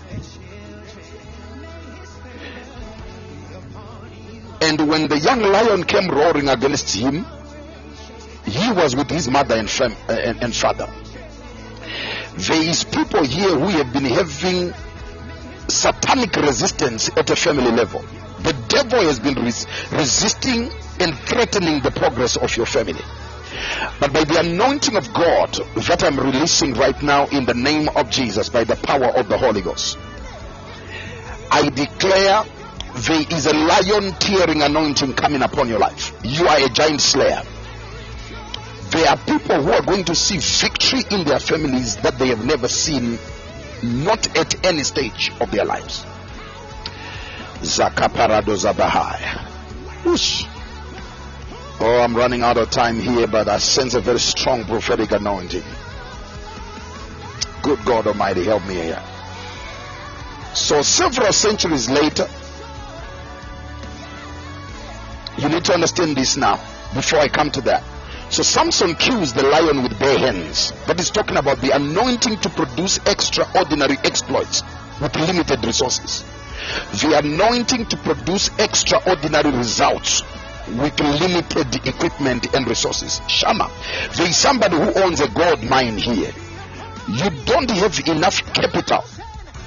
And 4.62 4.88
when 4.88 5.08
the 5.08 5.18
young 5.18 5.40
lion 5.40 5.84
came 5.84 6.08
roaring 6.08 6.48
against 6.48 6.94
him, 6.94 7.24
he 8.44 8.72
was 8.72 8.94
with 8.94 9.10
his 9.10 9.28
mother 9.28 9.56
and, 9.56 9.68
fam- 9.68 9.96
uh, 10.08 10.12
and, 10.12 10.42
and 10.42 10.54
father. 10.54 10.88
There 12.36 12.62
is 12.62 12.84
people 12.84 13.24
here 13.24 13.50
who 13.50 13.68
have 13.68 13.92
been 13.92 14.04
having 14.04 14.72
satanic 15.70 16.36
resistance 16.36 17.08
at 17.16 17.30
a 17.30 17.36
family 17.36 17.70
level. 17.70 18.04
The 18.40 18.54
devil 18.68 19.00
has 19.00 19.18
been 19.18 19.34
res- 19.42 19.66
resisting 19.92 20.70
and 20.98 21.14
threatening 21.14 21.80
the 21.80 21.90
progress 21.90 22.36
of 22.36 22.56
your 22.56 22.66
family. 22.66 23.04
But 23.98 24.12
by 24.12 24.24
the 24.24 24.40
anointing 24.40 24.96
of 24.96 25.12
God 25.12 25.52
that 25.76 26.02
I'm 26.04 26.18
releasing 26.18 26.74
right 26.74 27.00
now 27.02 27.26
in 27.28 27.44
the 27.44 27.54
name 27.54 27.88
of 27.96 28.10
Jesus, 28.10 28.48
by 28.48 28.64
the 28.64 28.76
power 28.76 29.06
of 29.06 29.28
the 29.28 29.36
Holy 29.36 29.60
Ghost, 29.60 29.98
I 31.50 31.68
declare 31.68 32.44
there 32.94 33.24
is 33.30 33.46
a 33.46 33.54
lion 33.54 34.12
tearing 34.18 34.62
anointing 34.62 35.14
coming 35.14 35.42
upon 35.42 35.68
your 35.68 35.78
life. 35.78 36.12
You 36.24 36.46
are 36.46 36.58
a 36.58 36.68
giant 36.68 37.00
slayer. 37.00 37.42
There 38.90 39.08
are 39.08 39.16
people 39.18 39.62
who 39.62 39.72
are 39.72 39.82
going 39.82 40.04
to 40.04 40.14
see 40.14 40.38
victory 40.38 41.02
in 41.10 41.24
their 41.24 41.38
families 41.38 41.96
that 41.98 42.18
they 42.18 42.28
have 42.28 42.44
never 42.44 42.66
seen, 42.68 43.18
not 43.82 44.36
at 44.36 44.64
any 44.64 44.82
stage 44.82 45.32
of 45.40 45.50
their 45.50 45.64
lives. 45.64 46.04
Zakaparado 47.60 48.56
Zabahai. 48.56 49.46
Oh, 51.82 52.00
I'm 52.02 52.14
running 52.14 52.42
out 52.42 52.56
of 52.58 52.70
time 52.70 52.98
here, 52.98 53.26
but 53.26 53.48
I 53.48 53.58
sense 53.58 53.94
a 53.94 54.00
very 54.00 54.18
strong 54.18 54.64
prophetic 54.64 55.12
anointing. 55.12 55.62
Good 57.62 57.84
God 57.84 58.06
Almighty, 58.06 58.44
help 58.44 58.66
me 58.66 58.74
here. 58.74 59.02
So, 60.54 60.82
several 60.82 61.32
centuries 61.32 61.88
later, 61.88 62.28
you 65.38 65.48
need 65.48 65.64
to 65.64 65.74
understand 65.74 66.16
this 66.16 66.36
now 66.36 66.56
before 66.94 67.20
I 67.20 67.28
come 67.28 67.50
to 67.52 67.60
that. 67.62 67.82
So 68.30 68.44
Samson 68.44 68.94
kills 68.94 69.32
the 69.32 69.42
lion 69.42 69.82
with 69.82 69.98
bare 69.98 70.16
hands. 70.16 70.72
That 70.86 71.00
is 71.00 71.10
talking 71.10 71.36
about 71.36 71.60
the 71.60 71.74
anointing 71.74 72.38
to 72.38 72.48
produce 72.48 72.98
extraordinary 73.04 73.96
exploits 74.04 74.62
with 75.00 75.16
limited 75.16 75.64
resources. 75.64 76.24
The 77.02 77.18
anointing 77.18 77.86
to 77.86 77.96
produce 77.96 78.50
extraordinary 78.60 79.50
results 79.50 80.22
with 80.68 81.00
limited 81.00 81.74
equipment 81.84 82.54
and 82.54 82.68
resources. 82.68 83.20
Shama, 83.26 83.68
there 84.14 84.28
is 84.28 84.36
somebody 84.36 84.76
who 84.76 84.94
owns 85.02 85.18
a 85.20 85.28
gold 85.28 85.64
mine 85.64 85.98
here. 85.98 86.30
You 87.08 87.30
don't 87.46 87.70
have 87.70 87.98
enough 88.06 88.40
capital. 88.54 89.04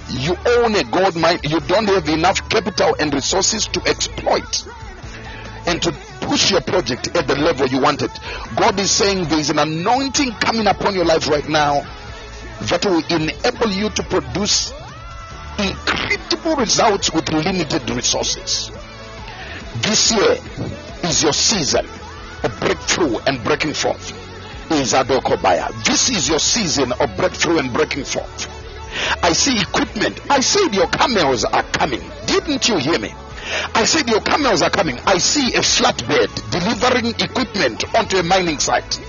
You 0.10 0.38
own 0.46 0.74
a 0.76 0.86
gold 0.86 1.18
mine. 1.18 1.40
You 1.44 1.60
don't 1.60 1.90
have 1.90 2.08
enough 2.08 2.48
capital 2.48 2.96
and 2.98 3.14
resources 3.14 3.68
to 3.68 3.82
exploit 3.86 4.66
and 5.66 5.82
to 5.82 5.94
push 6.28 6.52
your 6.52 6.62
project 6.62 7.16
at 7.16 7.28
the 7.28 7.36
level 7.36 7.68
you 7.68 7.80
want 7.80 8.02
it. 8.02 8.12
God 8.56 8.80
is 8.80 8.92
saying 8.92 9.26
there 9.30 9.40
is 9.40 9.50
an 9.50 9.60
anointing 9.60 10.32
coming 10.34 10.68
upon 10.68 10.96
your 10.96 11.06
life 11.06 11.28
right 11.28 11.48
now 11.48 11.82
that 12.70 12.86
will 12.86 13.04
enable 13.10 13.70
you 13.70 13.90
to 13.90 14.04
produce 14.04 14.72
incredible 15.60 16.56
results 16.56 17.14
with 17.14 17.30
limited 17.32 17.90
resources. 17.90 18.72
This 19.82 20.12
year 20.12 20.38
is 21.04 21.24
your 21.24 21.34
season 21.34 21.86
of 22.44 22.60
breakthrough 22.60 23.20
and 23.28 23.44
breaking 23.44 23.74
forth. 23.74 24.12
Is 24.72 24.94
Adokobaya. 24.94 25.72
This 25.84 26.10
is 26.10 26.30
your 26.30 26.40
season 26.40 26.94
of 26.94 27.16
breakthrough 27.18 27.60
and 27.60 27.72
breaking 27.74 28.06
forth. 28.06 28.50
I 29.22 29.34
see 29.34 29.60
equipment. 29.62 30.20
I 30.32 30.40
said 30.40 30.74
your 30.74 30.88
camels 30.88 31.44
are 31.46 31.64
coming. 31.64 32.02
Didn't 32.26 32.68
you 32.70 32.78
hear 32.78 32.98
me? 32.98 33.14
I 33.76 33.86
said 33.86 34.10
your 34.10 34.22
camels 34.22 34.62
are 34.62 34.70
coming. 34.70 35.00
I 35.06 35.18
see 35.18 35.54
a 35.56 35.60
flatbed 35.60 36.32
delivering 36.52 37.08
equipment 37.20 37.84
onto 37.96 38.18
a 38.18 38.24
mining 38.24 38.60
site. 38.60 39.00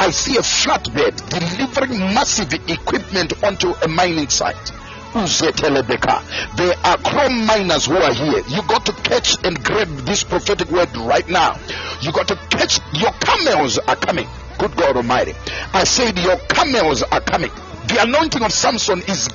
I 0.00 0.10
see 0.10 0.36
a 0.36 0.40
flatbed 0.40 1.16
delivering 1.28 2.00
massive 2.14 2.52
equipment 2.52 3.42
onto 3.44 3.74
a 3.82 3.88
mining 3.88 4.28
site. 4.28 4.72
There 5.14 6.74
are 6.84 6.98
chrome 6.98 7.46
miners 7.46 7.86
who 7.86 7.96
are 7.96 8.12
here. 8.12 8.42
You 8.48 8.62
got 8.68 8.84
to 8.86 8.92
catch 8.92 9.42
and 9.44 9.62
grab 9.64 9.88
this 10.04 10.22
prophetic 10.22 10.70
word 10.70 10.94
right 10.96 11.28
now. 11.28 11.58
You 12.02 12.12
got 12.12 12.28
to 12.28 12.36
catch 12.50 12.80
your 12.92 13.12
camels 13.12 13.78
are 13.78 13.96
coming. 13.96 14.28
Good 14.58 14.76
God 14.76 14.96
Almighty. 14.96 15.34
I 15.72 15.84
said 15.84 16.18
your 16.18 16.36
camels 16.48 17.02
are 17.02 17.20
coming. 17.20 17.50
The 17.88 18.02
anointing 18.02 18.42
of 18.42 18.52
Samson 18.52 19.00
is 19.08 19.28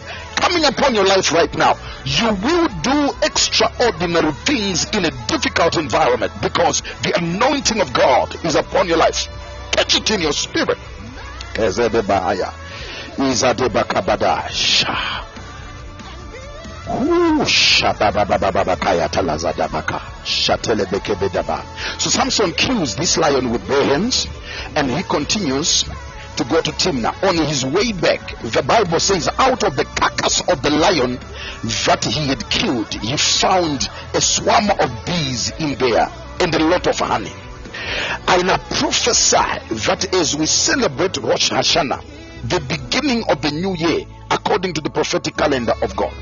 coming 0.43 0.65
upon 0.65 0.93
your 0.93 1.05
life 1.05 1.31
right 1.31 1.53
now. 1.55 1.75
You 2.03 2.27
will 2.35 2.67
do 2.81 3.11
extraordinary 3.23 4.33
things 4.43 4.89
in 4.91 5.05
a 5.05 5.11
difficult 5.27 5.77
environment 5.77 6.33
because 6.41 6.81
the 7.01 7.13
anointing 7.15 7.79
of 7.79 7.93
God 7.93 8.35
is 8.43 8.55
upon 8.55 8.87
your 8.87 8.97
life. 8.97 9.27
Catch 9.71 9.95
it 9.95 10.11
in 10.11 10.21
your 10.21 10.33
spirit. 10.33 10.77
So 21.97 22.09
Samson 22.09 22.51
kills 22.51 22.95
this 22.95 23.17
lion 23.17 23.51
with 23.51 23.65
bare 23.67 23.85
hands 23.85 24.27
and 24.75 24.91
he 24.91 25.03
continues 25.03 25.85
to 26.37 26.43
go 26.45 26.61
to 26.61 26.71
Timnah. 26.71 27.13
On 27.27 27.35
his 27.35 27.65
way 27.65 27.91
back, 27.91 28.37
the 28.41 28.63
Bible 28.63 28.99
says, 28.99 29.29
out 29.37 29.63
of 29.63 29.75
the 29.75 29.85
carcass 29.85 30.41
of 30.41 30.61
the 30.61 30.69
lion 30.69 31.19
that 31.85 32.03
he 32.03 32.27
had 32.27 32.49
killed, 32.49 32.93
he 32.93 33.15
found 33.17 33.89
a 34.13 34.21
swarm 34.21 34.69
of 34.71 35.05
bees 35.05 35.51
in 35.59 35.75
there 35.77 36.09
and 36.39 36.53
a 36.55 36.59
lot 36.59 36.87
of 36.87 36.99
honey. 36.99 37.31
I 38.27 38.41
now 38.43 38.57
prophesy 38.57 39.37
that 39.87 40.13
as 40.13 40.35
we 40.35 40.45
celebrate 40.45 41.17
Rosh 41.17 41.51
Hashanah, 41.51 42.03
the 42.49 42.59
beginning 42.61 43.23
of 43.29 43.41
the 43.41 43.51
new 43.51 43.75
year, 43.75 44.05
according 44.29 44.73
to 44.73 44.81
the 44.81 44.89
prophetic 44.89 45.37
calendar 45.37 45.73
of 45.81 45.95
God, 45.95 46.13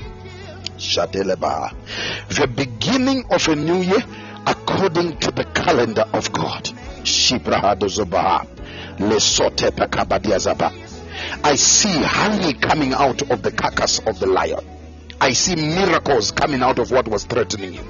the 2.30 2.48
beginning 2.56 3.26
of 3.32 3.48
a 3.48 3.56
new 3.56 3.82
year, 3.82 4.04
according 4.48 5.18
to 5.20 5.32
the 5.32 5.46
calendar 5.46 6.06
of 6.14 6.32
God, 6.32 6.66
Shibrahadozobaha. 7.04 8.48
I 11.44 11.56
see 11.56 12.02
honey 12.02 12.53
coming 12.53 12.94
out 12.94 13.22
of 13.30 13.41
the 13.41 13.52
carcass 13.52 13.99
of 13.99 14.19
the 14.19 14.28
lion. 14.28 14.60
I 15.19 15.34
see 15.34 15.56
miracles 15.56 16.32
coming 16.32 16.61
out 16.61 16.80
of 16.80 16.91
what 16.91 17.07
was 17.07 17.23
threatening 17.26 17.73
you. 17.73 17.84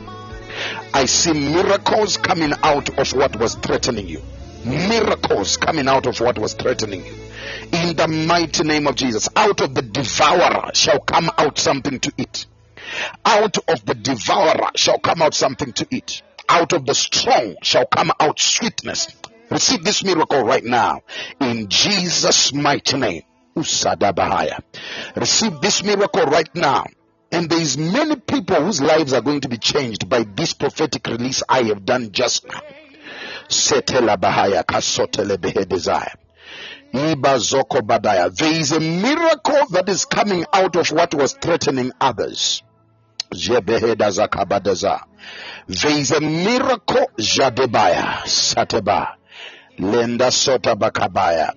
I 0.94 1.06
see 1.06 1.34
miracles 1.34 2.18
coming 2.18 2.54
out 2.64 2.90
of 2.98 3.14
what 3.14 3.36
was 3.38 3.56
threatening 3.56 4.08
you. 4.08 4.22
Miracles 4.66 5.58
coming 5.58 5.88
out 5.88 6.06
of 6.06 6.20
what 6.20 6.38
was 6.38 6.54
threatening 6.54 7.06
you. 7.06 7.14
In 7.72 7.96
the 7.96 8.08
mighty 8.08 8.64
name 8.64 8.88
of 8.88 8.96
Jesus, 8.96 9.30
out 9.36 9.62
of 9.62 9.74
the 9.74 9.82
devourer 9.82 10.72
shall 10.74 11.00
come 11.00 11.30
out 11.38 11.58
something 11.58 12.00
to 12.02 12.12
eat. 12.18 12.46
Out 13.26 13.58
of 13.70 13.86
the 13.86 13.96
devourer 13.96 14.72
shall 14.76 15.00
come 15.00 15.22
out 15.22 15.34
something 15.34 15.72
to 15.74 15.88
eat. 15.90 16.22
Out 16.50 16.74
of 16.74 16.86
the 16.86 16.94
strong 16.94 17.56
shall 17.64 17.86
come 17.86 18.12
out 18.20 18.40
sweetness. 18.40 19.08
Receive 19.52 19.84
this 19.84 20.04
miracle 20.04 20.44
right 20.44 20.64
now 20.64 21.02
in 21.42 21.68
Jesus' 21.68 22.54
mighty 22.54 22.98
name. 22.98 23.24
Usada 23.56 24.14
Bahaya. 24.14 24.62
Receive 25.16 25.60
this 25.60 25.84
miracle 25.84 26.24
right 26.24 26.54
now. 26.56 26.86
And 27.34 27.50
there 27.50 27.60
is 27.60 27.78
many 27.78 28.16
people 28.16 28.64
whose 28.64 28.82
lives 28.82 29.12
are 29.14 29.22
going 29.22 29.42
to 29.42 29.50
be 29.50 29.58
changed 29.58 30.08
by 30.10 30.24
this 30.24 30.54
prophetic 30.54 31.06
release 31.08 31.44
I 31.48 31.64
have 31.64 31.86
done 31.86 32.12
just 32.12 32.48
now. 32.48 32.62
Setela 33.50 34.18
Bahaya 34.18 34.64
Kasotele 34.64 35.38
Behedezaya. 35.38 36.16
Iba 36.94 37.36
Zoko 37.38 37.82
Badaya. 37.82 38.34
There 38.36 38.52
is 38.52 38.72
a 38.72 38.80
miracle 38.80 39.68
that 39.72 39.88
is 39.90 40.06
coming 40.06 40.46
out 40.54 40.76
of 40.78 40.92
what 40.92 41.14
was 41.14 41.34
threatening 41.34 41.92
others. 42.00 42.64
Jebeheda 43.34 44.12
zakabadaza. 44.12 45.02
There 45.68 45.92
is 45.98 46.12
a 46.12 46.20
miracle 46.20 47.08
jadebaya 47.18 48.24
sateba. 48.26 49.16
Lenda 49.82 50.32
sota 50.32 50.76
bakabaya. 50.76 51.54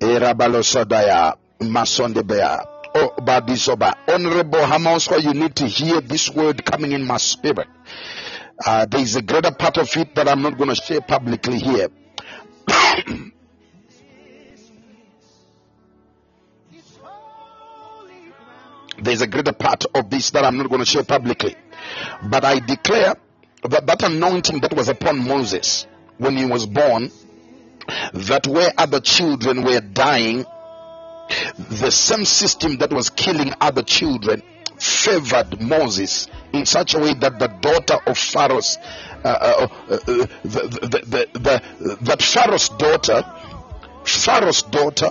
Erabalosodaya 0.00 1.36
masondebea. 1.60 2.64
Oh, 2.94 3.14
Badisoba. 3.20 3.94
Honorable 4.06 4.60
Hamonsko, 4.60 5.20
you 5.20 5.34
need 5.34 5.56
to 5.56 5.66
hear 5.66 6.00
this 6.00 6.30
word 6.30 6.64
coming 6.64 6.92
in 6.92 7.04
my 7.04 7.16
spirit. 7.16 7.66
Uh, 8.64 8.86
there 8.86 9.00
is 9.00 9.16
a 9.16 9.22
greater 9.22 9.50
part 9.50 9.76
of 9.78 9.88
it 9.96 10.14
that 10.14 10.28
I'm 10.28 10.42
not 10.42 10.56
going 10.56 10.68
to 10.70 10.76
share 10.76 11.00
publicly 11.00 11.58
here. 11.58 11.88
There's 19.02 19.22
a 19.22 19.26
greater 19.26 19.52
part 19.52 19.84
of 19.94 20.10
this 20.10 20.30
that 20.30 20.44
I'm 20.44 20.58
not 20.58 20.68
going 20.68 20.78
to 20.78 20.86
share 20.86 21.02
publicly. 21.02 21.56
But 22.22 22.44
I 22.44 22.60
declare 22.60 23.16
that 23.64 23.86
that 23.86 24.02
anointing 24.04 24.60
that 24.60 24.76
was 24.76 24.88
upon 24.88 25.26
Moses 25.26 25.88
when 26.18 26.36
he 26.36 26.44
was 26.46 26.66
born, 26.66 27.10
that 28.12 28.46
where 28.46 28.72
other 28.78 29.00
children 29.00 29.62
were 29.64 29.80
dying, 29.80 30.44
the 31.68 31.90
same 31.90 32.24
system 32.24 32.78
that 32.78 32.92
was 32.92 33.10
killing 33.10 33.52
other 33.60 33.82
children 33.82 34.42
favored 34.78 35.60
Moses 35.60 36.28
in 36.52 36.66
such 36.66 36.94
a 36.94 36.98
way 36.98 37.14
that 37.14 37.38
the 37.38 37.46
daughter 37.46 37.98
of 38.06 38.18
Pharaoh's, 38.18 38.78
uh, 39.24 39.28
uh, 39.28 39.68
uh, 39.88 39.98
the, 40.04 40.28
the, 40.42 41.28
the, 41.38 41.96
that 42.02 42.22
Pharaoh's 42.22 42.68
daughter, 42.70 43.24
Pharaoh's 44.04 44.62
daughter 44.62 45.08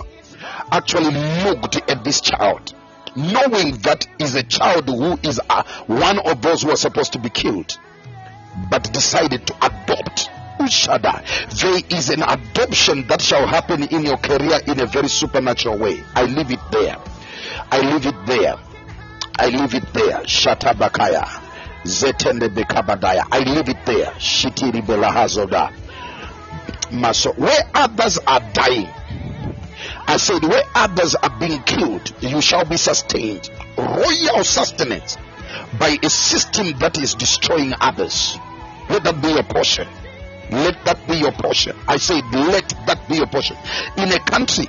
actually 0.70 1.10
looked 1.44 1.76
at 1.90 2.04
this 2.04 2.20
child, 2.20 2.74
knowing 3.16 3.76
that 3.78 4.06
is 4.18 4.34
a 4.34 4.42
child 4.42 4.88
who 4.88 5.18
is 5.22 5.40
uh, 5.48 5.62
one 5.86 6.18
of 6.18 6.42
those 6.42 6.62
who 6.62 6.70
are 6.70 6.76
supposed 6.76 7.14
to 7.14 7.18
be 7.18 7.30
killed, 7.30 7.76
but 8.70 8.92
decided 8.92 9.46
to 9.46 9.54
adopt. 9.64 10.28
There 10.62 11.80
is 11.90 12.10
an 12.10 12.22
adoption 12.22 13.06
that 13.08 13.20
shall 13.20 13.46
happen 13.46 13.82
in 13.84 14.04
your 14.04 14.16
career 14.16 14.60
in 14.66 14.80
a 14.80 14.86
very 14.86 15.08
supernatural 15.08 15.78
way. 15.78 16.02
I 16.14 16.24
leave 16.24 16.50
it 16.50 16.60
there. 16.70 16.96
I 17.70 17.80
leave 17.80 18.06
it 18.06 18.26
there. 18.26 18.56
I 19.38 19.48
leave 19.48 19.74
it 19.74 19.92
there. 19.92 20.20
Shatabakaya. 20.22 21.26
Zetende 21.84 22.48
bekabadaya. 22.48 23.26
I 23.30 23.40
leave 23.40 23.68
it 23.68 23.84
there. 23.86 24.12
Shitiri 24.18 24.82
belahazoda. 24.82 25.72
Maso. 26.92 27.32
Where 27.32 27.62
others 27.74 28.18
are 28.18 28.40
dying, 28.52 28.88
I 30.06 30.16
said, 30.16 30.42
where 30.42 30.62
others 30.74 31.14
are 31.14 31.38
being 31.40 31.62
killed, 31.62 32.12
you 32.20 32.40
shall 32.40 32.64
be 32.64 32.76
sustained. 32.76 33.50
Royal 33.76 34.44
sustenance 34.44 35.16
by 35.78 35.96
a 36.02 36.10
system 36.10 36.78
that 36.78 36.98
is 36.98 37.14
destroying 37.14 37.74
others. 37.80 38.36
Let 38.88 39.04
that 39.04 39.22
be 39.22 39.28
your 39.28 39.42
portion. 39.42 39.88
Let 40.52 40.84
that 40.84 41.06
be 41.08 41.16
your 41.16 41.32
portion. 41.32 41.74
I 41.88 41.96
say, 41.96 42.20
let 42.32 42.68
that 42.86 43.08
be 43.08 43.16
your 43.16 43.26
portion. 43.26 43.56
In 43.96 44.12
a 44.12 44.18
country, 44.20 44.66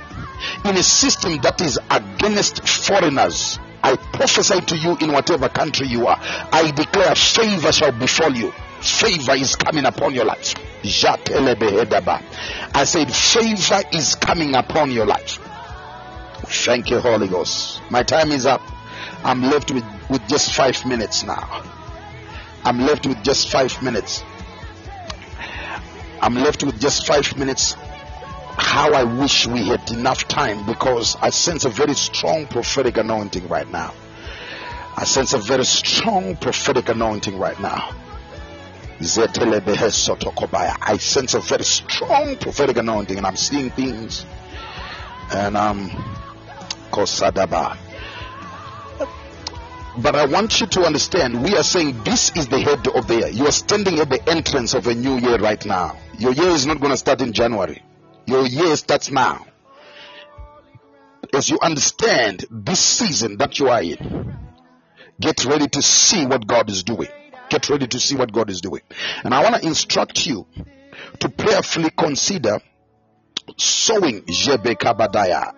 in 0.64 0.76
a 0.76 0.82
system 0.82 1.38
that 1.42 1.60
is 1.60 1.78
against 1.90 2.66
foreigners, 2.66 3.58
I 3.82 3.96
prophesy 3.96 4.60
to 4.62 4.76
you 4.78 4.96
in 5.02 5.12
whatever 5.12 5.48
country 5.50 5.86
you 5.86 6.06
are. 6.06 6.16
I 6.20 6.70
declare 6.70 7.14
favor 7.14 7.70
shall 7.70 7.92
befall 7.92 8.32
you. 8.32 8.50
Favor 8.80 9.34
is 9.34 9.56
coming 9.56 9.84
upon 9.84 10.14
your 10.14 10.24
life. 10.24 10.54
I 10.84 12.84
said, 12.84 13.14
favor 13.14 13.82
is 13.92 14.14
coming 14.14 14.54
upon 14.54 14.90
your 14.90 15.06
life. 15.06 15.38
Thank 16.46 16.90
you, 16.90 17.00
Holy 17.00 17.28
Ghost. 17.28 17.80
My 17.90 18.02
time 18.02 18.30
is 18.32 18.46
up. 18.46 18.62
I'm 19.22 19.42
left 19.42 19.70
with, 19.70 19.84
with 20.10 20.26
just 20.28 20.54
five 20.54 20.84
minutes 20.86 21.24
now. 21.24 21.62
I'm 22.64 22.80
left 22.80 23.06
with 23.06 23.22
just 23.22 23.50
five 23.50 23.82
minutes. 23.82 24.22
I'm 26.24 26.36
left 26.36 26.64
with 26.64 26.80
just 26.80 27.06
five 27.06 27.36
minutes. 27.36 27.74
How 28.56 28.94
I 28.94 29.04
wish 29.04 29.46
we 29.46 29.68
had 29.68 29.90
enough 29.90 30.26
time 30.26 30.64
because 30.64 31.16
I 31.20 31.28
sense 31.28 31.66
a 31.66 31.68
very 31.68 31.92
strong 31.92 32.46
prophetic 32.46 32.96
anointing 32.96 33.46
right 33.46 33.70
now. 33.70 33.92
I 34.96 35.04
sense 35.04 35.34
a 35.34 35.38
very 35.38 35.66
strong 35.66 36.36
prophetic 36.36 36.88
anointing 36.88 37.38
right 37.38 37.60
now. 37.60 37.94
I 39.00 39.04
sense 40.96 41.34
a 41.34 41.40
very 41.40 41.64
strong 41.64 42.36
prophetic 42.36 42.78
anointing 42.78 43.18
and 43.18 43.26
I'm 43.26 43.36
seeing 43.36 43.68
things. 43.68 44.24
And 45.30 45.58
um 45.58 45.90
Kosadaba. 46.90 47.76
But 49.98 50.16
I 50.16 50.24
want 50.24 50.58
you 50.58 50.66
to 50.68 50.84
understand, 50.84 51.44
we 51.44 51.54
are 51.54 51.62
saying 51.62 52.02
this 52.02 52.34
is 52.34 52.48
the 52.48 52.60
head 52.60 52.88
of 52.88 53.06
the 53.08 53.16
year. 53.16 53.28
You 53.28 53.46
are 53.46 53.52
standing 53.52 53.98
at 53.98 54.08
the 54.08 54.26
entrance 54.26 54.72
of 54.72 54.86
a 54.86 54.94
new 54.94 55.18
year 55.18 55.36
right 55.36 55.62
now. 55.66 55.98
Your 56.18 56.32
year 56.32 56.50
is 56.50 56.66
not 56.66 56.80
going 56.80 56.92
to 56.92 56.96
start 56.96 57.20
in 57.20 57.32
January. 57.32 57.82
Your 58.26 58.46
year 58.46 58.76
starts 58.76 59.10
now. 59.10 59.46
As 61.32 61.48
you 61.50 61.58
understand 61.60 62.44
this 62.50 62.80
season 62.80 63.38
that 63.38 63.58
you 63.58 63.68
are 63.68 63.82
in, 63.82 64.36
get 65.20 65.44
ready 65.44 65.66
to 65.68 65.82
see 65.82 66.24
what 66.24 66.46
God 66.46 66.70
is 66.70 66.84
doing. 66.84 67.08
Get 67.48 67.68
ready 67.68 67.86
to 67.88 67.98
see 68.00 68.16
what 68.16 68.32
God 68.32 68.50
is 68.50 68.60
doing. 68.60 68.82
And 69.22 69.34
I 69.34 69.42
want 69.42 69.56
to 69.56 69.66
instruct 69.66 70.26
you 70.26 70.46
to 71.20 71.28
prayerfully 71.28 71.90
consider 71.90 72.60
sowing 73.56 74.22
Jebe 74.22 74.76
Kabadaya, 74.76 75.52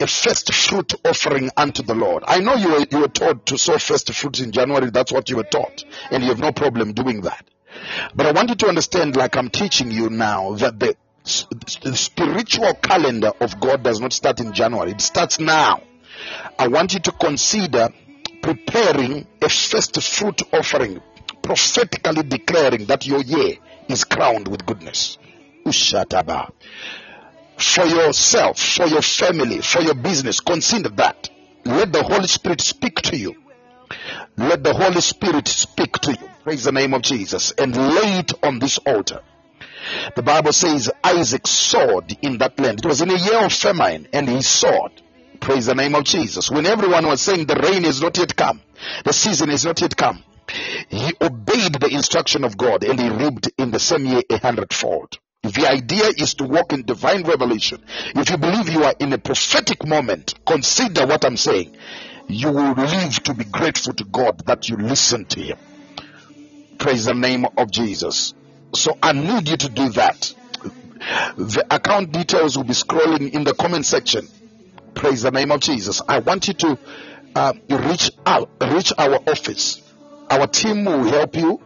a 0.00 0.06
first 0.06 0.52
fruit 0.52 0.94
offering 1.04 1.50
unto 1.56 1.82
the 1.82 1.94
Lord. 1.94 2.24
I 2.26 2.40
know 2.40 2.54
you 2.54 2.72
were, 2.72 2.86
you 2.90 2.98
were 3.00 3.08
taught 3.08 3.46
to 3.46 3.58
sow 3.58 3.78
first 3.78 4.12
fruits 4.12 4.40
in 4.40 4.52
January. 4.52 4.90
That's 4.90 5.12
what 5.12 5.30
you 5.30 5.36
were 5.36 5.44
taught. 5.44 5.84
And 6.10 6.22
you 6.22 6.30
have 6.30 6.40
no 6.40 6.52
problem 6.52 6.92
doing 6.92 7.22
that. 7.22 7.44
But 8.14 8.26
I 8.26 8.32
want 8.32 8.50
you 8.50 8.56
to 8.56 8.68
understand, 8.68 9.16
like 9.16 9.36
I'm 9.36 9.50
teaching 9.50 9.90
you 9.90 10.10
now, 10.10 10.54
that 10.54 10.78
the, 10.78 10.96
the 11.82 11.96
spiritual 11.96 12.74
calendar 12.74 13.32
of 13.40 13.60
God 13.60 13.82
does 13.82 14.00
not 14.00 14.12
start 14.12 14.40
in 14.40 14.52
January. 14.52 14.92
It 14.92 15.00
starts 15.00 15.40
now. 15.40 15.82
I 16.58 16.68
want 16.68 16.94
you 16.94 17.00
to 17.00 17.12
consider 17.12 17.88
preparing 18.42 19.26
a 19.40 19.48
first 19.48 20.00
fruit 20.02 20.42
offering, 20.52 21.00
prophetically 21.42 22.22
declaring 22.22 22.86
that 22.86 23.06
your 23.06 23.20
year 23.20 23.56
is 23.88 24.04
crowned 24.04 24.48
with 24.48 24.66
goodness. 24.66 25.18
Ushataba. 25.64 26.50
For 27.56 27.86
yourself, 27.86 28.58
for 28.58 28.86
your 28.86 29.02
family, 29.02 29.60
for 29.60 29.80
your 29.80 29.94
business, 29.94 30.40
consider 30.40 30.88
that. 30.90 31.30
Let 31.64 31.92
the 31.92 32.02
Holy 32.02 32.26
Spirit 32.26 32.60
speak 32.60 32.96
to 33.02 33.16
you. 33.16 33.34
Let 34.36 34.62
the 34.62 34.74
Holy 34.74 35.00
Spirit 35.00 35.48
speak 35.48 35.92
to 36.00 36.12
you. 36.12 36.28
Praise 36.44 36.64
the 36.64 36.72
name 36.72 36.92
of 36.92 37.00
Jesus 37.00 37.52
and 37.52 37.74
lay 37.74 38.18
it 38.18 38.32
on 38.44 38.58
this 38.58 38.76
altar. 38.76 39.22
The 40.14 40.22
Bible 40.22 40.52
says 40.52 40.90
Isaac 41.02 41.46
sowed 41.46 42.18
in 42.20 42.36
that 42.36 42.60
land. 42.60 42.80
It 42.80 42.86
was 42.86 43.00
in 43.00 43.08
a 43.08 43.16
year 43.16 43.46
of 43.46 43.52
famine 43.54 44.08
and 44.12 44.28
he 44.28 44.42
sowed. 44.42 44.90
Praise 45.40 45.64
the 45.64 45.74
name 45.74 45.94
of 45.94 46.04
Jesus. 46.04 46.50
When 46.50 46.66
everyone 46.66 47.06
was 47.06 47.22
saying 47.22 47.46
the 47.46 47.54
rain 47.54 47.86
is 47.86 48.02
not 48.02 48.18
yet 48.18 48.36
come, 48.36 48.60
the 49.06 49.14
season 49.14 49.48
is 49.48 49.64
not 49.64 49.80
yet 49.80 49.96
come, 49.96 50.22
he 50.90 51.14
obeyed 51.18 51.80
the 51.80 51.88
instruction 51.90 52.44
of 52.44 52.58
God 52.58 52.84
and 52.84 53.00
he 53.00 53.08
reaped 53.08 53.48
in 53.56 53.70
the 53.70 53.80
same 53.80 54.04
year 54.04 54.22
a 54.28 54.36
hundredfold. 54.36 55.18
The 55.42 55.66
idea 55.66 56.08
is 56.18 56.34
to 56.34 56.44
walk 56.44 56.74
in 56.74 56.84
divine 56.84 57.22
revelation. 57.22 57.82
If 58.14 58.28
you 58.28 58.36
believe 58.36 58.68
you 58.68 58.84
are 58.84 58.94
in 58.98 59.14
a 59.14 59.18
prophetic 59.18 59.86
moment, 59.86 60.34
consider 60.44 61.06
what 61.06 61.24
I'm 61.24 61.38
saying. 61.38 61.74
You 62.28 62.52
will 62.52 62.74
live 62.74 63.22
to 63.22 63.32
be 63.32 63.44
grateful 63.44 63.94
to 63.94 64.04
God 64.04 64.44
that 64.44 64.68
you 64.68 64.76
listen 64.76 65.24
to 65.24 65.40
Him. 65.40 65.56
Praise 66.78 67.04
the 67.06 67.14
name 67.14 67.46
of 67.56 67.70
Jesus. 67.70 68.34
So 68.74 68.98
I 69.02 69.12
need 69.12 69.48
you 69.48 69.56
to 69.56 69.68
do 69.68 69.88
that. 69.90 70.34
The 71.36 71.64
account 71.70 72.12
details 72.12 72.56
will 72.56 72.64
be 72.64 72.72
scrolling 72.72 73.32
in 73.32 73.44
the 73.44 73.54
comment 73.54 73.86
section. 73.86 74.26
Praise 74.94 75.22
the 75.22 75.30
name 75.30 75.50
of 75.50 75.60
Jesus. 75.60 76.00
I 76.08 76.20
want 76.20 76.48
you 76.48 76.54
to 76.54 76.78
uh, 77.34 77.52
reach 77.68 78.10
out, 78.24 78.48
reach 78.60 78.92
our 78.96 79.16
office. 79.16 79.82
Our 80.30 80.46
team 80.46 80.84
will 80.84 81.04
help 81.04 81.36
you 81.36 81.60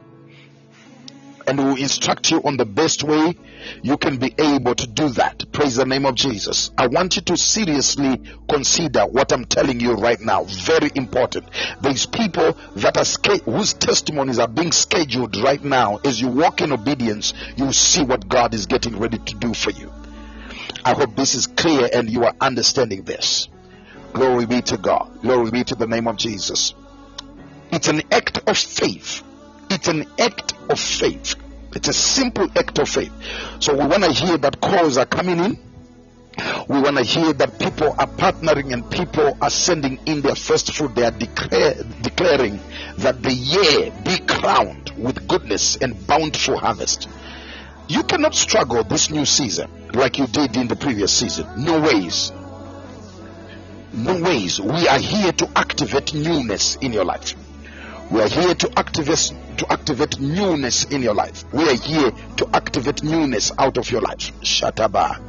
and 1.49 1.59
will 1.59 1.77
instruct 1.77 2.31
you 2.31 2.43
on 2.43 2.59
the 2.59 2.67
best 2.67 3.03
way 3.03 3.35
you 3.83 3.97
can 3.97 4.19
be 4.19 4.35
able 4.39 4.75
to 4.75 4.87
do 4.87 5.09
that. 5.11 5.51
Praise 5.51 5.77
the 5.77 5.87
name 5.87 6.05
of 6.05 6.15
Jesus. 6.15 6.71
I 6.77 6.87
want 6.87 7.17
you 7.17 7.23
to 7.23 7.37
seriously 7.37 8.21
consider 8.49 9.07
what 9.07 9.33
I'm 9.33 9.45
telling 9.47 9.81
you 9.81 9.95
right 9.95 10.21
now. 10.21 10.45
Very 10.45 10.91
important. 10.95 11.47
There's 11.81 12.07
people 12.07 12.53
that 12.77 12.97
are 12.97 13.05
sca- 13.05 13.43
whose 13.45 13.73
testimonies 13.73 14.39
are 14.39 14.49
being 14.49 14.73
scheduled 14.73 15.37
right 15.39 15.63
now. 15.63 15.99
As 16.05 16.21
you 16.21 16.29
walk 16.29 16.61
in 16.61 16.73
obedience, 16.73 17.33
you 17.57 17.73
see 17.73 18.05
what 18.05 18.29
God 18.29 18.55
is 18.55 18.67
getting 18.67 18.99
ready 18.99 19.19
to 19.19 19.35
do 19.37 19.55
for 19.55 19.71
you. 19.71 19.91
I 20.85 20.95
hope 20.95 21.17
this 21.17 21.35
is 21.35 21.47
clear 21.47 21.89
and 21.93 22.11
you 22.11 22.25
are 22.25 22.35
understanding 22.41 23.03
this. 23.05 23.49
Glory 24.13 24.47
be 24.47 24.63
to 24.63 24.77
God. 24.77 25.21
Glory 25.23 25.51
be 25.51 25.65
to 25.65 25.75
the 25.75 25.87
name 25.87 26.09
of 26.09 26.17
Jesus. 26.17 26.75
It's 27.71 27.89
an 27.89 28.03
act 28.11 28.39
of 28.47 28.57
faith. 28.57 29.23
It's 29.71 29.89
an 29.89 30.07
act 30.19 30.55
of 30.71 30.81
faith. 30.81 31.35
It's 31.75 31.89
a 31.89 31.93
simple 31.93 32.49
act 32.57 32.79
of 32.79 32.89
faith. 32.89 33.13
So 33.61 33.75
we 33.75 33.87
want 33.87 34.05
to 34.05 34.13
hear 34.13 34.39
that 34.39 34.61
calls 34.61 34.97
are 34.97 35.07
coming 35.07 35.39
in. 35.39 35.59
We 36.69 36.81
want 36.81 36.97
to 36.97 37.03
hear 37.03 37.33
that 37.33 37.59
people 37.59 37.95
are 37.99 38.07
partnering 38.07 38.73
and 38.73 38.89
people 38.91 39.37
are 39.41 39.51
sending 39.51 39.99
in 40.07 40.23
their 40.23 40.37
first 40.37 40.73
fruit. 40.75 40.95
They 40.95 41.05
are 41.05 41.11
declare, 41.11 41.75
declaring 42.03 42.61
that 42.99 43.23
the 43.23 43.33
year 43.33 43.93
be 44.05 44.19
crowned 44.25 44.91
with 44.97 45.27
goodness 45.27 45.77
and 45.77 46.07
bountiful 46.07 46.59
harvest. 46.59 47.09
You 47.89 48.03
cannot 48.05 48.35
struggle 48.35 48.85
this 48.85 49.11
new 49.11 49.25
season 49.25 49.71
like 49.95 50.19
you 50.19 50.27
did 50.27 50.57
in 50.57 50.69
the 50.69 50.77
previous 50.77 51.13
season. 51.13 51.47
No 51.65 51.81
ways. 51.81 52.33
No 53.93 54.21
ways. 54.23 54.61
We 54.61 54.87
are 54.87 54.99
here 54.99 55.33
to 55.33 55.51
activate 55.57 56.15
newness 56.15 56.77
in 56.77 56.93
your 56.93 57.05
life. 57.05 57.35
We 58.11 58.23
are 58.23 58.29
here 58.29 58.55
to 58.55 58.79
activate 58.79 59.33
to 59.59 59.73
activate 59.73 60.19
newness 60.21 60.85
in 60.85 61.03
your 61.03 61.15
life. 61.15 61.45
We 61.53 61.69
are 61.69 61.75
here 61.75 62.13
to 62.37 62.49
activate 62.55 63.03
newness 63.03 63.53
out 63.59 63.77
of 63.77 63.91
your 63.91 64.01
life. 64.01 64.33
Shataba. 64.41 65.21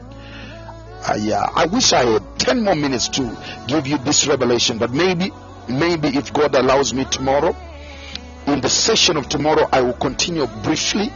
I, 1.01 1.31
uh, 1.31 1.51
I 1.55 1.65
wish 1.65 1.93
I 1.93 2.05
had 2.05 2.39
10 2.39 2.63
more 2.63 2.75
minutes 2.75 3.07
to 3.09 3.37
give 3.67 3.87
you 3.87 3.97
this 3.97 4.27
revelation, 4.27 4.77
but 4.77 4.91
maybe, 4.91 5.31
maybe 5.67 6.09
if 6.09 6.31
God 6.33 6.55
allows 6.55 6.93
me 6.93 7.05
tomorrow, 7.05 7.55
in 8.47 8.61
the 8.61 8.69
session 8.69 9.17
of 9.17 9.29
tomorrow, 9.29 9.67
I 9.71 9.81
will 9.81 9.93
continue 9.93 10.45
briefly 10.45 11.11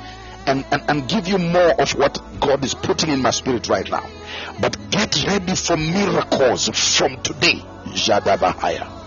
and, 0.48 0.65
and, 0.72 0.84
and 0.88 1.07
give 1.07 1.27
you 1.27 1.38
more 1.38 1.81
of 1.81 1.91
what 1.95 2.19
God 2.40 2.64
is 2.64 2.73
putting 2.73 3.10
in 3.10 3.22
my 3.22 3.31
spirit 3.31 3.69
right 3.69 3.90
now. 3.90 4.10
But 4.60 4.77
get 4.90 5.23
ready 5.27 5.56
for 5.56 5.77
miracles 5.77 6.69
from 6.69 7.22
today. 7.22 7.61
Jadabahaya. 7.88 9.03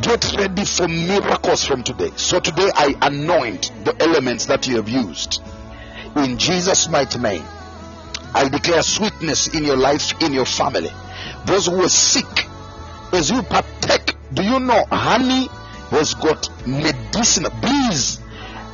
Get 0.00 0.36
ready 0.36 0.64
for 0.64 0.86
miracles 0.86 1.64
from 1.64 1.82
today. 1.82 2.12
So 2.16 2.40
today 2.40 2.70
I 2.74 2.94
anoint 3.02 3.72
the 3.84 3.96
elements 4.00 4.46
that 4.46 4.66
you 4.66 4.76
have 4.76 4.88
used. 4.88 5.42
In 6.16 6.38
Jesus' 6.38 6.88
mighty 6.88 7.18
name. 7.18 7.44
I 8.34 8.48
declare 8.48 8.82
sweetness 8.82 9.48
in 9.48 9.64
your 9.64 9.76
life, 9.76 10.20
in 10.22 10.32
your 10.32 10.44
family. 10.44 10.90
Those 11.46 11.66
who 11.66 11.82
are 11.82 11.88
sick, 11.88 12.46
as 13.12 13.30
you 13.30 13.42
partake, 13.42 14.14
do 14.34 14.44
you 14.44 14.60
know 14.60 14.84
honey 14.90 15.48
has 15.90 16.14
got 16.14 16.48
medicinal 16.66 17.50
bees? 17.60 18.20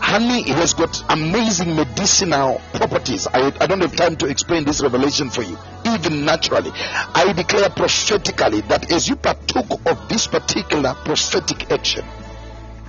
Honey 0.05 0.41
it 0.41 0.57
has 0.57 0.75
got 0.75 1.03
amazing 1.09 1.75
medicinal 1.75 2.61
properties. 2.75 3.27
I, 3.27 3.51
I 3.59 3.67
don't 3.67 3.81
have 3.81 3.97
time 3.97 4.17
to 4.17 4.27
explain 4.27 4.65
this 4.65 4.83
revelation 4.83 5.31
for 5.31 5.41
you, 5.41 5.57
even 5.87 6.27
naturally. 6.27 6.71
I 6.75 7.33
declare 7.33 7.71
prophetically 7.71 8.61
that 8.69 8.93
as 8.93 9.09
you 9.09 9.17
partook 9.17 9.81
of 9.87 10.09
this 10.11 10.27
particular 10.27 10.93
prophetic 11.07 11.73
action, 11.73 12.05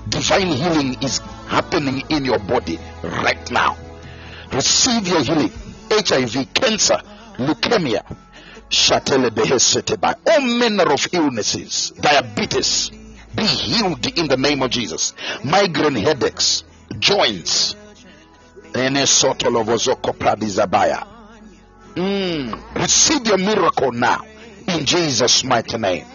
divine 0.09 0.47
healing 0.47 1.01
is 1.01 1.19
happening 1.47 2.03
in 2.09 2.25
your 2.25 2.37
body 2.39 2.77
right 3.01 3.49
now. 3.49 3.77
Receive 4.51 5.07
your 5.07 5.23
healing. 5.23 5.53
HIV, 5.89 6.53
cancer, 6.53 6.99
leukemia, 7.37 8.03
by 10.01 10.15
all 10.27 10.41
manner 10.41 10.91
of 10.91 11.07
illnesses, 11.13 11.93
diabetes, 11.97 12.91
be 13.33 13.45
healed 13.45 14.05
in 14.17 14.27
the 14.27 14.35
name 14.35 14.61
of 14.61 14.69
Jesus. 14.69 15.13
Migraine 15.45 15.95
headaches, 15.95 16.65
joints, 16.99 17.75
Any 18.73 19.05
sort 19.05 19.39
mm. 21.95 22.75
receive 22.75 23.27
your 23.27 23.37
miracle 23.37 23.91
now 23.91 24.25
in 24.67 24.85
Jesus' 24.85 25.43
mighty 25.43 25.77
name. 25.77 26.05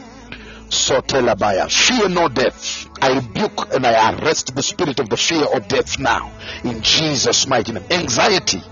Sotelabaya, 0.69 1.71
fear 1.71 2.09
no 2.09 2.29
death. 2.29 2.87
I 3.03 3.15
rebuke 3.15 3.75
and 3.75 3.87
I 3.87 4.13
arrest 4.13 4.55
the 4.55 4.63
spirit 4.63 5.01
of 5.01 5.09
the 5.09 5.17
fear 5.17 5.45
of 5.45 5.67
death 5.69 5.99
now 5.99 6.31
in 6.63 6.83
Jesus' 6.83 7.47
mighty 7.47 7.73
name. 7.73 7.85
Anxiety, 7.91 8.63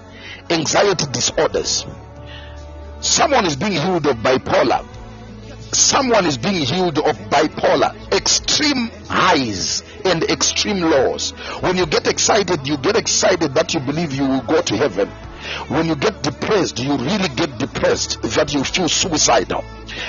anxiety 0.50 1.06
disorders. 1.10 1.86
Someone 3.00 3.46
is 3.46 3.56
being 3.56 3.72
healed 3.72 4.06
of 4.06 4.16
bipolar. 4.18 4.84
Someone 5.72 6.26
is 6.26 6.38
being 6.38 6.64
healed 6.64 6.98
of 6.98 7.16
bipolar, 7.30 7.94
extreme 8.12 8.90
highs 9.08 9.82
and 10.04 10.22
extreme 10.24 10.80
laws. 10.80 11.30
When 11.60 11.76
you 11.76 11.86
get 11.86 12.06
excited, 12.06 12.66
you 12.66 12.76
get 12.78 12.96
excited 12.96 13.54
that 13.54 13.74
you 13.74 13.80
believe 13.80 14.12
you 14.12 14.26
will 14.26 14.42
go 14.42 14.60
to 14.62 14.76
heaven. 14.76 15.08
When 15.68 15.86
you 15.86 15.96
get 15.96 16.22
depressed, 16.22 16.78
you 16.78 16.96
really 16.96 17.28
get 17.28 17.58
depressed 17.58 18.20
that 18.22 18.52
you 18.52 18.64
feel 18.64 18.88
suicidal. 18.88 19.64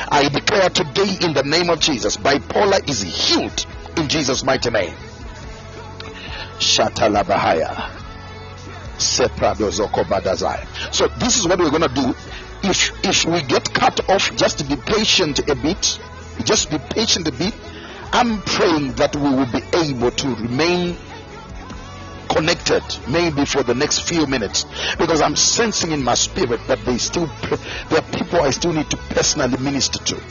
I 0.10 0.28
declare 0.30 0.70
today 0.70 1.18
in 1.22 1.34
the 1.34 1.44
name 1.44 1.70
of 1.70 1.80
Jesus, 1.80 2.18
bipolar 2.18 2.88
is 2.90 3.02
healed 3.02 3.66
in 3.98 4.08
Jesus' 4.08 4.44
mighty 4.44 4.70
name. 4.70 4.94
Shatalabahaya. 6.60 7.98
So 10.92 11.08
this 11.20 11.40
is 11.40 11.48
what 11.48 11.60
we're 11.60 11.72
gonna 11.72 11.88
do. 11.88 12.14
If 12.64 12.92
if 13.06 13.26
we 13.26 13.42
get 13.44 13.74
cut 13.74 14.10
off, 14.10 14.36
just 14.36 14.68
be 14.68 14.76
patient 14.76 15.40
a 15.48 15.56
bit. 15.56 16.00
Just 16.44 16.70
be 16.70 16.78
patient 16.78 17.28
a 17.28 17.32
bit. 17.32 17.54
I'm 18.12 18.42
praying 18.42 18.94
that 18.94 19.16
we 19.16 19.30
will 19.30 19.52
be 19.52 19.62
able 19.78 20.12
to 20.12 20.36
remain 20.36 20.98
connected 22.30 22.84
maybe 23.08 23.44
for 23.46 23.64
the 23.64 23.74
next 23.74 24.08
few 24.08 24.26
minutes 24.28 24.66
because 24.98 25.22
I'm 25.22 25.36
sensing 25.36 25.92
in 25.92 26.04
my 26.04 26.14
spirit 26.14 26.62
that 26.68 26.80
they 26.86 26.98
still 26.98 27.28
there 27.90 28.00
are 28.00 28.12
people 28.14 28.42
I 28.42 28.52
still 28.52 28.74
need 28.74 28.90
to 28.92 28.98
personally 28.98 29.58
minister 29.58 30.00
to. 30.06 30.22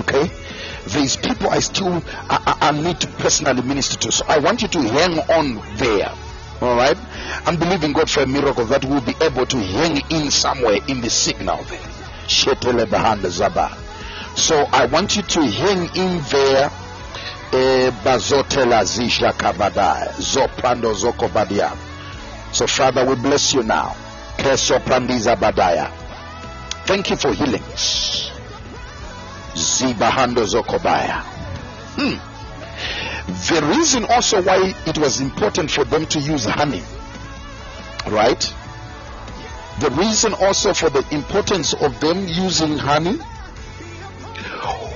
Okay? 0.00 0.30
There's 0.86 1.16
people 1.16 1.50
I 1.50 1.60
still 1.60 2.02
I, 2.06 2.56
I, 2.60 2.72
need 2.72 3.00
to 3.00 3.06
personally 3.06 3.62
minister 3.62 3.98
to. 3.98 4.12
So 4.12 4.24
I 4.28 4.38
want 4.38 4.62
you 4.62 4.68
to 4.68 4.80
hang 4.80 5.18
on 5.18 5.76
there. 5.76 6.12
All 6.62 6.76
right, 6.76 6.96
I'm 7.46 7.56
believing 7.58 7.94
God 7.94 8.10
for 8.10 8.20
a 8.22 8.26
miracle 8.26 8.66
that 8.66 8.84
we'll 8.84 9.00
be 9.00 9.14
able 9.22 9.46
to 9.46 9.56
hang 9.56 10.02
in 10.10 10.30
somewhere 10.30 10.78
in 10.88 11.00
the 11.00 11.08
signal 11.08 11.56
there. 11.64 11.78
Shetele 12.26 12.84
bahanda 12.86 13.30
zaba. 13.30 13.79
So 14.40 14.64
I 14.72 14.86
want 14.86 15.16
you 15.16 15.22
to 15.22 15.40
hang 15.42 15.94
in 15.94 16.22
there. 16.30 16.70
Eh. 17.52 17.90
So 22.52 22.66
Father, 22.66 23.04
we 23.04 23.14
bless 23.16 23.52
you 23.52 23.62
now. 23.62 23.94
Thank 26.86 27.10
you 27.10 27.16
for 27.16 27.32
healings. 27.34 28.30
Zibahando 29.54 30.46
zokobaya. 30.46 31.22
Hmm. 31.96 32.16
The 33.54 33.60
reason 33.76 34.06
also 34.06 34.40
why 34.42 34.72
it 34.86 34.96
was 34.96 35.20
important 35.20 35.70
for 35.70 35.84
them 35.84 36.06
to 36.06 36.18
use 36.18 36.46
honey, 36.46 36.82
right? 38.08 38.40
The 39.80 39.90
reason 39.90 40.32
also 40.32 40.72
for 40.72 40.88
the 40.88 41.04
importance 41.14 41.74
of 41.74 42.00
them 42.00 42.26
using 42.26 42.78
honey 42.78 43.18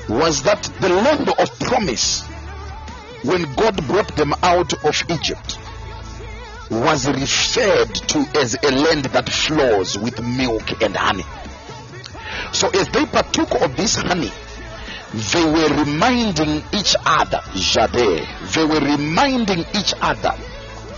was 0.08 0.42
that 0.42 0.62
the 0.80 0.88
land 0.88 1.28
of 1.28 1.58
promise, 1.60 2.22
when 3.22 3.42
God 3.54 3.86
brought 3.86 4.14
them 4.16 4.34
out 4.42 4.72
of 4.84 5.02
Egypt, 5.10 5.58
was 6.70 7.06
referred 7.08 7.94
to 7.94 8.18
as 8.38 8.56
a 8.62 8.70
land 8.70 9.06
that 9.06 9.28
flows 9.28 9.98
with 9.98 10.22
milk 10.22 10.82
and 10.82 10.96
honey. 10.96 11.24
So 12.52 12.68
as 12.70 12.88
they 12.88 13.04
partook 13.06 13.60
of 13.62 13.76
this 13.76 13.96
honey, 13.96 14.32
they 15.12 15.44
were 15.44 15.84
reminding 15.84 16.62
each 16.72 16.96
other, 17.04 17.40
they 17.54 18.64
were 18.64 18.80
reminding 18.80 19.60
each 19.74 19.94
other 20.00 20.34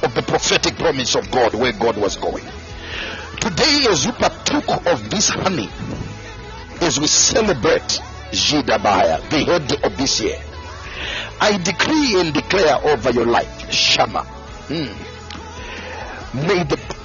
of 0.02 0.14
the 0.14 0.22
prophetic 0.22 0.76
promise 0.76 1.14
of 1.14 1.30
God 1.30 1.54
where 1.54 1.72
God 1.72 1.96
was 1.96 2.16
going. 2.16 2.44
Today, 3.40 3.86
as 3.90 4.04
you 4.04 4.12
partook 4.12 4.86
of 4.86 5.10
this 5.10 5.28
honey, 5.28 5.68
as 6.80 6.98
we 6.98 7.06
celebrate 7.06 8.00
Jidabaya, 8.32 9.20
the 9.30 9.44
head 9.44 9.84
of 9.84 9.96
this 9.96 10.20
year, 10.20 10.38
I 11.40 11.56
decree 11.58 12.20
and 12.20 12.32
declare 12.34 12.76
over 12.84 13.10
your 13.10 13.26
life, 13.26 13.70
Shama. 13.70 14.26
Mm, 14.68 14.94
may 16.46 16.64
the 16.64 16.95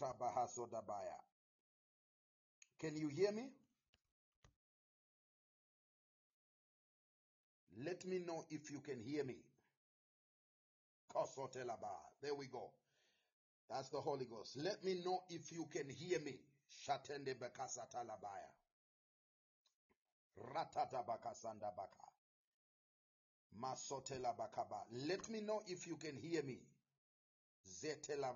Letrabahasodabaya. 0.00 1.18
Can 2.78 2.96
you 2.96 3.08
hear 3.08 3.32
me? 3.32 3.50
Let 7.84 8.04
me 8.06 8.18
know 8.18 8.44
if 8.50 8.70
you 8.70 8.80
can 8.80 9.00
hear 9.00 9.24
me. 9.24 9.36
Kosotelaba. 11.14 11.92
There 12.22 12.34
we 12.34 12.46
go. 12.46 12.70
That's 13.68 13.88
the 13.88 14.00
Holy 14.00 14.24
Ghost. 14.24 14.56
Let 14.56 14.82
me 14.84 15.02
know 15.04 15.20
if 15.28 15.52
you 15.52 15.66
can 15.72 15.88
hear 15.88 16.18
me. 16.20 16.38
Shatende 16.86 17.34
bakasatalabaya. 17.34 18.50
Ratata 20.54 21.04
bakasanda 21.06 21.72
baka. 21.76 22.06
Masotela 23.60 24.36
bakaba. 24.36 24.82
Let 25.08 25.28
me 25.30 25.40
know 25.40 25.62
if 25.66 25.86
you 25.86 25.96
can 25.96 26.16
hear 26.16 26.42
me. 26.42 26.60
Zetela 27.66 28.34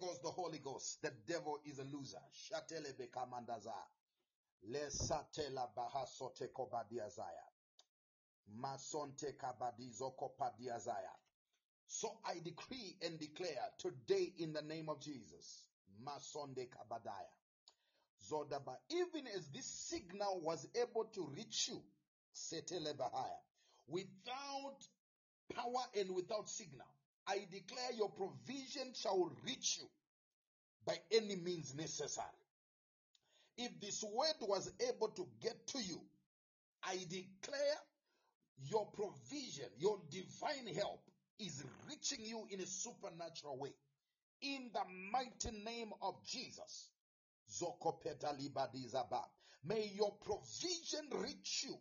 goes 0.00 0.20
the 0.22 0.30
Holy 0.30 0.58
Ghost. 0.58 1.02
The 1.02 1.12
devil 1.26 1.58
is 1.64 1.78
a 1.78 1.84
loser. 1.84 2.22
Shatele 2.32 2.92
bekamandaza. 2.94 3.74
Lesatela 4.70 5.68
bahasote 5.74 6.48
kobadiazaya. 6.52 7.46
Masonte 8.60 9.32
kabadizo 9.36 10.10
kopadiazaya. 10.16 11.12
So 11.86 12.20
I 12.24 12.38
decree 12.40 12.96
and 13.02 13.18
declare 13.18 13.72
today 13.78 14.32
in 14.38 14.52
the 14.52 14.62
name 14.62 14.88
of 14.88 15.00
Jesus. 15.00 15.66
Masonde 16.04 16.68
kabadaya. 16.68 17.32
Zodaba. 18.30 18.76
Even 18.90 19.26
as 19.26 19.48
this 19.50 19.66
signal 19.66 20.40
was 20.42 20.66
able 20.74 21.04
to 21.12 21.26
reach 21.34 21.68
you, 21.68 21.82
Setele 22.34 22.94
bahaya, 22.96 23.38
without 23.88 24.78
power 25.52 25.84
and 25.96 26.14
without 26.14 26.48
signal, 26.48 26.86
I 27.26 27.46
declare 27.50 27.92
your 27.96 28.10
provision 28.10 28.92
shall 28.94 29.30
reach 29.44 29.78
you 29.78 29.88
by 30.84 30.96
any 31.12 31.36
means 31.36 31.74
necessary. 31.74 32.26
If 33.56 33.80
this 33.80 34.02
word 34.02 34.48
was 34.48 34.70
able 34.88 35.08
to 35.08 35.26
get 35.40 35.66
to 35.68 35.78
you, 35.82 36.00
I 36.82 36.96
declare 36.96 37.78
your 38.64 38.86
provision, 38.86 39.68
your 39.78 39.98
divine 40.10 40.74
help 40.74 41.00
is 41.38 41.62
reaching 41.88 42.24
you 42.24 42.46
in 42.50 42.60
a 42.60 42.66
supernatural 42.66 43.58
way. 43.58 43.74
In 44.40 44.70
the 44.72 44.82
mighty 45.12 45.56
name 45.64 45.92
of 46.02 46.14
Jesus. 46.26 46.88
May 49.64 49.90
your 49.94 50.12
provision 50.24 51.08
reach 51.12 51.64
you 51.64 51.76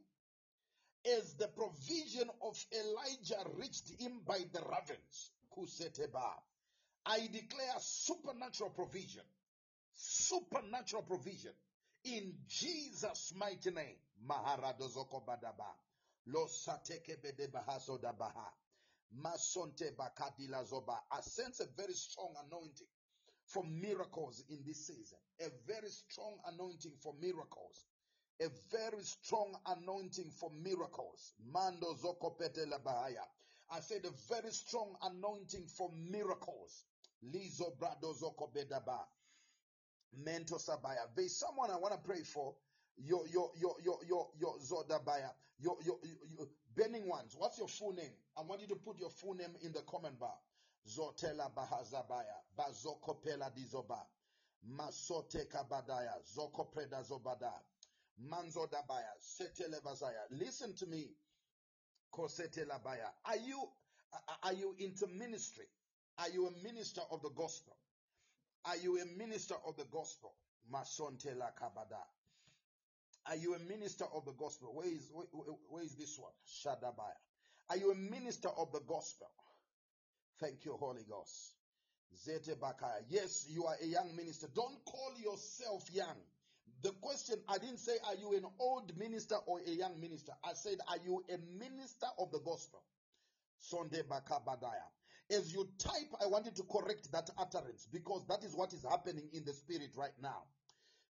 as 1.05 1.35
the 1.35 1.47
provision 1.47 2.29
of 2.41 2.65
Elijah 2.73 3.43
reached 3.57 3.89
him 3.99 4.21
by 4.25 4.39
the 4.51 4.61
ravens. 4.61 5.31
Kuseteba. 5.51 6.33
I 7.05 7.27
declare 7.27 7.79
supernatural 7.79 8.71
provision. 8.71 9.23
Supernatural 9.93 11.03
provision. 11.03 11.53
In 12.03 12.45
Jesus' 12.47 13.33
mighty 13.35 13.71
name. 13.71 13.97
Maharadozoko 14.27 15.25
badaba. 15.25 15.75
Losateke 16.27 17.17
bedebahaso 17.21 17.99
dabaha. 17.99 18.51
Masonte 19.13 19.95
bakadila 19.95 20.63
zoba. 20.65 20.99
I 21.11 21.21
sense 21.21 21.59
a 21.61 21.67
very 21.75 21.93
strong 21.93 22.35
anointing 22.45 22.87
for 23.45 23.63
miracles 23.65 24.43
in 24.49 24.63
this 24.65 24.87
season. 24.87 25.19
A 25.41 25.49
very 25.67 25.89
strong 25.89 26.39
anointing 26.45 26.93
for 27.03 27.13
miracles. 27.19 27.90
A 28.41 28.49
very 28.71 29.03
strong 29.03 29.55
anointing 29.67 30.31
for 30.31 30.49
miracles. 30.49 31.35
Mando 31.53 31.93
zoko 31.93 32.37
pete 32.39 32.67
la 32.67 32.79
bahaya. 32.79 33.23
I 33.69 33.79
said 33.81 34.03
a 34.05 34.11
very 34.33 34.51
strong 34.51 34.97
anointing 35.03 35.67
for 35.67 35.91
miracles. 35.93 36.85
Lizo 37.23 37.77
brado 37.77 38.13
zoko 38.19 38.51
bedaba. 38.51 39.05
Mento 40.17 40.57
sabaya. 40.57 41.07
There's 41.15 41.37
someone 41.37 41.69
I 41.69 41.77
want 41.77 41.93
to 41.93 41.99
pray 41.99 42.23
for. 42.23 42.55
Your 42.97 43.27
your 43.27 43.51
your 43.55 43.75
your 43.83 44.03
your 44.05 44.27
your 44.39 44.57
zodabaya. 44.59 45.29
Your 45.59 45.77
your, 45.85 45.99
your, 46.03 46.17
your 46.39 46.47
burning 46.75 47.07
ones. 47.07 47.35
What's 47.37 47.59
your 47.59 47.67
full 47.67 47.93
name? 47.93 48.11
I 48.35 48.41
want 48.41 48.61
you 48.61 48.67
to 48.69 48.75
put 48.75 48.99
your 48.99 49.11
full 49.11 49.35
name 49.35 49.55
in 49.61 49.71
the 49.71 49.81
comment 49.83 50.19
bar. 50.19 50.33
Zotela 50.87 51.53
bahazabaya. 51.53 52.41
Bazoko 52.57 53.21
pela 53.23 53.51
dizoba. 53.55 53.99
Masote 54.67 55.45
kabadaya. 55.47 56.13
Zoko 56.35 56.65
preda 56.73 57.03
zobada. 57.03 57.53
Manzo 58.21 58.67
dabaya. 58.69 59.17
Setele 59.19 59.81
bazaya. 59.81 60.27
Listen 60.31 60.75
to 60.75 60.87
me. 60.87 61.17
Kosete 62.13 62.65
labaya. 62.65 63.19
Are 63.25 63.37
you 63.37 63.73
are 64.43 64.53
you 64.53 64.75
into 64.77 65.07
ministry? 65.07 65.67
Are 66.17 66.29
you 66.29 66.47
a 66.47 66.51
minister 66.51 67.01
of 67.01 67.21
the 67.23 67.31
gospel? 67.31 67.77
Are 68.65 68.77
you 68.77 68.99
a 69.01 69.05
minister 69.05 69.55
of 69.55 69.77
the 69.77 69.85
gospel? 69.85 70.39
Masonte 70.69 71.35
la 71.35 71.53
kabada. 71.53 72.05
Are 73.25 73.35
you 73.37 73.55
a 73.55 73.59
minister 73.59 74.05
of 74.05 74.25
the 74.25 74.33
gospel? 74.33 74.75
Where 74.75 74.87
is 74.87 75.11
where- 75.11 75.27
where 75.27 75.83
is 75.83 75.97
this 75.97 76.17
one? 76.17 76.35
Shadabaya. 76.45 77.19
Are 77.69 77.77
you 77.77 77.91
a 77.91 77.95
minister 77.95 78.49
of 78.49 78.71
the 78.71 78.81
gospel? 78.81 79.33
Thank 80.39 80.65
you, 80.65 80.77
Holy 80.77 81.05
Ghost. 81.05 81.59
Zete 82.13 82.55
Bakaya. 82.59 83.05
Yes, 83.07 83.47
you 83.47 83.65
are 83.67 83.77
a 83.79 83.85
young 83.85 84.15
minister. 84.15 84.47
Don't 84.49 84.85
call 84.85 85.17
yourself 85.19 85.89
young. 85.91 86.30
The 86.83 86.91
question, 87.01 87.37
I 87.47 87.57
didn't 87.59 87.77
say, 87.77 87.93
are 88.07 88.15
you 88.15 88.35
an 88.35 88.45
old 88.59 88.97
minister 88.97 89.35
or 89.45 89.59
a 89.59 89.69
young 89.69 89.99
minister? 89.99 90.31
I 90.43 90.53
said, 90.53 90.77
are 90.87 90.97
you 91.05 91.23
a 91.29 91.37
minister 91.59 92.07
of 92.17 92.31
the 92.31 92.39
gospel? 92.39 92.81
Sunday 93.59 94.01
Bakabadaya. 94.01 94.89
As 95.29 95.53
you 95.53 95.69
type, 95.77 96.11
I 96.21 96.27
want 96.27 96.45
you 96.45 96.51
to 96.51 96.63
correct 96.63 97.11
that 97.11 97.29
utterance 97.37 97.87
because 97.91 98.25
that 98.27 98.43
is 98.43 98.55
what 98.55 98.73
is 98.73 98.83
happening 98.83 99.29
in 99.33 99.45
the 99.45 99.53
spirit 99.53 99.91
right 99.95 100.11
now. 100.21 100.43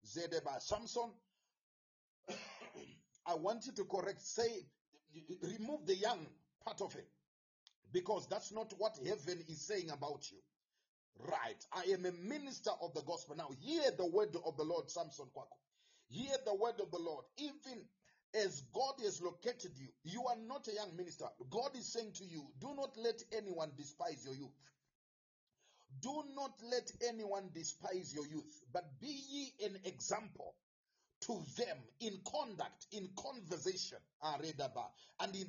Zedeba 0.06 0.60
Samson, 0.60 1.12
I 3.28 3.36
want 3.36 3.66
you 3.68 3.72
to 3.74 3.84
correct, 3.86 4.22
say, 4.22 4.66
remove 5.42 5.86
the 5.86 5.96
young 5.96 6.26
part 6.66 6.82
of 6.82 6.96
it 6.96 7.08
because 7.94 8.28
that's 8.28 8.52
not 8.52 8.74
what 8.78 8.98
heaven 9.06 9.44
is 9.48 9.62
saying 9.62 9.90
about 9.92 10.30
you. 10.32 10.38
Right. 11.16 11.66
I 11.72 11.84
am 11.86 12.06
a 12.06 12.12
minister 12.12 12.72
of 12.72 12.94
the 12.94 13.04
gospel. 13.04 13.36
Now, 13.36 13.52
hear 13.52 13.92
the 13.92 14.08
word 14.08 14.36
of 14.36 14.58
the 14.58 14.66
Lord, 14.66 14.90
Samson 14.90 15.32
Kwako. 15.32 15.58
Hear 16.08 16.38
the 16.46 16.56
word 16.56 16.82
of 16.82 16.92
the 16.92 17.00
Lord. 17.00 17.26
Even 17.38 17.90
as 18.34 18.62
God 18.62 19.00
has 19.02 19.22
located 19.22 19.78
you, 19.78 19.94
you 20.04 20.28
are 20.28 20.38
not 20.38 20.68
a 20.68 20.74
young 20.74 20.96
minister. 20.96 21.28
God 21.50 21.76
is 21.76 21.92
saying 21.92 22.14
to 22.14 22.26
you, 22.26 22.54
do 22.58 22.74
not 22.76 22.98
let 22.98 23.24
anyone 23.34 23.76
despise 23.76 24.26
your 24.26 24.36
youth. 24.36 24.58
Do 26.00 26.24
not 26.36 26.62
let 26.64 27.02
anyone 27.04 27.52
despise 27.54 28.14
your 28.14 28.28
youth, 28.28 28.64
but 28.72 29.00
be 29.00 29.08
ye 29.10 29.66
an 29.66 29.78
example 29.86 30.58
to 31.22 31.44
them 31.58 31.90
in 32.00 32.24
conduct, 32.24 32.88
in 32.92 33.16
conversation, 33.16 34.00
and 34.22 34.46
in 34.46 34.58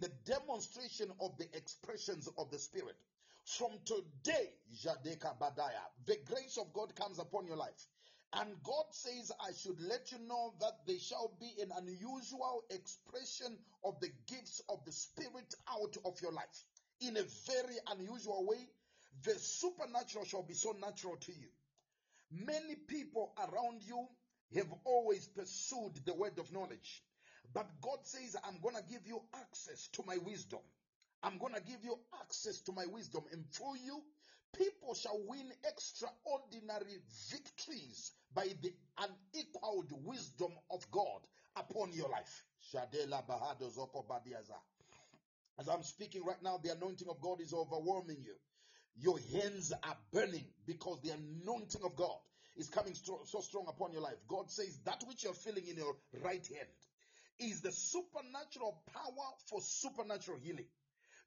the 0.01 0.21
demonstration 0.25 1.11
of 1.21 1.39
the 1.39 1.57
expressions 1.57 2.29
of 2.29 2.51
the 2.51 2.59
Spirit. 2.59 2.97
From 3.45 3.81
today, 3.85 4.55
Jadeka 4.73 5.39
Badaya, 5.39 5.85
the 6.07 6.19
grace 6.25 6.59
of 6.59 6.73
God 6.73 6.95
comes 6.95 7.19
upon 7.19 7.47
your 7.47 7.57
life. 7.57 7.89
And 8.33 8.63
God 8.63 8.85
says, 8.93 9.33
I 9.41 9.53
should 9.53 9.81
let 9.81 10.13
you 10.13 10.19
know 10.19 10.55
that 10.61 10.87
there 10.87 10.99
shall 11.01 11.37
be 11.41 11.51
an 11.61 11.73
unusual 11.77 12.63
expression 12.71 13.59
of 13.85 13.99
the 14.01 14.11
gifts 14.29 14.63
of 14.69 14.85
the 14.85 14.93
Spirit 14.93 15.53
out 15.69 15.97
of 16.05 16.21
your 16.23 16.33
life. 16.33 16.65
In 17.01 17.17
a 17.17 17.23
very 17.23 17.77
unusual 17.89 18.47
way, 18.47 18.69
the 19.25 19.35
supernatural 19.39 20.25
shall 20.25 20.43
be 20.45 20.55
so 20.55 20.73
natural 20.73 21.17
to 21.17 21.33
you. 21.33 21.49
Many 22.31 22.77
people 22.77 23.35
around 23.37 23.83
you 23.83 24.07
have 24.55 24.73
always 24.85 25.27
pursued 25.27 25.97
the 26.05 26.15
word 26.15 26.39
of 26.39 26.53
knowledge. 26.53 27.03
But 27.53 27.81
God 27.81 27.99
says, 28.07 28.37
I'm 28.45 28.61
going 28.61 28.77
to 28.77 28.83
give 28.83 29.07
you 29.07 29.21
access 29.35 29.89
to 29.95 30.05
my 30.07 30.19
wisdom. 30.19 30.61
I'm 31.23 31.39
going 31.39 31.55
to 31.55 31.61
give 31.61 31.85
you 31.85 31.99
access 32.23 32.61
to 32.63 32.73
my 32.73 32.87
wisdom. 32.87 33.25
And 33.33 33.45
through 33.53 33.77
you, 33.85 34.03
people 34.57 34.95
shall 34.95 35.21
win 35.27 35.53
extraordinary 35.69 36.99
victories 37.31 38.13
by 38.35 38.49
the 38.63 38.73
unequaled 38.99 39.93
wisdom 40.05 40.53
of 40.71 40.91
God 40.91 41.27
upon 41.57 41.93
your 41.93 42.09
life. 42.09 42.45
Shadela 42.73 43.27
Bahado 43.27 43.71
Zoko 43.71 44.07
Badiaza. 44.07 44.59
As 45.59 45.69
I'm 45.69 45.83
speaking 45.83 46.25
right 46.25 46.43
now, 46.43 46.57
the 46.57 46.73
anointing 46.73 47.09
of 47.09 47.21
God 47.21 47.41
is 47.41 47.53
overwhelming 47.53 48.23
you. 48.25 48.35
Your 48.97 49.19
hands 49.19 49.73
are 49.73 49.97
burning 50.13 50.47
because 50.67 51.01
the 51.03 51.11
anointing 51.11 51.83
of 51.85 51.97
God 51.97 52.17
is 52.57 52.69
coming 52.69 52.95
so 52.95 53.41
strong 53.41 53.67
upon 53.69 53.93
your 53.93 54.03
life. 54.03 54.17
God 54.27 54.51
says 54.51 54.79
that 54.85 55.05
which 55.07 55.25
you're 55.25 55.35
feeling 55.35 55.67
in 55.67 55.77
your 55.77 55.95
right 56.23 56.47
hand 56.47 56.69
is 57.39 57.61
the 57.61 57.73
supernatural 57.73 58.83
power 58.93 59.29
for 59.49 59.61
supernatural 59.63 60.39
healing. 60.43 60.67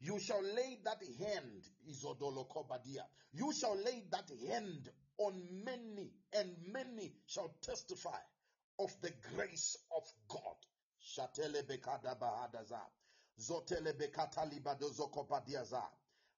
You 0.04 0.20
shall 0.20 0.44
lay 0.44 0.82
that 0.84 1.02
hand, 1.18 1.64
Izodolokobadia. 1.90 3.06
You 3.32 3.54
shall 3.54 3.76
lay 3.78 4.04
that 4.12 4.30
hand 4.50 4.92
on 5.18 5.64
many, 5.64 6.12
and 6.34 6.58
many 6.74 7.14
shall 7.26 7.56
testify 7.62 8.20
of 8.80 8.92
the 9.02 9.12
grace 9.34 9.78
of 9.96 10.04
God. 10.28 10.58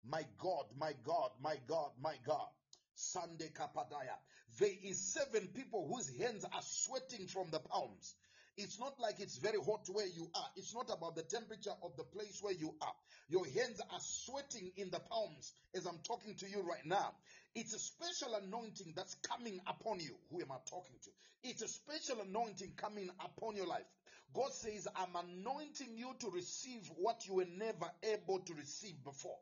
My 0.04 0.26
God, 0.38 0.66
my 0.78 0.94
God, 1.02 1.32
my 1.40 1.56
God, 1.66 1.92
my 2.02 2.18
God. 2.26 2.50
Sunday 2.96 3.50
Kapadaya. 3.50 4.18
There 4.60 4.76
is 4.84 5.00
seven 5.14 5.48
people 5.48 5.88
whose 5.88 6.10
hands 6.20 6.44
are 6.44 6.62
sweating 6.62 7.28
from 7.28 7.50
the 7.50 7.62
palms. 7.62 8.18
It's 8.56 8.80
not 8.80 9.00
like 9.00 9.20
it's 9.20 9.38
very 9.38 9.58
hot 9.58 9.88
where 9.92 10.06
you 10.06 10.30
are. 10.36 10.50
It's 10.56 10.76
not 10.76 10.90
about 10.96 11.16
the 11.16 11.24
temperature 11.24 11.74
of 11.82 11.96
the 11.98 12.04
place 12.04 12.40
where 12.42 12.54
you 12.54 12.76
are. 12.82 12.94
Your 13.30 13.46
hands 13.46 13.82
are 13.92 14.00
sweating 14.00 14.72
in 14.78 14.92
the 14.92 15.00
palms 15.00 15.54
as 15.74 15.88
I'm 15.88 16.00
talking 16.08 16.36
to 16.36 16.48
you 16.48 16.62
right 16.62 16.86
now. 16.86 17.14
It's 17.56 17.74
a 17.74 17.80
special 17.80 18.36
anointing 18.36 18.94
that's 18.96 19.16
coming 19.16 19.60
upon 19.66 20.00
you. 20.00 20.16
Who 20.30 20.42
am 20.42 20.52
I 20.52 20.58
talking 20.70 20.96
to? 21.04 21.10
It's 21.44 21.62
a 21.62 21.68
special 21.68 22.22
anointing 22.22 22.74
coming 22.78 23.10
upon 23.20 23.56
your 23.56 23.68
life. 23.68 23.86
God 24.34 24.52
says, 24.54 24.88
I'm 24.96 25.16
anointing 25.16 25.98
you 25.98 26.14
to 26.20 26.30
receive 26.30 26.90
what 26.98 27.26
you 27.28 27.36
were 27.36 27.48
never 27.58 27.90
able 28.04 28.40
to 28.40 28.54
receive 28.54 29.04
before. 29.04 29.38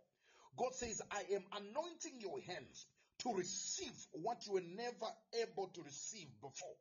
God 0.58 0.74
says, 0.74 1.02
I 1.12 1.24
am 1.34 1.44
anointing 1.54 2.20
your 2.20 2.40
hands 2.42 2.86
to 3.20 3.34
receive 3.34 3.94
what 4.14 4.46
you 4.48 4.54
were 4.54 4.62
never 4.62 5.08
able 5.42 5.68
to 5.68 5.82
receive 5.84 6.28
before. 6.42 6.76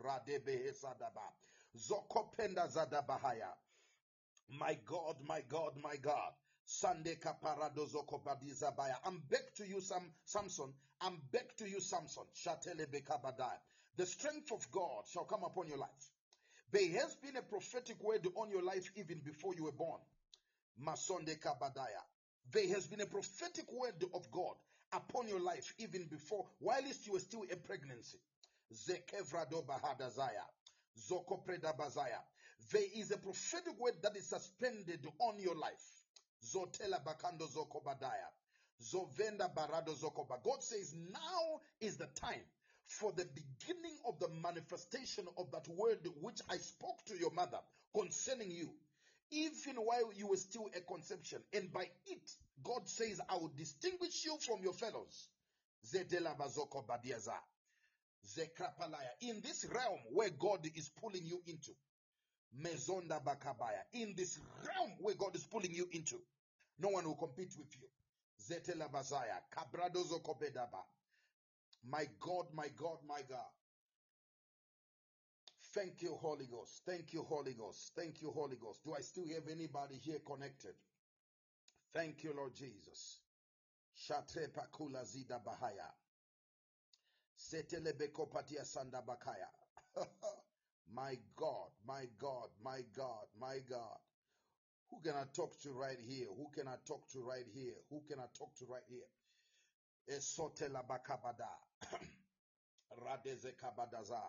Sadaba. 0.00 1.26
Zokopenda 1.76 2.68
Zadabahaya. 2.68 3.56
My 4.48 4.74
God, 4.74 5.20
my 5.22 5.40
God, 5.42 5.76
my 5.76 5.96
God. 5.96 6.34
Sunday 6.64 7.16
kaparado 7.16 7.86
zokobadizabaya. 7.86 8.98
I'm 9.04 9.20
back 9.20 9.54
to 9.56 9.66
you, 9.66 9.80
Sam, 9.80 10.14
Samson. 10.24 10.74
I'm 11.00 11.16
back 11.32 11.56
to 11.56 11.68
you, 11.68 11.80
Samson. 11.80 12.24
Shatele 12.34 12.86
bekabadaya. 12.86 13.60
The 13.96 14.06
strength 14.06 14.52
of 14.52 14.70
God 14.70 15.06
shall 15.08 15.24
come 15.24 15.44
upon 15.44 15.68
your 15.68 15.78
life. 15.78 16.12
There 16.70 16.90
has 17.00 17.16
been 17.16 17.36
a 17.36 17.42
prophetic 17.42 18.02
word 18.02 18.26
on 18.36 18.50
your 18.50 18.62
life 18.62 18.90
even 18.96 19.20
before 19.20 19.54
you 19.54 19.64
were 19.64 19.72
born. 19.72 20.00
Masonde 20.80 21.38
kabadaya. 21.38 22.02
There 22.50 22.68
has 22.68 22.86
been 22.86 23.00
a 23.00 23.06
prophetic 23.06 23.70
word 23.72 24.02
of 24.14 24.30
God 24.30 24.56
upon 24.92 25.28
your 25.28 25.40
life 25.40 25.74
even 25.78 26.08
before, 26.08 26.48
whilst 26.60 27.06
you 27.06 27.12
were 27.12 27.20
still 27.20 27.44
a 27.50 27.56
pregnancy. 27.56 28.18
Zekevrado 28.72 29.64
bahadazaya. 29.66 30.44
Zoko 30.98 31.44
predabazaya. 31.44 32.20
There 32.70 32.82
is 32.94 33.10
a 33.10 33.18
prophetic 33.18 33.78
word 33.78 33.94
that 34.02 34.16
is 34.16 34.28
suspended 34.28 35.06
on 35.18 35.38
your 35.38 35.56
life. 35.56 36.04
Zotela 36.44 37.02
bakando 37.04 37.48
zoko 37.48 37.82
badaya. 37.82 38.28
Zovenda 38.82 39.48
barado 39.54 39.94
zokoba. 39.94 40.42
God 40.42 40.62
says 40.62 40.94
now 40.94 41.60
is 41.80 41.96
the 41.96 42.06
time 42.06 42.42
for 42.84 43.12
the 43.12 43.24
beginning 43.24 43.96
of 44.06 44.18
the 44.18 44.28
manifestation 44.28 45.26
of 45.38 45.50
that 45.52 45.68
word 45.68 46.06
which 46.20 46.40
I 46.48 46.56
spoke 46.58 47.04
to 47.06 47.16
your 47.16 47.30
mother 47.30 47.58
concerning 47.94 48.50
you, 48.50 48.70
even 49.30 49.76
while 49.76 50.12
you 50.12 50.26
were 50.26 50.36
still 50.36 50.68
a 50.76 50.80
conception. 50.80 51.42
And 51.52 51.72
by 51.72 51.88
it, 52.06 52.30
God 52.62 52.88
says, 52.88 53.20
I 53.28 53.36
will 53.36 53.52
distinguish 53.56 54.24
you 54.24 54.36
from 54.38 54.62
your 54.62 54.74
fellows. 54.74 55.28
Zedela 55.86 56.36
bazoko 56.36 56.84
badiaza. 56.86 57.34
Zekrapalaya. 58.24 59.10
In 59.20 59.40
this 59.40 59.64
realm 59.66 59.98
where 60.12 60.30
God 60.30 60.66
is 60.74 60.88
pulling 60.88 61.26
you 61.26 61.42
into. 61.46 61.72
Mezonda 62.54 63.20
bakabaya. 63.24 63.82
In 63.92 64.14
this 64.14 64.38
realm 64.64 64.92
where 65.00 65.14
God 65.14 65.34
is 65.34 65.46
pulling 65.46 65.74
you 65.74 65.88
into. 65.92 66.16
No 66.78 66.90
one 66.90 67.04
will 67.04 67.16
compete 67.16 67.54
with 67.58 67.74
you. 67.76 67.88
Zetela 68.40 68.90
bazaya. 68.90 69.40
Kabradozo 69.50 70.20
kobedaba. 70.22 70.82
My 71.84 72.06
God, 72.20 72.46
my 72.54 72.68
God, 72.68 72.98
my 73.06 73.22
God. 73.22 73.50
Thank 75.74 76.02
you, 76.02 76.14
Holy 76.14 76.46
Ghost. 76.46 76.82
Thank 76.84 77.12
you, 77.12 77.22
Holy 77.22 77.54
Ghost. 77.54 77.92
Thank 77.96 78.20
you, 78.20 78.30
Holy 78.30 78.56
Ghost. 78.56 78.84
Do 78.84 78.94
I 78.94 79.00
still 79.00 79.26
have 79.28 79.48
anybody 79.48 79.96
here 79.96 80.18
connected? 80.20 80.74
Thank 81.94 82.24
you, 82.24 82.34
Lord 82.34 82.54
Jesus. 82.54 83.20
Shatre 83.96 84.48
zida 85.04 85.42
bahaya. 85.42 86.01
Setelebeko 87.42 88.26
patia 88.30 88.64
sanda 88.64 89.02
bakaya. 89.02 89.50
my 90.86 91.16
God, 91.34 91.72
my 91.84 92.06
God, 92.18 92.50
my 92.62 92.82
God, 92.82 93.26
my 93.34 93.60
God. 93.60 93.98
Who 94.90 95.00
can 95.00 95.16
I 95.16 95.24
talk 95.34 95.58
to 95.62 95.72
right 95.72 95.98
here? 95.98 96.28
Who 96.28 96.50
can 96.52 96.68
I 96.68 96.76
talk 96.86 97.08
to 97.12 97.20
right 97.22 97.46
here? 97.52 97.74
Who 97.90 98.02
can 98.06 98.20
I 98.20 98.26
talk 98.38 98.54
to 98.58 98.66
right 98.66 98.84
here? 98.88 99.08
Esotela 100.08 100.86
bakabada. 100.86 101.50
Radeze 102.92 103.52
kabadaza. 103.56 104.22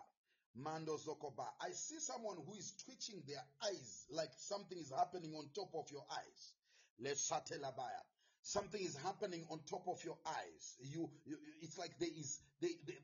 Mando 0.56 0.98
zokoba. 0.98 1.54
I 1.62 1.72
see 1.72 2.00
someone 2.00 2.38
who 2.46 2.56
is 2.56 2.76
twitching 2.78 3.24
their 3.28 3.44
eyes 3.64 4.08
like 4.10 4.32
something 4.38 4.78
is 4.80 4.92
happening 4.92 5.34
on 5.36 5.52
top 5.54 5.76
of 5.76 5.92
your 5.92 6.06
eyes. 6.12 6.56
Lesatelabaya. 7.02 8.02
Something 8.44 8.82
is 8.84 8.98
happening 8.98 9.46
on 9.50 9.62
top 9.70 9.88
of 9.88 10.04
your 10.04 10.18
eyes. 10.28 10.76
You, 10.82 11.10
you 11.26 11.38
it's 11.62 11.78
like 11.78 11.98
there 11.98 12.10
is 12.10 12.40
they, 12.62 12.76
they, 12.86 12.98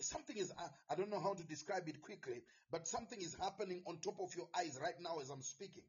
something 0.00 0.36
is 0.36 0.50
I, 0.58 0.92
I 0.92 0.96
don't 0.96 1.10
know 1.10 1.20
how 1.20 1.34
to 1.34 1.42
describe 1.44 1.86
it 1.86 2.00
quickly, 2.00 2.42
but 2.72 2.88
something 2.88 3.20
is 3.20 3.34
happening 3.34 3.82
on 3.86 3.98
top 3.98 4.18
of 4.20 4.34
your 4.34 4.48
eyes 4.58 4.78
right 4.82 4.98
now 5.00 5.18
as 5.20 5.28
I'm 5.28 5.42
speaking. 5.42 5.84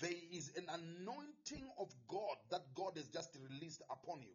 There 0.00 0.12
is 0.32 0.52
an 0.56 0.66
anointing 0.68 1.68
of 1.80 1.92
God 2.06 2.36
that 2.50 2.62
God 2.76 2.92
has 2.96 3.08
just 3.08 3.36
released 3.50 3.82
upon 3.90 4.22
you. 4.22 4.34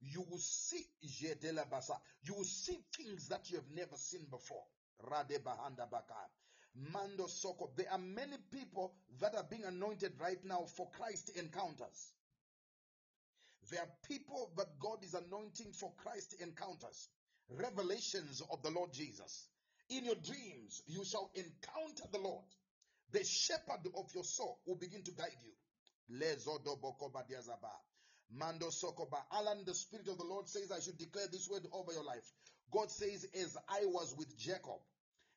You 0.00 0.26
will 0.30 0.38
see 0.38 0.84
Jedela 1.02 1.64
Basa. 1.70 1.96
You 2.24 2.34
will 2.34 2.44
see 2.44 2.78
things 2.94 3.28
that 3.28 3.50
you 3.50 3.56
have 3.56 3.70
never 3.74 3.96
seen 3.96 4.26
before. 4.30 4.62
Rade 5.10 5.42
Bahanda 5.42 5.90
Baka. 5.90 6.20
Mando 6.92 7.26
Soko. 7.26 7.70
There 7.76 7.90
are 7.90 7.98
many 7.98 8.36
people 8.52 8.92
that 9.20 9.34
are 9.34 9.44
being 9.48 9.64
anointed 9.64 10.12
right 10.20 10.44
now 10.44 10.66
for 10.76 10.90
Christ 10.90 11.30
encounters. 11.36 12.12
There 13.70 13.80
are 13.80 13.88
people 14.08 14.52
that 14.56 14.78
God 14.78 15.04
is 15.04 15.14
anointing 15.14 15.72
for 15.72 15.92
Christ 15.96 16.34
encounters, 16.40 17.08
revelations 17.50 18.42
of 18.50 18.62
the 18.62 18.70
Lord 18.70 18.92
Jesus. 18.92 19.48
In 19.90 20.04
your 20.04 20.16
dreams, 20.16 20.82
you 20.86 21.04
shall 21.04 21.30
encounter 21.34 22.04
the 22.12 22.18
Lord. 22.18 22.44
The 23.12 23.24
shepherd 23.24 23.86
of 23.96 24.12
your 24.14 24.24
soul 24.24 24.60
will 24.66 24.76
begin 24.76 25.02
to 25.04 25.12
guide 25.12 25.36
you. 25.42 25.52
Mando 28.30 28.68
Sokoba. 28.68 29.22
Alan, 29.32 29.64
the 29.64 29.74
Spirit 29.74 30.08
of 30.08 30.18
the 30.18 30.24
Lord 30.24 30.48
says, 30.48 30.70
I 30.70 30.80
should 30.80 30.98
declare 30.98 31.26
this 31.30 31.48
word 31.48 31.66
over 31.72 31.92
your 31.92 32.04
life. 32.04 32.32
God 32.70 32.90
says, 32.90 33.26
as 33.34 33.56
I 33.68 33.86
was 33.86 34.14
with 34.16 34.36
Jacob, 34.38 34.80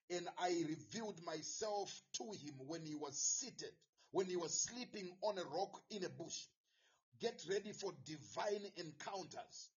and 0.10 0.28
I 0.38 0.50
revealed 0.68 1.24
myself 1.26 2.02
to 2.18 2.24
him 2.24 2.56
when 2.68 2.86
he 2.86 2.96
was 2.96 3.18
seated, 3.18 3.72
when 4.12 4.26
he 4.26 4.36
was 4.36 4.54
sleeping 4.64 5.10
on 5.22 5.38
a 5.38 5.44
rock 5.46 5.82
in 5.90 6.04
a 6.04 6.10
bush. 6.10 6.48
Get 7.22 7.46
ready 7.50 7.72
for 7.72 7.94
divine 8.06 8.66
encounters 8.78 9.70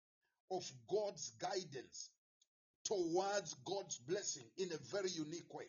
of 0.50 0.70
God's 0.88 1.32
guidance 1.40 2.10
towards 2.84 3.54
God's 3.64 3.98
blessing 3.98 4.44
in 4.58 4.70
a 4.72 4.96
very 4.96 5.10
unique 5.10 5.52
way. 5.52 5.66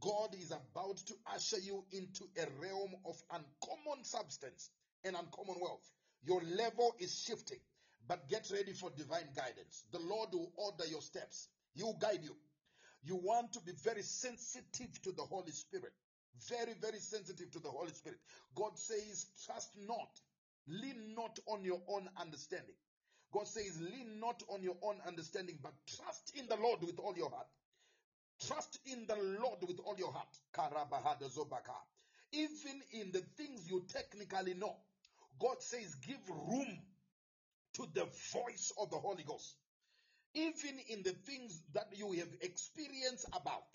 God 0.00 0.34
is 0.40 0.50
about 0.50 0.96
to 1.06 1.14
usher 1.34 1.58
you 1.58 1.84
into 1.92 2.24
a 2.36 2.46
realm 2.60 2.92
of 3.04 3.22
uncommon 3.30 4.04
substance 4.04 4.70
and 5.04 5.14
uncommon 5.14 5.60
wealth. 5.60 5.86
Your 6.24 6.40
level 6.56 6.94
is 6.98 7.22
shifting, 7.26 7.60
but 8.08 8.28
get 8.28 8.50
ready 8.50 8.72
for 8.72 8.90
divine 8.96 9.28
guidance. 9.36 9.84
The 9.92 10.00
Lord 10.00 10.30
will 10.32 10.52
order 10.56 10.86
your 10.88 11.02
steps. 11.02 11.48
He 11.74 11.82
will 11.82 11.98
guide 12.00 12.20
you. 12.22 12.34
You 13.04 13.16
want 13.16 13.52
to 13.52 13.60
be 13.60 13.72
very 13.84 14.02
sensitive 14.02 15.00
to 15.02 15.12
the 15.12 15.22
Holy 15.22 15.52
Spirit. 15.52 15.92
Very, 16.48 16.74
very 16.80 16.98
sensitive 16.98 17.50
to 17.50 17.58
the 17.58 17.68
Holy 17.68 17.92
Spirit. 17.92 18.18
God 18.54 18.78
says, 18.78 19.26
trust 19.44 19.70
not. 19.86 20.08
Lean 20.66 21.14
not 21.14 21.38
on 21.46 21.64
your 21.64 21.82
own 21.88 22.08
understanding. 22.16 22.76
God 23.32 23.48
says, 23.48 23.80
lean 23.80 24.20
not 24.20 24.42
on 24.48 24.62
your 24.62 24.76
own 24.82 25.00
understanding, 25.06 25.58
but 25.62 25.74
trust 25.86 26.32
in 26.36 26.46
the 26.48 26.56
Lord 26.56 26.82
with 26.82 26.98
all 26.98 27.16
your 27.16 27.30
heart. 27.30 27.48
Trust 28.40 28.78
in 28.86 29.06
the 29.06 29.16
Lord 29.16 29.62
with 29.66 29.80
all 29.80 29.96
your 29.98 30.12
heart. 30.12 30.36
Even 32.32 32.82
in 32.92 33.12
the 33.12 33.20
things 33.36 33.70
you 33.70 33.86
technically 33.88 34.54
know, 34.54 34.76
God 35.40 35.62
says, 35.62 35.94
give 35.96 36.28
room 36.28 36.78
to 37.74 37.86
the 37.94 38.04
voice 38.32 38.72
of 38.78 38.90
the 38.90 38.98
Holy 38.98 39.24
Ghost. 39.24 39.56
Even 40.34 40.78
in 40.88 41.02
the 41.02 41.12
things 41.12 41.62
that 41.72 41.96
you 41.96 42.12
have 42.12 42.32
experienced 42.40 43.26
about, 43.32 43.68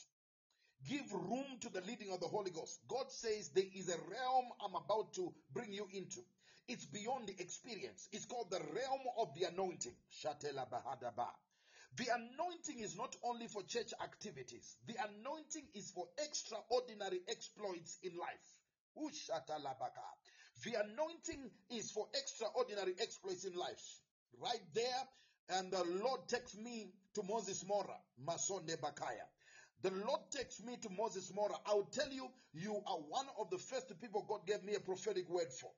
give 0.87 1.11
room 1.11 1.59
to 1.61 1.69
the 1.69 1.81
leading 1.81 2.11
of 2.11 2.19
the 2.19 2.27
Holy 2.27 2.51
Ghost. 2.51 2.79
God 2.87 3.11
says, 3.11 3.49
there 3.49 3.65
is 3.73 3.89
a 3.89 3.97
realm 3.97 4.45
I'm 4.61 4.75
about 4.75 5.13
to 5.15 5.33
bring 5.51 5.73
you 5.73 5.87
into. 5.91 6.21
It's 6.67 6.85
beyond 6.85 7.27
the 7.27 7.39
experience. 7.41 8.09
It's 8.11 8.25
called 8.25 8.51
the 8.51 8.59
realm 8.59 9.01
of 9.17 9.33
the 9.35 9.45
anointing. 9.45 9.95
Shatela 10.11 10.69
Bahadaba. 10.69 11.29
The 11.95 12.07
anointing 12.13 12.79
is 12.79 12.95
not 12.95 13.15
only 13.23 13.47
for 13.47 13.63
church 13.63 13.93
activities. 14.01 14.77
The 14.85 14.95
anointing 15.01 15.69
is 15.73 15.91
for 15.91 16.07
extraordinary 16.17 17.21
exploits 17.27 17.99
in 18.03 18.17
life. 18.17 18.59
The 20.63 20.73
anointing 20.83 21.51
is 21.69 21.91
for 21.91 22.07
extraordinary 22.13 22.95
exploits 22.99 23.45
in 23.45 23.55
life. 23.55 24.01
Right 24.33 24.73
there, 24.73 25.07
and 25.49 25.71
the 25.71 25.83
Lord 25.83 26.27
takes 26.27 26.55
me 26.55 26.93
to 27.13 27.23
Moses 27.23 27.63
Mora, 27.65 27.97
Masonde 28.19 28.75
Bakaya. 28.77 29.27
The 29.81 29.91
Lord 29.91 30.31
takes 30.31 30.59
me 30.61 30.77
to 30.77 30.89
Moses 30.89 31.31
Mora. 31.33 31.55
I'll 31.65 31.85
tell 31.85 32.11
you, 32.11 32.27
you 32.51 32.75
are 32.85 32.99
one 32.99 33.29
of 33.39 33.49
the 33.49 33.57
first 33.57 33.93
people 34.01 34.23
God 34.27 34.45
gave 34.45 34.63
me 34.63 34.75
a 34.75 34.79
prophetic 34.79 35.29
word 35.29 35.53
for. 35.53 35.71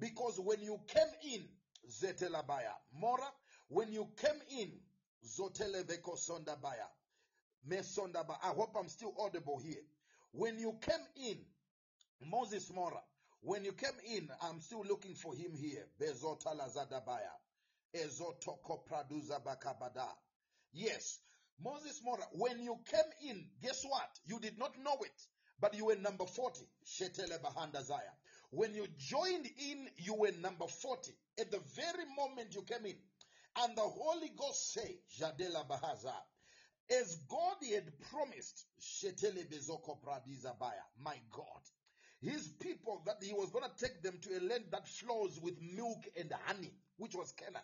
Because 0.00 0.40
when 0.40 0.60
you 0.62 0.80
came 0.88 1.34
in, 1.34 1.44
Zetelabaya, 1.88 2.74
Mora, 2.98 3.28
when 3.68 3.92
you 3.92 4.08
came 4.16 4.40
in, 4.58 4.72
Zoteleveko 5.24 6.16
Sondabaya. 6.16 6.88
Mesondaba. 7.68 8.36
I 8.42 8.48
hope 8.48 8.74
I'm 8.78 8.88
still 8.88 9.14
audible 9.18 9.58
here. 9.58 9.82
When 10.32 10.58
you 10.58 10.78
came 10.80 11.28
in, 11.28 11.38
Moses 12.30 12.72
Mora, 12.74 13.00
when 13.42 13.64
you 13.64 13.72
came 13.72 13.98
in, 14.16 14.28
I'm 14.42 14.60
still 14.60 14.84
looking 14.88 15.14
for 15.14 15.34
him 15.34 15.52
here. 15.54 15.84
Bezota 16.00 16.56
Lazadabaya. 16.56 17.34
Ezotoko 17.94 18.80
Praduza 18.88 19.42
Bakabada. 19.44 20.08
Yes, 20.72 21.18
Moses 21.62 22.00
Mora, 22.04 22.24
when 22.32 22.60
you 22.60 22.78
came 22.90 23.30
in, 23.30 23.44
guess 23.62 23.84
what? 23.84 24.08
You 24.24 24.38
did 24.40 24.58
not 24.58 24.78
know 24.82 24.96
it, 25.02 25.26
but 25.60 25.74
you 25.74 25.86
were 25.86 25.96
number 25.96 26.24
40. 26.24 26.64
Shetele 26.86 27.38
Bahanda 27.42 27.84
Zaya. 27.84 28.14
When 28.50 28.74
you 28.74 28.86
joined 28.96 29.46
in, 29.46 29.88
you 29.96 30.14
were 30.14 30.32
number 30.32 30.66
40. 30.66 31.12
At 31.38 31.50
the 31.50 31.60
very 31.76 32.04
moment 32.16 32.54
you 32.54 32.62
came 32.62 32.86
in, 32.86 32.96
and 33.56 33.76
the 33.76 33.82
Holy 33.82 34.30
Ghost 34.36 34.72
said, 34.72 34.94
Jadela 35.18 35.68
Bahaza, 35.68 36.14
as 36.90 37.16
God 37.28 37.56
had 37.72 37.92
promised, 38.10 38.66
Shetele 38.80 39.48
Bezoko 39.48 40.02
Pradiza 40.02 40.58
Baya, 40.58 40.82
my 40.98 41.16
God, 41.30 41.62
his 42.20 42.48
people 42.60 43.02
that 43.06 43.22
he 43.22 43.32
was 43.32 43.50
going 43.50 43.64
to 43.64 43.86
take 43.86 44.02
them 44.02 44.18
to 44.22 44.38
a 44.38 44.40
land 44.40 44.64
that 44.72 44.88
flows 44.88 45.38
with 45.40 45.54
milk 45.60 46.04
and 46.18 46.32
honey, 46.46 46.72
which 46.96 47.14
was 47.14 47.32
Canaan. 47.32 47.62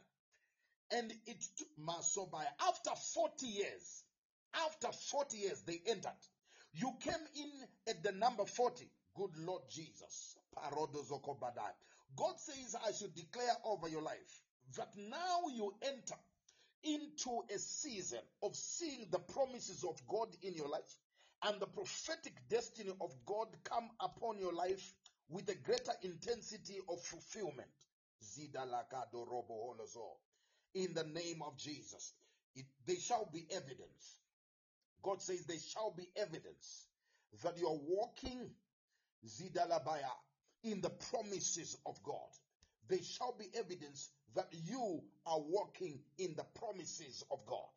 And 0.93 1.13
it 1.27 1.45
took 1.57 1.69
Masobaya. 1.79 2.47
After 2.61 2.91
40 3.15 3.47
years, 3.47 4.05
after 4.55 4.93
40 4.93 5.37
years, 5.37 5.63
they 5.63 5.81
entered. 5.87 6.13
You 6.73 6.93
came 7.01 7.15
in 7.35 7.51
at 7.89 8.03
the 8.05 8.13
number 8.13 8.45
40. 8.45 8.89
Good 9.17 9.37
Lord 9.39 9.63
Jesus. 9.69 10.37
God 12.17 12.41
says, 12.41 12.77
I 12.87 12.93
should 12.93 13.15
declare 13.15 13.55
over 13.65 13.89
your 13.89 14.03
life 14.03 14.43
that 14.77 14.97
now 14.97 15.49
you 15.53 15.73
enter 15.83 16.17
into 16.83 17.43
a 17.55 17.59
season 17.59 18.21
of 18.43 18.57
seeing 18.57 19.11
the 19.11 19.19
promises 19.19 19.85
of 19.85 20.07
God 20.07 20.29
in 20.43 20.55
your 20.55 20.69
life 20.69 20.99
and 21.43 21.61
the 21.61 21.67
prophetic 21.67 22.35
destiny 22.49 22.93
of 23.01 23.13
God 23.27 23.49
come 23.65 23.91
upon 24.01 24.39
your 24.39 24.53
life 24.53 24.95
with 25.29 25.49
a 25.51 25.55
greater 25.55 25.93
intensity 26.03 26.79
of 26.89 27.01
fulfillment. 27.03 27.71
In 30.75 30.95
the 30.95 31.05
name 31.05 31.43
of 31.43 31.57
Jesus. 31.59 32.15
It, 32.55 32.67
they 32.87 32.97
shall 32.97 33.27
be 33.33 33.47
evidence. 33.51 34.21
God 35.03 35.21
says 35.21 35.45
they 35.47 35.59
shall 35.59 35.91
be 35.91 36.09
evidence 36.17 36.89
that 37.43 37.59
you 37.59 37.69
are 37.69 37.77
walking 37.77 38.51
Zidalabaya 39.25 40.11
in 40.63 40.81
the 40.81 40.91
promises 40.91 41.77
of 41.87 42.03
God. 42.03 42.31
They 42.89 43.03
shall 43.03 43.37
be 43.37 43.47
evidence 43.55 44.13
that 44.35 44.53
you 44.53 45.11
are 45.27 45.41
walking 45.41 46.05
in 46.19 46.35
the 46.37 46.45
promises 46.45 47.25
of 47.31 47.47
God. 47.47 47.69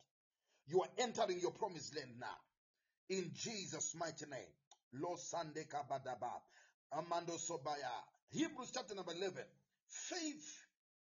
You 0.66 0.82
are 0.82 0.90
entering 0.98 1.40
your 1.40 1.52
promised 1.52 1.96
land 1.96 2.18
now. 2.18 2.36
In 3.08 3.32
Jesus' 3.34 3.94
mighty 3.94 4.26
name. 4.26 4.52
Lo 4.92 5.16
Sande 5.16 5.64
Kabadaba. 5.68 6.42
Amando 6.92 7.38
Sobaya. 7.38 8.04
Hebrews 8.30 8.72
chapter 8.72 8.94
number 8.94 9.12
11. 9.12 9.44
Faith 9.86 10.66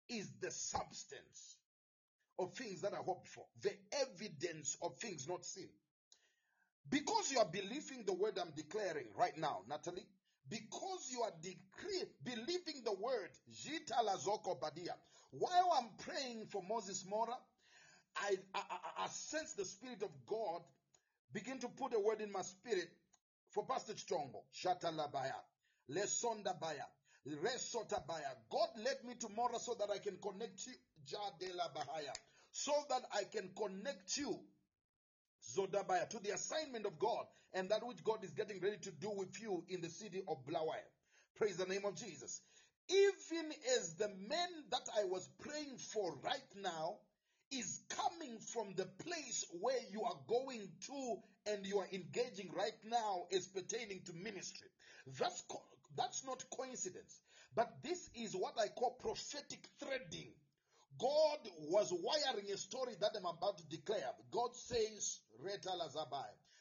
is 0.09 0.39
the 0.39 0.51
substance 0.51 1.57
of 2.39 2.55
things 2.55 2.81
that 2.81 2.93
are 2.93 3.03
hoped 3.03 3.27
for, 3.27 3.47
the 3.61 3.77
evidence 3.91 4.77
of 4.81 4.97
things 4.99 5.27
not 5.27 5.45
seen. 5.45 5.69
Because 6.89 7.31
you 7.31 7.39
are 7.39 7.49
believing 7.51 8.05
the 8.05 8.13
word 8.13 8.39
I'm 8.39 8.51
declaring 8.51 9.13
right 9.13 9.37
now, 9.37 9.63
Natalie, 9.67 10.07
because 10.51 11.09
you 11.09 11.21
are 11.21 11.31
decree, 11.41 12.03
believing 12.25 12.83
the 12.83 12.91
word, 12.91 13.29
while 15.31 15.69
I'm 15.79 15.89
praying 15.97 16.47
for 16.47 16.61
Moses 16.61 17.05
Mora, 17.07 17.37
I, 18.17 18.35
I, 18.53 18.61
I, 19.05 19.07
sense 19.07 19.53
the 19.53 19.63
Spirit 19.63 20.03
of 20.03 20.09
God 20.27 20.61
begin 21.31 21.59
to 21.59 21.69
put 21.69 21.93
a 21.93 21.99
word 21.99 22.19
in 22.19 22.33
my 22.33 22.41
spirit 22.41 22.89
for 23.51 23.65
Pastor 23.65 23.93
Chongo. 23.93 24.43
Shatalabaya. 24.53 25.39
Lesonda 25.89 26.59
Baya. 26.59 26.83
Resota 27.25 28.05
Baya. 28.05 28.35
God 28.49 28.69
led 28.83 29.05
me 29.05 29.15
to 29.21 29.29
Mora 29.29 29.57
so 29.57 29.73
that 29.79 29.89
I 29.89 29.99
can 29.99 30.17
connect 30.17 30.67
you. 30.67 30.73
Jadela 31.07 31.73
Bahaya. 31.73 32.13
So 32.51 32.73
that 32.89 33.03
I 33.15 33.23
can 33.23 33.51
connect 33.55 34.17
you. 34.17 34.37
Zodabaya 35.41 36.09
to 36.09 36.19
the 36.19 36.31
assignment 36.31 36.85
of 36.87 36.99
God 36.99 37.27
and 37.53 37.69
that 37.71 37.85
which 37.85 38.03
God 38.03 38.23
is 38.23 38.33
getting 38.33 38.61
ready 38.61 38.79
to 38.79 38.91
do 38.91 39.11
with 39.11 39.39
you 39.41 39.65
in 39.69 39.81
the 39.81 39.89
city 39.89 40.21
of 40.27 40.45
Bulawayo. 40.45 40.89
Praise 41.35 41.57
the 41.57 41.67
name 41.67 41.85
of 41.85 41.95
Jesus. 41.95 42.41
Even 42.89 43.53
as 43.69 43.97
the 43.97 44.09
man 44.09 44.69
that 44.69 44.89
I 44.95 45.05
was 45.05 45.29
praying 45.39 45.79
for 45.79 46.17
right 46.19 46.53
now 46.55 47.01
is 47.51 47.85
coming 47.89 48.39
from 48.39 48.75
the 48.75 48.87
place 48.87 49.45
where 49.51 49.81
you 49.81 50.03
are 50.03 50.25
going 50.27 50.77
to 50.81 51.21
and 51.47 51.65
you 51.65 51.79
are 51.79 51.87
engaging 51.91 52.51
right 52.53 52.83
now 52.83 53.25
as 53.31 53.49
pertaining 53.49 54.03
to 54.05 54.13
ministry. 54.13 54.69
That's, 55.07 55.43
co- 55.43 55.65
that's 55.95 56.23
not 56.25 56.49
coincidence, 56.51 57.21
but 57.53 57.83
this 57.83 58.09
is 58.15 58.35
what 58.35 58.59
I 58.59 58.69
call 58.69 58.97
prophetic 58.97 59.67
threading. 59.79 60.40
God 60.99 61.39
was 61.69 61.91
wiring 61.91 62.51
a 62.51 62.57
story 62.57 62.93
that 62.99 63.15
I'm 63.17 63.25
about 63.25 63.57
to 63.57 63.67
declare. 63.69 64.11
God 64.31 64.55
says, 64.55 65.19
Reta 65.43 65.75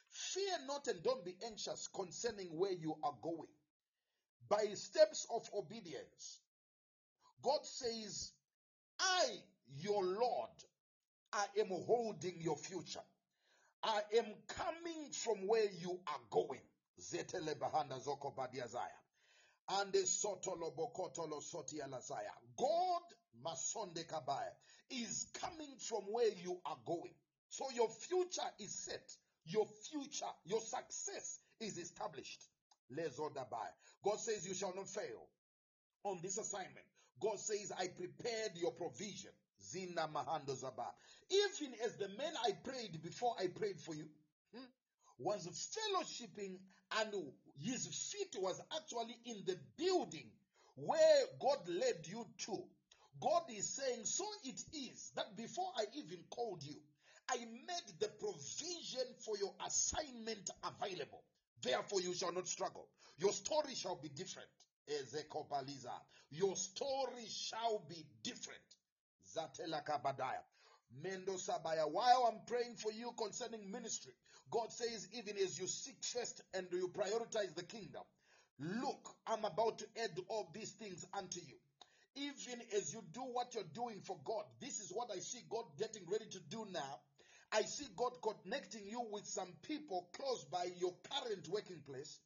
fear 0.08 0.58
not 0.66 0.86
and 0.88 1.02
don't 1.02 1.24
be 1.24 1.36
anxious 1.46 1.88
concerning 1.94 2.48
where 2.48 2.72
you 2.72 2.96
are 3.02 3.14
going. 3.22 3.48
By 4.48 4.66
steps 4.74 5.26
of 5.32 5.48
obedience, 5.54 6.40
God 7.42 7.64
says, 7.64 8.32
I, 8.98 9.24
your 9.76 10.02
Lord, 10.04 10.50
I 11.32 11.46
am 11.60 11.68
holding 11.68 12.40
your 12.40 12.56
future. 12.56 13.00
I 13.82 14.00
am 14.18 14.26
coming 14.48 15.10
from 15.12 15.46
where 15.46 15.70
you 15.80 16.00
are 16.06 16.20
going. 16.30 16.60
And 19.72 19.92
the 19.92 20.00
bokotolo. 20.76 21.40
God 22.56 23.02
masonde 23.44 24.06
kabaya 24.06 24.52
is 24.90 25.26
coming 25.34 25.76
from 25.78 26.02
where 26.10 26.32
you 26.42 26.60
are 26.64 26.78
going. 26.86 27.14
So 27.48 27.64
your 27.74 27.88
future 27.88 28.48
is 28.58 28.74
set. 28.74 29.10
Your 29.44 29.66
future, 29.90 30.32
your 30.44 30.60
success 30.60 31.38
is 31.60 31.78
established. 31.78 32.42
Lezodabai. 32.96 33.68
God 34.04 34.18
says 34.18 34.46
you 34.46 34.54
shall 34.54 34.74
not 34.74 34.88
fail 34.88 35.28
on 36.04 36.20
this 36.22 36.38
assignment. 36.38 36.86
God 37.20 37.38
says, 37.38 37.72
I 37.78 37.88
prepared 37.88 38.52
your 38.56 38.72
provision. 38.72 39.30
Zina 39.62 40.08
Mahando 40.08 40.56
Zaba. 40.56 40.86
Even 41.30 41.74
as 41.84 41.96
the 41.96 42.08
man 42.08 42.32
I 42.44 42.52
prayed 42.64 43.02
before 43.02 43.34
I 43.38 43.46
prayed 43.48 43.78
for 43.78 43.94
you 43.94 44.06
hmm, 44.54 44.64
was 45.18 45.46
fellowshipping 45.46 46.56
and 46.98 47.14
his 47.58 47.86
feet 47.86 48.34
was 48.40 48.60
actually 48.74 49.16
in 49.26 49.42
the 49.46 49.56
building 49.76 50.30
where 50.76 51.24
God 51.40 51.58
led 51.68 52.06
you 52.06 52.26
to. 52.46 52.64
God 53.20 53.42
is 53.50 53.68
saying, 53.68 54.04
so 54.04 54.24
it 54.44 54.60
is 54.72 55.12
that 55.16 55.36
before 55.36 55.70
I 55.76 55.84
even 55.94 56.18
called 56.30 56.62
you, 56.62 56.76
I 57.30 57.38
made 57.38 58.00
the 58.00 58.08
provision 58.08 59.06
for 59.24 59.36
your 59.38 59.54
assignment 59.64 60.50
available. 60.64 61.22
Therefore, 61.62 62.00
you 62.00 62.14
shall 62.14 62.32
not 62.32 62.48
struggle. 62.48 62.88
Your 63.18 63.32
story 63.32 63.74
shall 63.74 63.96
be 63.96 64.08
different. 64.08 64.48
Ezekobaliza. 64.88 65.92
Your 66.30 66.56
story 66.56 67.26
shall 67.28 67.84
be 67.88 68.04
different. 68.22 68.60
Zatela 69.36 69.84
Kabadaya. 69.84 70.42
Mendo 71.04 71.38
Sabaya. 71.38 71.88
While 71.90 72.32
I'm 72.32 72.40
praying 72.46 72.76
for 72.76 72.90
you 72.90 73.12
concerning 73.16 73.70
ministry, 73.70 74.12
God 74.50 74.72
says, 74.72 75.06
even 75.12 75.36
as 75.36 75.58
you 75.60 75.66
seek 75.68 76.02
first 76.02 76.42
and 76.54 76.66
you 76.72 76.88
prioritize 76.88 77.54
the 77.54 77.62
kingdom, 77.62 78.02
look, 78.58 79.14
I'm 79.26 79.44
about 79.44 79.78
to 79.78 79.86
add 80.02 80.18
all 80.28 80.50
these 80.52 80.72
things 80.72 81.04
unto 81.16 81.40
you. 81.40 81.56
Even 82.20 82.60
as 82.76 82.92
you 82.92 83.02
do 83.14 83.20
what 83.20 83.54
you're 83.54 83.72
doing 83.72 84.00
for 84.02 84.18
God, 84.24 84.44
this 84.60 84.78
is 84.78 84.90
what 84.92 85.10
I 85.10 85.20
see 85.20 85.40
God 85.48 85.64
getting 85.78 86.02
ready 86.06 86.26
to 86.26 86.40
do 86.50 86.66
now. 86.70 87.00
I 87.50 87.62
see 87.62 87.86
God 87.96 88.12
connecting 88.22 88.86
you 88.86 89.02
with 89.10 89.24
some 89.24 89.48
people 89.62 90.08
close 90.12 90.44
by 90.44 90.68
your 90.78 90.92
current 91.10 91.48
working 91.48 91.80
place, 91.86 92.18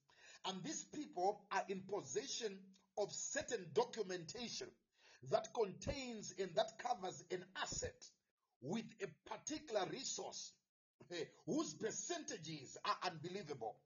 and 0.46 0.62
these 0.64 0.84
people 0.92 1.40
are 1.52 1.62
in 1.68 1.82
possession 1.82 2.58
of 2.98 3.12
certain 3.12 3.64
documentation 3.72 4.66
that 5.30 5.48
contains 5.54 6.34
and 6.38 6.50
that 6.56 6.78
covers 6.78 7.22
an 7.30 7.44
asset 7.62 8.04
with 8.60 8.84
a 9.02 9.30
particular 9.30 9.86
resource 9.92 10.52
eh, 11.12 11.24
whose 11.46 11.72
percentages 11.74 12.76
are 12.84 13.10
unbelievable. 13.10 13.76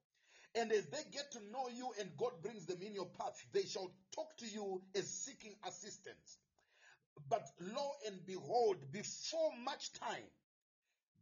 And 0.55 0.71
as 0.71 0.87
they 0.87 1.03
get 1.11 1.31
to 1.33 1.39
know 1.51 1.69
you 1.69 1.93
and 1.99 2.09
God 2.17 2.41
brings 2.41 2.65
them 2.65 2.81
in 2.81 2.95
your 2.95 3.05
path, 3.05 3.45
they 3.51 3.63
shall 3.63 3.91
talk 4.11 4.35
to 4.37 4.47
you 4.47 4.81
as 4.95 5.07
seeking 5.07 5.55
assistance. 5.67 6.39
But 7.27 7.47
lo 7.59 7.91
and 8.07 8.25
behold, 8.25 8.91
before 8.91 9.51
much 9.63 9.93
time, 9.93 10.23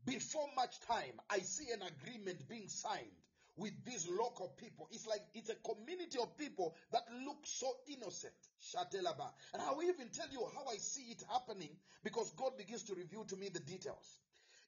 before 0.06 0.48
much 0.56 0.80
time, 0.82 1.20
I 1.30 1.40
see 1.40 1.72
an 1.72 1.82
agreement 1.82 2.48
being 2.48 2.70
signed 2.70 3.12
with 3.58 3.74
these 3.84 4.08
local 4.08 4.50
people. 4.50 4.88
It's 4.92 5.08
like 5.08 5.22
it's 5.34 5.50
a 5.50 5.56
community 5.56 6.20
of 6.20 6.38
people 6.38 6.76
that 6.92 7.04
look 7.26 7.40
so 7.44 7.68
innocent. 7.88 8.34
Shatelaba. 8.62 9.34
And 9.54 9.62
I 9.62 9.72
will 9.72 9.84
even 9.84 10.10
tell 10.10 10.30
you 10.32 10.48
how 10.56 10.66
I 10.72 10.78
see 10.78 11.12
it 11.12 11.24
happening 11.30 11.76
because 12.04 12.32
God 12.32 12.58
begins 12.58 12.84
to 12.84 12.96
reveal 12.96 13.26
to 13.26 13.36
me 13.36 13.50
the 13.50 13.60
details. 13.60 14.20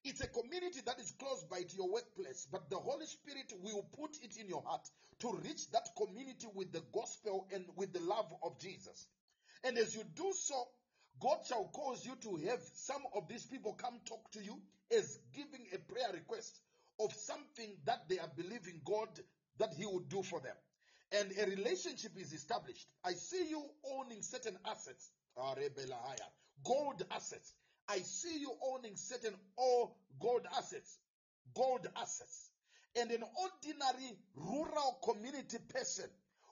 It's 0.03 0.21
a 0.21 0.27
community 0.27 0.79
that 0.85 0.99
is 0.99 1.11
close 1.19 1.43
by 1.43 1.63
to 1.63 1.75
your 1.75 1.91
workplace, 1.91 2.47
but 2.51 2.69
the 2.69 2.77
Holy 2.77 3.05
Spirit 3.05 3.51
will 3.61 3.83
put 3.97 4.11
it 4.23 4.37
in 4.39 4.47
your 4.47 4.63
heart 4.63 4.87
to 5.19 5.33
reach 5.43 5.69
that 5.71 5.89
community 5.97 6.47
with 6.55 6.71
the 6.71 6.81
gospel 6.93 7.47
and 7.53 7.65
with 7.75 7.91
the 7.91 7.99
love 7.99 8.33
of 8.41 8.57
Jesus. 8.59 9.07
And 9.63 9.77
as 9.77 9.93
you 9.95 10.03
do 10.15 10.31
so, 10.33 10.55
God 11.19 11.39
shall 11.45 11.65
cause 11.73 12.05
you 12.05 12.15
to 12.15 12.47
have 12.47 12.61
some 12.73 13.01
of 13.13 13.27
these 13.27 13.45
people 13.45 13.73
come 13.73 13.99
talk 14.05 14.31
to 14.31 14.43
you 14.43 14.61
as 14.97 15.19
giving 15.33 15.67
a 15.73 15.77
prayer 15.91 16.11
request 16.13 16.61
of 16.99 17.13
something 17.13 17.75
that 17.85 18.07
they 18.07 18.19
are 18.19 18.31
believing 18.37 18.79
God 18.85 19.09
that 19.57 19.73
He 19.73 19.85
would 19.85 20.07
do 20.07 20.23
for 20.23 20.39
them. 20.39 20.55
And 21.11 21.33
a 21.37 21.45
relationship 21.49 22.11
is 22.17 22.31
established. 22.31 22.87
I 23.03 23.13
see 23.13 23.49
you 23.49 23.61
owning 23.91 24.21
certain 24.21 24.57
assets, 24.65 25.11
gold 26.63 27.03
assets. 27.11 27.53
I 27.89 27.99
see 27.99 28.39
you 28.39 28.51
owning 28.63 28.95
certain 28.95 29.33
all 29.57 29.97
gold 30.21 30.45
assets, 30.55 30.97
gold 31.55 31.87
assets. 31.95 32.51
And 32.95 33.11
an 33.11 33.23
ordinary 33.23 34.17
rural 34.35 34.99
community 35.03 35.57
person 35.73 36.05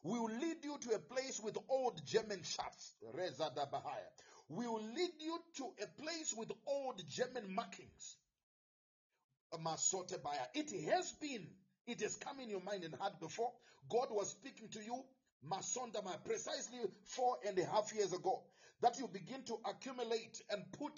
will 0.04 0.26
lead 0.26 0.58
you 0.64 0.78
to 0.82 0.96
a 0.96 1.00
place 1.00 1.40
with 1.44 1.58
old 1.70 2.02
German 2.06 2.42
shafts, 2.44 2.94
Reza 3.14 3.52
Bahaya. 3.56 4.10
Will 4.50 4.82
lead 4.96 5.12
you 5.20 5.38
to 5.58 5.66
a 5.84 6.02
place 6.02 6.34
with 6.38 6.52
old 6.66 7.02
German 7.10 7.54
markings, 7.54 8.18
Masote 9.60 10.22
Baya. 10.24 10.40
It 10.54 10.72
has 10.90 11.12
been, 11.14 11.48
it 11.86 12.02
has 12.02 12.16
come 12.16 12.40
in 12.40 12.50
your 12.50 12.62
mind 12.62 12.84
and 12.84 12.96
heart 12.96 13.20
before. 13.20 13.52
God 13.90 14.08
was 14.12 14.32
speaking 14.32 14.70
to 14.70 14.80
you, 14.80 15.04
Masondama, 15.46 16.24
precisely 16.26 16.80
four 17.04 17.38
and 17.48 17.58
a 17.60 17.66
half 17.66 17.94
years 17.94 18.14
ago, 18.14 18.44
that 18.82 18.98
you 19.00 19.08
begin 19.08 19.44
to 19.46 19.58
accumulate 19.70 20.42
and 20.50 20.64
put 20.74 20.94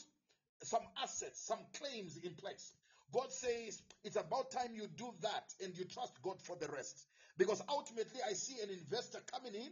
some 0.64 0.84
assets, 1.02 1.42
some 1.46 1.60
claims 1.74 2.18
in 2.18 2.34
place. 2.34 2.74
God 3.14 3.32
says 3.32 3.82
it's 4.04 4.16
about 4.16 4.52
time 4.52 4.74
you 4.74 4.88
do 4.96 5.12
that 5.22 5.54
and 5.64 5.78
you 5.78 5.86
trust 5.86 6.14
God 6.22 6.42
for 6.42 6.56
the 6.56 6.68
rest. 6.68 7.06
Because 7.38 7.62
ultimately, 7.70 8.20
I 8.28 8.34
see 8.34 8.62
an 8.62 8.70
investor 8.70 9.20
coming 9.32 9.56
in 9.56 9.72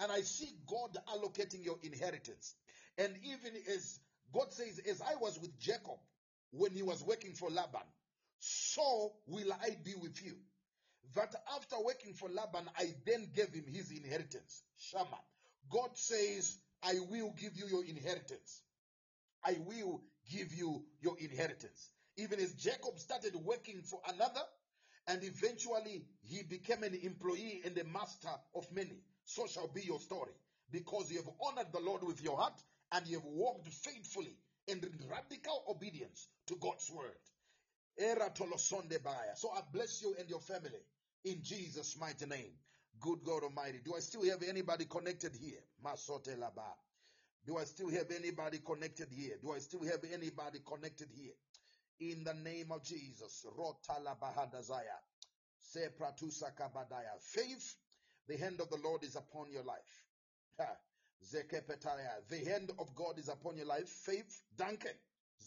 and 0.00 0.12
I 0.12 0.20
see 0.20 0.50
God 0.66 0.96
allocating 1.08 1.64
your 1.64 1.76
inheritance. 1.82 2.54
And 2.98 3.14
even 3.24 3.52
as 3.74 3.98
God 4.32 4.52
says, 4.52 4.80
as 4.88 5.00
I 5.00 5.14
was 5.20 5.38
with 5.40 5.58
Jacob 5.58 5.98
when 6.50 6.72
he 6.72 6.82
was 6.82 7.02
working 7.02 7.32
for 7.32 7.48
Laban, 7.48 7.86
so 8.38 9.12
will 9.26 9.52
I 9.52 9.76
be 9.84 9.94
with 10.00 10.22
you. 10.24 10.34
That 11.14 11.34
after 11.56 11.76
working 11.82 12.12
for 12.12 12.28
Laban, 12.28 12.68
I 12.78 12.94
then 13.06 13.28
gave 13.34 13.52
him 13.52 13.64
his 13.66 13.90
inheritance. 13.90 14.62
Shaman. 14.76 15.06
God 15.70 15.90
says, 15.94 16.58
I 16.82 16.94
will 17.10 17.34
give 17.40 17.56
you 17.56 17.66
your 17.66 17.84
inheritance. 17.84 18.62
I 19.44 19.56
will 19.66 20.02
give 20.28 20.54
you 20.54 20.84
your 21.00 21.16
inheritance. 21.18 21.90
Even 22.16 22.40
as 22.40 22.52
Jacob 22.54 22.98
started 22.98 23.34
working 23.36 23.82
for 23.82 24.00
another, 24.08 24.42
and 25.06 25.22
eventually 25.24 26.04
he 26.22 26.42
became 26.42 26.82
an 26.82 26.94
employee 27.02 27.62
and 27.64 27.76
a 27.78 27.84
master 27.84 28.28
of 28.54 28.70
many, 28.72 29.00
so 29.24 29.46
shall 29.46 29.68
be 29.68 29.82
your 29.82 30.00
story. 30.00 30.32
Because 30.70 31.10
you 31.10 31.16
have 31.18 31.30
honored 31.40 31.72
the 31.72 31.80
Lord 31.80 32.02
with 32.02 32.22
your 32.22 32.36
heart 32.36 32.60
and 32.92 33.06
you 33.06 33.16
have 33.16 33.24
walked 33.24 33.66
faithfully 33.68 34.36
in 34.66 34.82
radical 35.10 35.64
obedience 35.68 36.28
to 36.46 36.56
God's 36.56 36.90
word. 36.90 37.16
So 39.36 39.50
I 39.50 39.60
bless 39.72 40.02
you 40.02 40.14
and 40.18 40.28
your 40.28 40.40
family 40.40 40.82
in 41.24 41.42
Jesus' 41.42 41.96
mighty 41.98 42.26
name. 42.26 42.52
Good 43.00 43.24
God 43.24 43.44
Almighty. 43.44 43.80
Do 43.84 43.94
I 43.96 44.00
still 44.00 44.28
have 44.28 44.42
anybody 44.42 44.84
connected 44.84 45.34
here? 45.34 45.60
Masote 45.82 46.36
laba. 46.38 46.74
Do 47.48 47.56
I 47.56 47.64
still 47.64 47.88
have 47.88 48.10
anybody 48.10 48.58
connected 48.58 49.08
here? 49.10 49.36
Do 49.40 49.52
I 49.52 49.58
still 49.60 49.82
have 49.84 50.04
anybody 50.12 50.58
connected 50.66 51.08
here? 51.16 51.32
In 51.98 52.22
the 52.22 52.34
name 52.34 52.70
of 52.70 52.84
Jesus. 52.84 53.46
Rotalabahadazaya. 53.58 55.00
Sepratusa 55.74 56.52
kabadaya. 56.54 57.18
Faith, 57.18 57.74
the 58.28 58.36
hand 58.36 58.60
of 58.60 58.68
the 58.68 58.76
Lord 58.84 59.02
is 59.02 59.16
upon 59.16 59.50
your 59.50 59.62
life. 59.64 60.04
Zekepetaya. 61.24 62.28
The 62.28 62.44
hand 62.50 62.70
of 62.78 62.94
God 62.94 63.18
is 63.18 63.30
upon 63.30 63.56
your 63.56 63.66
life. 63.66 63.88
Faith, 63.88 64.42
Duncan. 64.58 64.92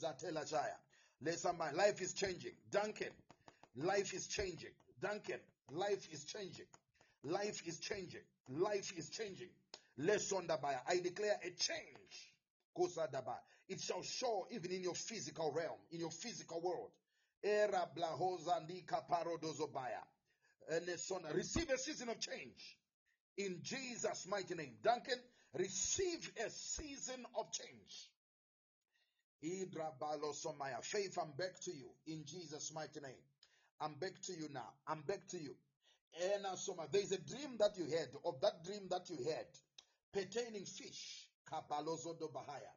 Zatelajaya. 0.02 0.78
Listen, 1.22 1.56
life 1.76 2.02
is 2.02 2.15
changing. 2.15 2.53
Duncan. 2.72 3.11
Life 3.76 4.11
is 4.15 4.26
changing. 4.26 4.72
Duncan. 4.99 5.40
Life 5.69 6.07
is 6.11 6.26
changing. 6.26 6.65
Life 7.23 7.61
is 7.68 7.80
changing. 7.80 8.22
Life 8.49 8.91
is 8.98 9.11
changing. 9.11 9.49
I 9.99 10.99
declare 10.99 11.39
a 11.43 11.49
change. 11.51 12.34
It 13.68 13.81
shall 13.81 14.01
show 14.03 14.47
even 14.51 14.72
in 14.72 14.81
your 14.81 14.95
physical 14.95 15.51
realm, 15.51 15.77
in 15.91 15.99
your 15.99 16.11
physical 16.11 16.61
world. 16.61 16.91
Receive 21.34 21.69
a 21.69 21.77
season 21.77 22.09
of 22.09 22.19
change. 22.19 22.77
In 23.38 23.59
Jesus' 23.63 24.27
mighty 24.27 24.55
name. 24.55 24.77
Duncan, 24.84 25.19
receive 25.57 26.31
a 26.45 26.49
season 26.49 27.26
of 27.38 27.51
change. 27.51 28.09
Idra 29.43 29.91
balosomaya. 29.99 30.84
Faith, 30.84 31.18
I'm 31.19 31.31
back 31.31 31.59
to 31.61 31.72
you. 31.72 31.89
In 32.07 32.26
Jesus' 32.26 32.72
mighty 32.73 32.99
name. 32.99 33.23
I'm 33.80 33.95
back 33.95 34.22
to 34.27 34.34
you 34.34 34.49
now. 34.53 34.73
I'm 34.88 35.01
back 35.01 35.27
to 35.30 35.41
you. 35.41 35.55
Ena 36.22 36.55
soma. 36.57 36.88
There's 36.91 37.11
a 37.11 37.18
dream 37.18 37.57
that 37.57 37.77
you 37.77 37.85
had. 37.85 38.09
Of 38.26 38.39
that 38.41 38.63
dream 38.63 38.88
that 38.89 39.09
you 39.09 39.18
had 39.18 39.47
pertaining 40.11 40.65
fish. 40.65 41.29
Kabalozo 41.45 42.19
do 42.19 42.29
bahaya. 42.29 42.73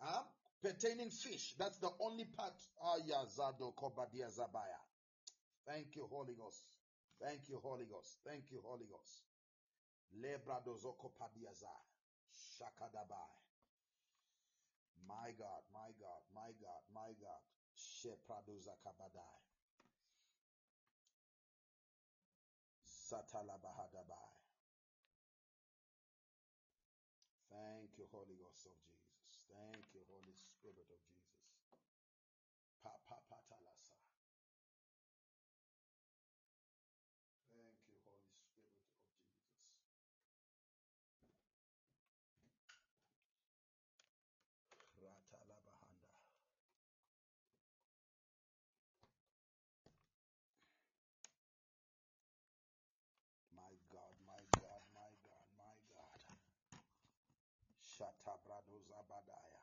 Huh? 0.00 0.24
Pertaining 0.62 1.10
fish. 1.10 1.54
That's 1.56 1.78
the 1.78 1.90
only 2.00 2.26
part. 2.26 2.54
Ayazado 2.82 3.74
kobadia 3.74 4.28
zabaya. 4.30 4.80
Thank 5.66 5.96
you, 5.96 6.06
Holy 6.06 6.34
Ghost. 6.34 6.80
Thank 7.20 7.48
you, 7.48 7.60
Holy 7.60 7.86
Ghost. 7.86 8.22
Thank 8.24 8.50
you, 8.50 8.60
Holy 8.62 8.86
Ghost. 8.86 9.24
Lebradozo 10.12 10.96
kopadiaza. 10.96 11.70
Shakadabai. 12.32 13.36
My 15.06 15.32
God, 15.32 15.64
my 15.70 15.92
God, 15.92 16.22
my 16.32 16.52
God, 16.52 16.82
my 16.90 17.14
God. 17.14 17.42
Shepradoza 17.74 18.76
kabadai. 18.84 19.42
Satalabahadabai. 22.84 24.37
Holy 28.12 28.36
Ghost 28.36 28.66
of 28.66 28.76
Jesus. 28.80 29.46
Thank 29.48 29.94
you, 29.94 30.02
Holy 30.08 30.34
Spirit 30.34 30.88
of 30.90 31.00
Jesus. 31.04 31.76
Pa 32.82 32.94
pa 33.06 33.18
patalasa. 33.30 33.98
Thank 37.52 37.80
you, 37.88 37.98
Holy 38.04 38.30
Spirit 38.32 38.68
of 38.72 38.80
Jesus. 38.96 39.26
Ratalabahanda. 45.00 46.12
My 53.52 53.72
God, 53.92 54.14
my 54.26 54.42
God, 54.60 54.82
my 54.94 55.10
God, 55.22 55.48
my 55.58 55.76
God. 55.92 56.22
Shatabrado 57.82 58.78
Zabadaya. 58.80 59.62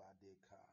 Hubade 0.00 0.69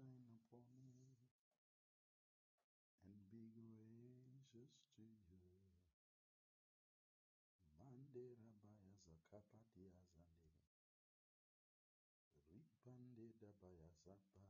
shine 0.00 0.32
upon 0.32 0.64
me 0.80 1.12
and 3.04 3.20
be 3.28 3.52
gracious 3.52 4.72
to 4.96 5.02
you. 5.04 5.44
Mande 7.76 8.24
rabaya 8.40 8.92
zakapa 9.04 9.60
diazande. 9.76 10.52
Ripande 12.50 13.26
zapa. 14.04 14.49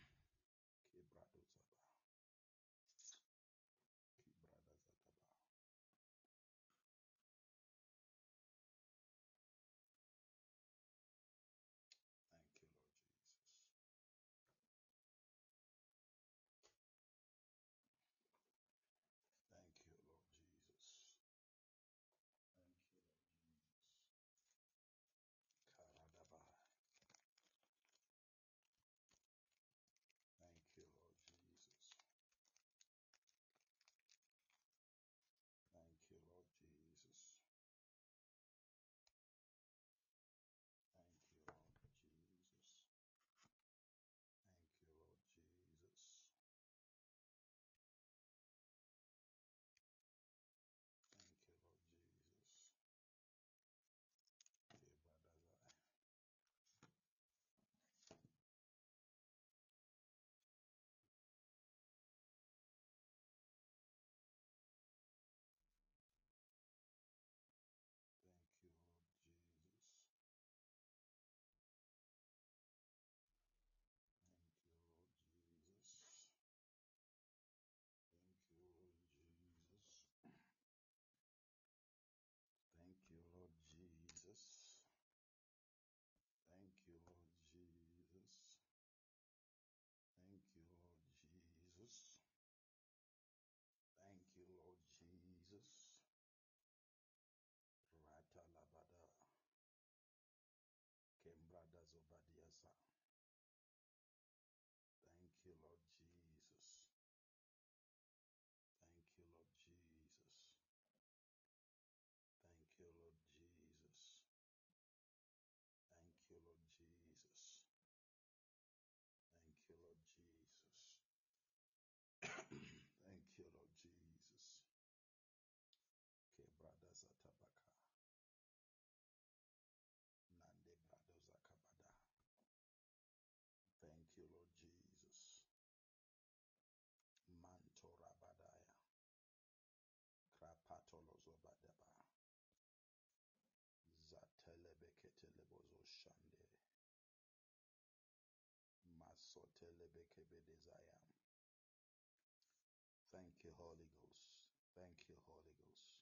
Thank 153.11 153.43
you, 153.43 153.51
Holy 153.57 153.89
Ghost. 154.01 154.49
Thank 154.77 155.09
you, 155.09 155.15
Holy 155.27 155.55
Ghost. 155.57 155.97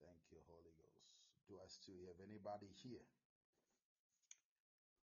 Thank 0.00 0.22
you, 0.30 0.38
Holy 0.48 0.72
Ghost. 0.78 1.18
Do 1.48 1.58
I 1.58 1.66
still 1.66 1.98
have 2.06 2.20
anybody 2.22 2.70
here? 2.82 3.04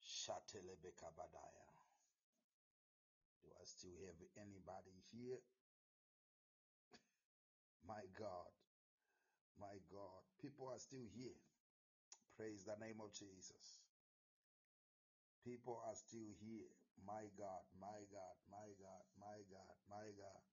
Shatelebekabadaya. 0.02 1.70
Do 3.44 3.50
I 3.60 3.64
still 3.66 3.96
have 4.08 4.20
anybody 4.36 4.98
here? 5.12 5.40
My 7.86 8.02
God, 8.18 8.52
my 9.60 9.78
God. 9.92 10.24
People 10.42 10.70
are 10.70 10.80
still 10.80 11.06
here. 11.16 11.38
Praise 12.36 12.64
the 12.66 12.76
name 12.84 13.00
of 13.00 13.14
Jesus. 13.14 13.83
People 15.46 15.82
are 15.86 15.96
still 15.96 16.32
here. 16.40 16.72
My 17.06 17.24
God, 17.38 17.64
my 17.80 18.00
God, 18.12 18.36
my 18.50 18.70
God, 18.80 19.04
my 19.20 19.40
God, 19.52 19.76
my 19.90 20.08
God. 20.18 20.44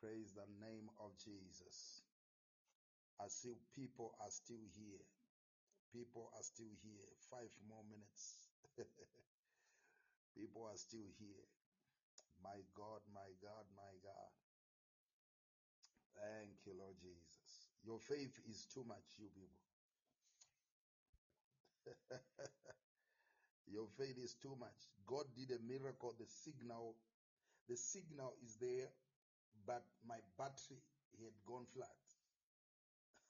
Praise 0.00 0.34
the 0.34 0.46
name 0.60 0.90
of 1.00 1.18
Jesus. 1.18 2.02
I 3.20 3.28
see 3.28 3.54
people 3.74 4.14
are 4.20 4.30
still 4.30 4.66
here. 4.76 5.06
People 5.92 6.30
are 6.36 6.42
still 6.42 6.74
here. 6.82 7.08
Five 7.30 7.50
more 7.68 7.84
minutes. 7.84 8.50
people 10.34 10.66
are 10.66 10.76
still 10.78 11.08
here. 11.18 11.46
My 12.42 12.62
God, 12.74 13.02
my 13.14 13.30
God, 13.42 13.66
my 13.76 13.94
God. 14.02 14.32
Thank 16.14 16.66
you, 16.66 16.74
Lord 16.78 16.96
Jesus. 17.00 17.70
Your 17.84 17.98
faith 18.00 18.38
is 18.46 18.66
too 18.66 18.84
much, 18.84 19.18
you 19.18 19.28
people. 19.30 19.62
Your 23.66 23.86
faith 23.98 24.18
is 24.18 24.34
too 24.34 24.56
much. 24.58 24.90
God 25.06 25.26
did 25.36 25.50
a 25.50 25.62
miracle. 25.62 26.14
The 26.18 26.26
signal, 26.26 26.96
the 27.68 27.76
signal 27.76 28.34
is 28.44 28.56
there, 28.60 28.88
but 29.66 29.84
my 30.06 30.18
battery 30.38 30.82
had 31.18 31.34
gone 31.46 31.66
flat. 31.74 32.02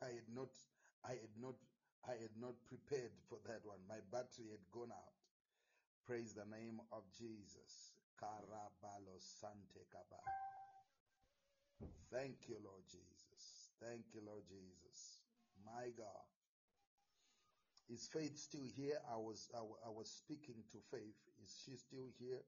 I 0.02 0.06
had 0.06 0.28
not, 0.34 0.50
I 1.04 1.12
had 1.12 1.36
not, 1.38 1.54
I 2.08 2.12
had 2.18 2.34
not 2.40 2.54
prepared 2.66 3.12
for 3.28 3.38
that 3.46 3.62
one. 3.64 3.78
My 3.88 4.00
battery 4.10 4.50
had 4.50 4.64
gone 4.72 4.90
out. 4.90 5.14
Praise 6.06 6.34
the 6.34 6.46
name 6.46 6.80
of 6.90 7.04
Jesus. 7.18 7.92
Karabalo 8.18 9.18
Sante 9.18 9.86
Kaba. 9.90 10.22
Thank 12.10 12.48
you, 12.48 12.58
Lord 12.62 12.82
Jesus. 12.90 13.70
Thank 13.80 14.14
you, 14.14 14.22
Lord 14.26 14.44
Jesus. 14.46 15.22
My 15.64 15.90
God. 15.96 16.41
Is 17.92 18.08
Faith 18.08 18.38
still 18.38 18.64
here? 18.64 18.98
I 19.06 19.16
was 19.18 19.50
I, 19.54 19.58
I 19.58 19.90
was 19.90 20.10
speaking 20.10 20.64
to 20.72 20.80
Faith. 20.80 21.28
Is 21.44 21.62
she 21.62 21.76
still 21.76 22.08
here? 22.18 22.40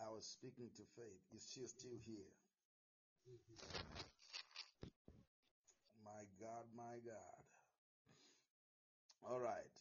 I 0.00 0.08
was 0.08 0.26
speaking 0.26 0.70
to 0.76 0.84
Faith. 0.96 1.20
Is 1.34 1.52
she 1.52 1.66
still 1.66 1.98
here? 1.98 2.32
My 6.04 6.24
God, 6.40 6.64
my 6.74 6.98
God. 7.04 7.44
All 9.22 9.40
right. 9.40 9.76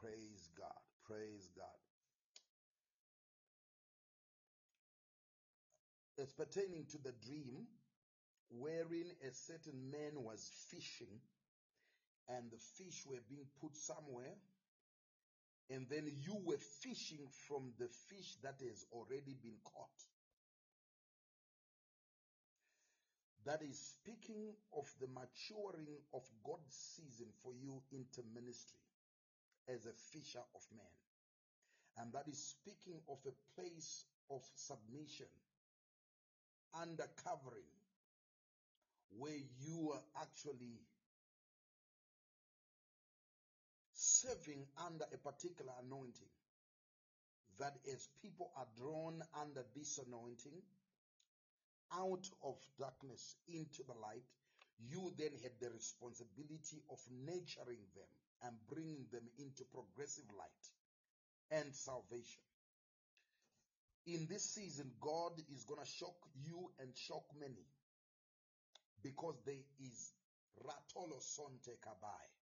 Praise 0.00 0.48
God. 0.48 0.80
Praise 1.04 1.50
God. 1.50 1.78
It's 6.16 6.32
pertaining 6.32 6.86
to 6.88 6.98
the 6.98 7.12
dream 7.12 7.68
wherein 8.50 9.12
a 9.22 9.32
certain 9.32 9.90
man 9.90 10.22
was 10.24 10.48
fishing 10.70 11.20
and 12.36 12.50
the 12.50 12.58
fish 12.78 13.04
were 13.06 13.22
being 13.28 13.46
put 13.60 13.76
somewhere 13.76 14.34
and 15.70 15.86
then 15.88 16.10
you 16.18 16.36
were 16.44 16.58
fishing 16.82 17.30
from 17.46 17.70
the 17.78 17.86
fish 18.10 18.36
that 18.42 18.58
has 18.58 18.84
already 18.90 19.38
been 19.40 19.58
caught. 19.62 20.00
That 23.46 23.62
is 23.62 23.78
speaking 23.78 24.52
of 24.76 24.84
the 25.00 25.06
maturing 25.06 25.94
of 26.12 26.22
God's 26.44 26.74
season 26.74 27.28
for 27.42 27.52
you 27.54 27.80
into 27.92 28.20
ministry 28.34 28.82
as 29.68 29.86
a 29.86 29.94
fisher 30.12 30.42
of 30.54 30.62
men. 30.76 30.94
And 31.98 32.12
that 32.12 32.26
is 32.28 32.38
speaking 32.58 33.00
of 33.08 33.18
a 33.26 33.60
place 33.60 34.04
of 34.30 34.42
submission, 34.54 35.30
under 36.74 37.06
covering, 37.24 37.70
where 39.18 39.38
you 39.62 39.92
are 39.94 40.22
actually 40.22 40.82
serving 44.20 44.66
under 44.86 45.04
a 45.12 45.18
particular 45.18 45.72
anointing. 45.84 46.28
That 47.58 47.76
as 47.92 48.08
people 48.22 48.50
are 48.56 48.68
drawn 48.76 49.22
under 49.38 49.64
this 49.76 49.98
anointing, 49.98 50.62
out 51.92 52.26
of 52.42 52.56
darkness 52.78 53.36
into 53.48 53.82
the 53.86 53.98
light, 54.00 54.24
you 54.88 55.12
then 55.18 55.32
had 55.42 55.52
the 55.60 55.70
responsibility 55.70 56.80
of 56.90 56.98
nurturing 57.26 57.84
them 57.94 58.08
and 58.42 58.54
bringing 58.68 59.04
them 59.12 59.26
into 59.38 59.64
progressive 59.74 60.24
light 60.38 60.64
and 61.50 61.74
salvation. 61.74 62.42
In 64.06 64.26
this 64.30 64.54
season, 64.54 64.90
God 65.00 65.32
is 65.52 65.64
going 65.64 65.80
to 65.80 65.86
shock 65.86 66.16
you 66.34 66.70
and 66.80 66.88
shock 66.96 67.24
many 67.38 67.66
because 69.02 69.36
there 69.44 69.64
is 69.80 70.12
Ratolo 70.64 71.20
Sonte 71.20 71.76
Kabai. 71.84 72.39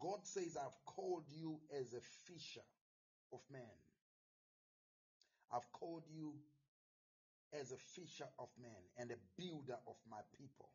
God 0.00 0.26
says, 0.26 0.56
I've 0.56 0.84
called 0.84 1.24
you 1.28 1.60
as 1.78 1.94
a 1.94 2.00
fisher 2.00 2.64
of 3.32 3.40
men. 3.50 3.70
I've 5.52 5.70
called 5.72 6.04
you 6.08 6.34
as 7.52 7.72
a 7.72 7.76
fisher 7.76 8.26
of 8.38 8.48
men 8.60 8.82
and 8.96 9.10
a 9.10 9.16
builder 9.36 9.78
of 9.86 9.96
my 10.10 10.20
people. 10.36 10.68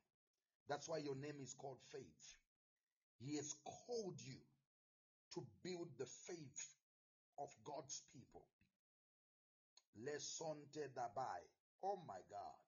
That's 0.68 0.88
why 0.88 1.00
your 1.00 1.16
name 1.16 1.42
is 1.42 1.54
called 1.54 1.80
faith. 1.92 2.36
He 3.20 3.36
has 3.36 3.54
called 3.66 4.20
you 4.22 4.40
to 5.34 5.42
build 5.64 5.90
the 5.98 6.06
faith 6.06 6.76
of 7.38 7.50
God's 7.64 8.02
people. 8.14 8.46
Lesonte 9.98 10.88
dabai. 10.96 11.42
Oh 11.84 11.98
my 12.08 12.20
God. 12.30 12.60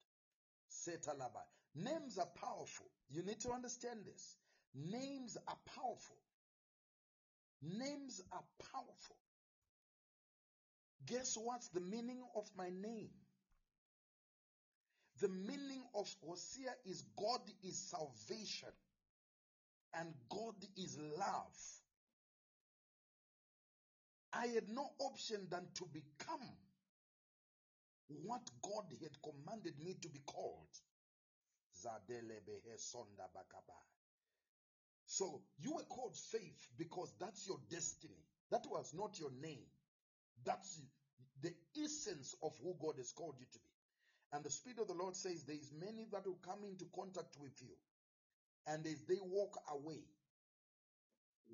Setalabai. 0.70 1.46
Names 1.76 2.18
are 2.18 2.30
powerful. 2.36 2.88
You 3.10 3.24
need 3.24 3.40
to 3.42 3.52
understand 3.52 4.06
this. 4.06 4.38
Names 4.74 5.38
are 5.48 5.58
powerful. 5.66 6.18
Names 7.62 8.22
are 8.32 8.44
powerful. 8.72 9.18
Guess 11.06 11.38
what's 11.38 11.70
the 11.70 11.80
meaning 11.80 12.24
of 12.36 12.50
my 12.56 12.70
name? 12.70 13.10
The 15.20 15.30
meaning 15.30 15.84
of 15.94 16.14
Hosiah 16.26 16.76
is 16.86 17.04
God 17.16 17.42
is 17.64 17.78
salvation 17.78 18.70
and 19.94 20.14
God 20.30 20.56
is 20.78 20.98
love. 20.98 21.58
I 24.34 24.48
had 24.48 24.70
no 24.70 24.90
option 25.00 25.48
than 25.50 25.68
to 25.76 25.86
become 25.94 26.48
what 28.24 28.42
God 28.62 28.86
had 29.02 29.12
commanded 29.22 29.80
me 29.80 29.96
to 30.02 30.10
be 30.10 30.20
called. 30.26 30.70
Zadelebehe 31.84 32.78
sonda. 32.78 33.28
So 35.12 35.44
you 35.60 35.74
were 35.76 35.84
called 35.84 36.16
faith 36.16 36.70
because 36.78 37.14
that's 37.20 37.46
your 37.46 37.60
destiny. 37.70 38.24
That 38.50 38.64
was 38.72 38.94
not 38.94 39.20
your 39.20 39.32
name. 39.42 39.68
That's 40.46 40.82
the 41.42 41.52
essence 41.76 42.34
of 42.42 42.54
who 42.64 42.78
God 42.82 42.96
has 42.96 43.12
called 43.12 43.36
you 43.38 43.46
to 43.52 43.60
be. 43.60 43.76
And 44.32 44.42
the 44.46 44.50
Spirit 44.50 44.80
of 44.80 44.88
the 44.88 44.94
Lord 44.94 45.18
says 45.18 45.44
there 45.44 45.58
is 45.58 45.74
many 45.74 46.08
that 46.14 46.26
will 46.26 46.40
come 46.42 46.64
into 46.64 46.86
contact 46.96 47.36
with 47.42 47.52
you. 47.60 47.76
And 48.68 48.88
as 48.88 49.04
they 49.04 49.20
walk 49.20 49.60
away, 49.74 50.00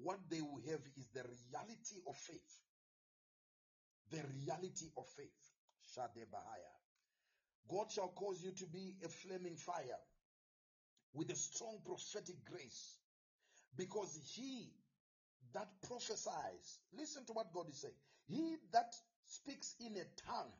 what 0.03 0.19
they 0.29 0.41
will 0.41 0.61
have 0.69 0.85
is 0.95 1.07
the 1.15 1.23
reality 1.25 1.97
of 2.07 2.15
faith. 2.15 2.61
The 4.11 4.21
reality 4.37 4.85
of 4.95 5.07
faith. 5.17 5.41
Shade 5.95 6.29
Bahaya. 6.29 6.73
God 7.67 7.89
shall 7.91 8.09
cause 8.09 8.43
you 8.43 8.51
to 8.51 8.67
be 8.67 8.93
a 9.03 9.07
flaming 9.07 9.55
fire 9.55 9.97
with 11.15 11.31
a 11.31 11.35
strong 11.35 11.79
prophetic 11.83 12.35
grace 12.45 12.99
because 13.77 14.35
he 14.35 14.73
that 15.53 15.81
prophesies, 15.83 16.79
listen 16.93 17.25
to 17.27 17.33
what 17.33 17.53
God 17.53 17.69
is 17.69 17.81
saying. 17.81 17.95
He 18.25 18.57
that 18.71 18.93
speaks 19.25 19.75
in 19.79 19.97
a 19.97 20.05
tongue 20.15 20.53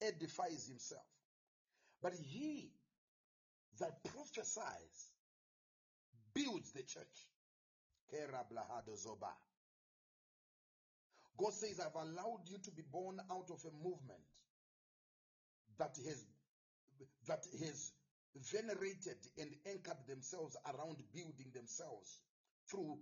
edifies 0.00 0.68
himself. 0.68 1.06
But 2.02 2.14
he 2.14 2.80
that 3.78 4.04
prophesies 4.04 5.12
builds 6.34 6.72
the 6.72 6.82
church. 6.82 7.28
God 11.38 11.54
says, 11.54 11.80
I've 11.80 11.94
allowed 11.94 12.48
you 12.48 12.58
to 12.58 12.72
be 12.72 12.82
born 12.82 13.20
out 13.30 13.50
of 13.50 13.64
a 13.64 13.70
movement 13.70 14.26
that 15.78 15.96
has 15.96 16.26
that 17.26 17.46
has 17.46 17.94
venerated 18.34 19.26
and 19.38 19.66
anchored 19.66 20.06
themselves 20.06 20.56
around 20.66 21.12
building 21.12 21.52
themselves 21.52 22.22
through 22.70 22.98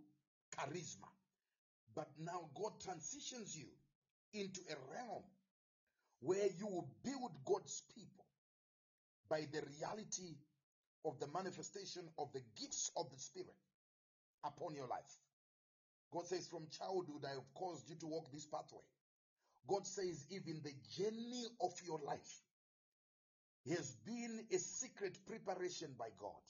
charisma. 0.57 1.09
But 1.95 2.09
now 2.19 2.51
God 2.55 2.73
transitions 2.81 3.57
you 3.57 3.67
into 4.33 4.61
a 4.71 4.77
realm 4.93 5.23
where 6.21 6.49
you 6.59 6.67
will 6.67 6.89
build 7.05 7.33
God's 7.45 7.83
people 7.95 8.25
by 9.29 9.47
the 9.53 9.63
reality 9.79 10.37
of 11.05 11.19
the 11.21 11.29
manifestation 11.29 12.03
of 12.19 12.33
the 12.33 12.43
gifts 12.61 12.91
of 12.97 13.11
the 13.11 13.19
Spirit 13.19 13.57
upon 14.45 14.75
your 14.75 14.87
life. 14.89 15.19
God 16.13 16.27
says, 16.27 16.49
From 16.49 16.67
childhood, 16.71 17.25
I 17.27 17.35
have 17.35 17.55
caused 17.55 17.89
you 17.89 17.97
to 17.97 18.07
walk 18.07 18.31
this 18.33 18.47
pathway. 18.47 18.85
God 19.69 19.87
says, 19.87 20.27
even 20.31 20.63
the 20.63 20.73
journey 20.97 21.45
of 21.61 21.73
your 21.87 21.99
life 21.99 22.41
has 23.69 23.95
been 24.07 24.47
a 24.51 24.59
secret 24.59 25.19
preparation 25.27 25.95
by 25.99 26.09
God. 26.19 26.41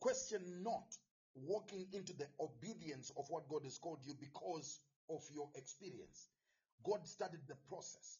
Question 0.00 0.62
not 0.64 0.96
walking 1.34 1.86
into 1.92 2.12
the 2.12 2.26
obedience 2.38 3.12
of 3.16 3.28
what 3.30 3.48
God 3.48 3.64
has 3.64 3.78
called 3.78 4.00
you 4.04 4.14
because 4.18 4.78
of 5.08 5.22
your 5.34 5.48
experience. 5.54 6.28
God 6.84 7.06
started 7.06 7.40
the 7.48 7.56
process 7.68 8.18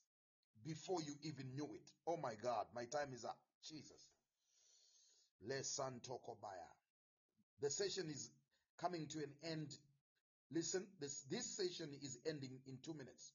before 0.65 1.01
you 1.03 1.15
even 1.23 1.55
knew 1.55 1.69
it. 1.75 1.91
Oh 2.07 2.17
my 2.17 2.35
God, 2.43 2.67
my 2.75 2.85
time 2.85 3.13
is 3.15 3.25
up. 3.25 3.39
Jesus. 3.63 4.07
Tokobaya. 5.47 6.69
The 7.61 7.71
session 7.71 8.09
is 8.11 8.31
coming 8.79 9.07
to 9.09 9.19
an 9.19 9.33
end. 9.45 9.69
Listen, 10.53 10.87
this, 11.01 11.23
this 11.31 11.47
session 11.47 11.91
is 12.03 12.19
ending 12.27 12.59
in 12.67 12.79
two 12.85 12.95
minutes. 12.95 13.33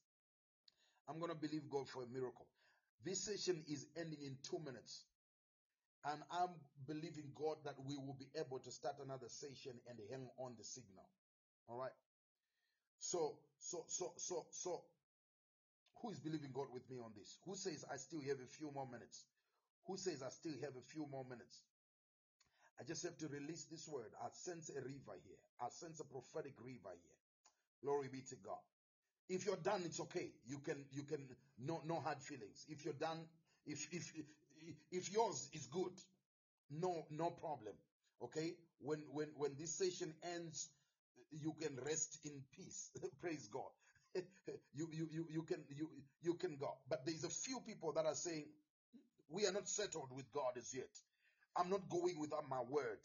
I'm 1.08 1.18
going 1.18 1.30
to 1.30 1.36
believe 1.36 1.68
God 1.70 1.88
for 1.88 2.02
a 2.02 2.06
miracle. 2.06 2.46
This 3.04 3.20
session 3.20 3.64
is 3.68 3.86
ending 3.96 4.18
in 4.22 4.36
two 4.42 4.58
minutes. 4.64 5.04
And 6.06 6.22
I'm 6.30 6.54
believing 6.86 7.32
God 7.34 7.58
that 7.64 7.74
we 7.84 7.96
will 7.96 8.14
be 8.14 8.30
able 8.38 8.60
to 8.60 8.70
start 8.70 8.96
another 9.02 9.28
session 9.28 9.74
and 9.88 9.98
hang 10.08 10.30
on 10.38 10.54
the 10.56 10.62
signal. 10.64 11.08
All 11.68 11.78
right. 11.78 11.94
So, 12.98 13.38
so, 13.58 13.84
so, 13.88 14.14
so, 14.16 14.46
so, 14.50 14.84
who 16.00 16.10
is 16.10 16.20
believing 16.20 16.52
God 16.54 16.68
with 16.72 16.88
me 16.88 16.98
on 16.98 17.12
this? 17.18 17.38
Who 17.44 17.56
says 17.56 17.84
I 17.90 17.96
still 17.96 18.20
have 18.22 18.38
a 18.38 18.46
few 18.46 18.70
more 18.70 18.86
minutes? 18.86 19.24
Who 19.86 19.96
says 19.96 20.22
I 20.22 20.30
still 20.30 20.54
have 20.62 20.76
a 20.76 20.82
few 20.82 21.06
more 21.10 21.24
minutes? 21.24 21.62
I 22.78 22.84
just 22.84 23.02
have 23.02 23.16
to 23.18 23.28
release 23.28 23.64
this 23.64 23.88
word. 23.88 24.12
I 24.22 24.28
sense 24.30 24.70
a 24.70 24.80
river 24.80 25.16
here. 25.24 25.40
I 25.60 25.70
sense 25.70 25.98
a 26.00 26.04
prophetic 26.04 26.54
river 26.60 26.92
here. 26.92 27.16
Glory 27.82 28.08
be 28.12 28.22
to 28.28 28.36
God. 28.36 28.62
If 29.28 29.46
you're 29.46 29.56
done, 29.56 29.82
it's 29.84 29.98
okay. 30.00 30.30
You 30.46 30.58
can, 30.60 30.84
you 30.92 31.02
can, 31.02 31.26
no, 31.58 31.82
no 31.84 31.98
hard 32.00 32.18
feelings. 32.22 32.64
If 32.68 32.84
you're 32.84 32.94
done, 32.94 33.26
if, 33.66 33.92
if, 33.92 34.12
if 34.90 35.12
yours 35.12 35.48
is 35.52 35.66
good, 35.66 35.92
no, 36.70 37.06
no 37.10 37.30
problem. 37.30 37.74
Okay. 38.22 38.54
When, 38.78 38.98
when, 39.12 39.28
when 39.36 39.56
this 39.58 39.78
session 39.78 40.14
ends, 40.22 40.70
you 41.30 41.54
can 41.60 41.76
rest 41.84 42.18
in 42.24 42.42
peace. 42.56 42.90
Praise 43.20 43.48
God. 43.48 43.70
you, 44.74 44.88
you, 44.92 45.08
you, 45.10 45.26
you 45.30 45.42
can, 45.42 45.64
you, 45.70 45.88
you 46.22 46.34
can 46.34 46.56
go. 46.56 46.72
But 46.88 47.04
there's 47.06 47.24
a 47.24 47.30
few 47.30 47.60
people 47.60 47.92
that 47.94 48.06
are 48.06 48.14
saying, 48.14 48.46
we 49.28 49.46
are 49.46 49.52
not 49.52 49.68
settled 49.68 50.10
with 50.14 50.30
God 50.32 50.56
as 50.56 50.72
yet. 50.74 50.90
I'm 51.56 51.70
not 51.70 51.88
going 51.88 52.18
without 52.20 52.48
my 52.48 52.60
word. 52.62 52.98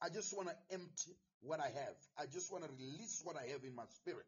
I 0.00 0.08
just 0.08 0.36
want 0.36 0.48
to 0.48 0.56
empty 0.70 1.16
what 1.40 1.60
I 1.60 1.68
have. 1.68 1.96
I 2.18 2.26
just 2.26 2.52
want 2.52 2.64
to 2.64 2.70
release 2.70 3.20
what 3.24 3.36
I 3.36 3.46
have 3.52 3.64
in 3.64 3.74
my 3.74 3.84
spirit. 3.86 4.26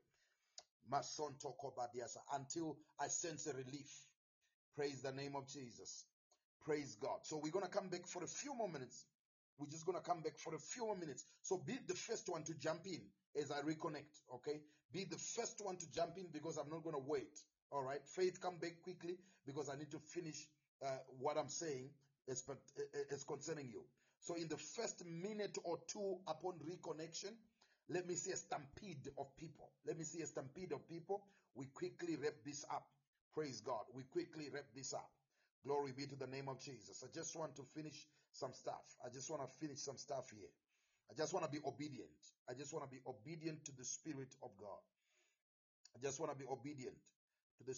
My 0.89 1.01
son 1.01 1.35
Tokobadiasa 1.43 2.19
until 2.35 2.77
I 3.01 3.09
sense 3.09 3.47
a 3.47 3.53
relief. 3.55 3.91
Praise 4.77 5.03
the 5.03 5.13
name 5.13 5.37
of 5.37 5.49
Jesus. 5.49 6.05
Praise 6.65 6.97
God. 6.97 7.19
So 7.23 7.37
we're 7.37 7.53
going 7.53 7.65
to 7.65 7.71
come 7.71 7.89
back 7.91 8.07
for 8.07 8.25
a 8.25 8.27
few 8.27 8.55
more 8.55 8.69
minutes. 8.69 9.05
We're 9.59 9.69
just 9.69 9.85
going 9.87 9.99
to 9.99 10.03
come 10.03 10.23
back 10.23 10.39
for 10.39 10.55
a 10.55 10.59
few 10.59 10.87
more 10.87 10.97
minutes. 10.97 11.25
So 11.43 11.59
be 11.59 11.79
the 11.87 11.95
first 11.95 12.29
one 12.29 12.43
to 12.45 12.55
jump 12.55 12.87
in 12.87 13.03
as 13.41 13.51
I 13.51 13.61
reconnect. 13.61 14.23
Okay. 14.35 14.61
Be 14.93 15.05
the 15.05 15.19
first 15.19 15.61
one 15.63 15.77
to 15.77 15.91
jump 15.93 16.17
in 16.17 16.29
because 16.33 16.57
I'm 16.57 16.71
not 16.71 16.83
going 16.83 16.97
to 16.97 17.03
wait. 17.07 17.39
All 17.71 17.83
right. 17.83 18.01
Faith, 18.07 18.41
come 18.41 18.59
back 18.59 18.81
quickly 18.83 19.19
because 19.47 19.69
I 19.69 19.77
need 19.77 19.91
to 19.91 19.99
finish 19.99 20.49
uh, 20.83 20.99
what 21.19 21.37
I'm 21.37 21.49
saying 21.49 21.91
as, 22.29 22.43
as 23.13 23.25
concerning 23.25 23.69
you. 23.69 23.85
So 24.21 24.35
in 24.35 24.49
the 24.49 24.57
first 24.57 25.05
minute 25.05 25.59
or 25.65 25.79
two 25.87 26.17
upon 26.27 26.55
reconnection, 26.61 27.37
let 27.91 28.09
me 28.09 28.15
see 28.15 28.33
a 28.33 28.37
stampede 28.37 29.11
of 29.19 29.37
people. 29.37 29.69
Let 29.87 29.99
me 29.99 30.05
see 30.05 30.23
a 30.23 30.27
stampede 30.27 30.73
of 30.73 30.89
people. 30.89 31.21
We 31.55 31.67
quickly 31.67 32.17
wrap 32.17 32.35
this 32.43 32.65
up. 32.71 32.87
Praise 33.35 33.61
God. 33.61 33.85
We 33.93 34.05
quickly 34.05 34.49
wrap 34.53 34.65
this 34.75 34.95
up. 34.95 35.11
Glory 35.65 35.93
be 35.93 36.07
to 36.07 36.17
the 36.17 36.27
name 36.27 36.49
of 36.49 36.61
Jesus. 36.61 37.03
I 37.03 37.09
just 37.13 37.37
want 37.37 37.57
to 37.57 37.65
finish 37.65 38.09
some 38.33 38.53
stuff. 38.53 38.85
I 39.05 39.09
just 39.11 39.31
want 39.31 39.43
to 39.43 39.49
finish 39.49 39.81
some 39.81 39.97
stuff 39.97 40.31
here. 40.31 40.53
I 41.11 41.15
just 41.15 41.33
want 41.33 41.47
to 41.47 41.51
be 41.51 41.61
obedient. 41.67 42.21
I 42.49 42.55
just 42.55 42.73
want 42.73 42.85
to 42.85 42.91
be 42.91 43.03
obedient 43.07 43.65
to 43.67 43.73
the 43.73 43.85
Spirit 43.85 44.35
of 44.43 44.51
God. 44.59 44.81
I 45.97 46.01
just 46.01 46.21
want 46.21 46.33
to 46.33 46.39
be 46.39 46.47
obedient 46.47 46.99
to 47.59 47.65
the 47.65 47.75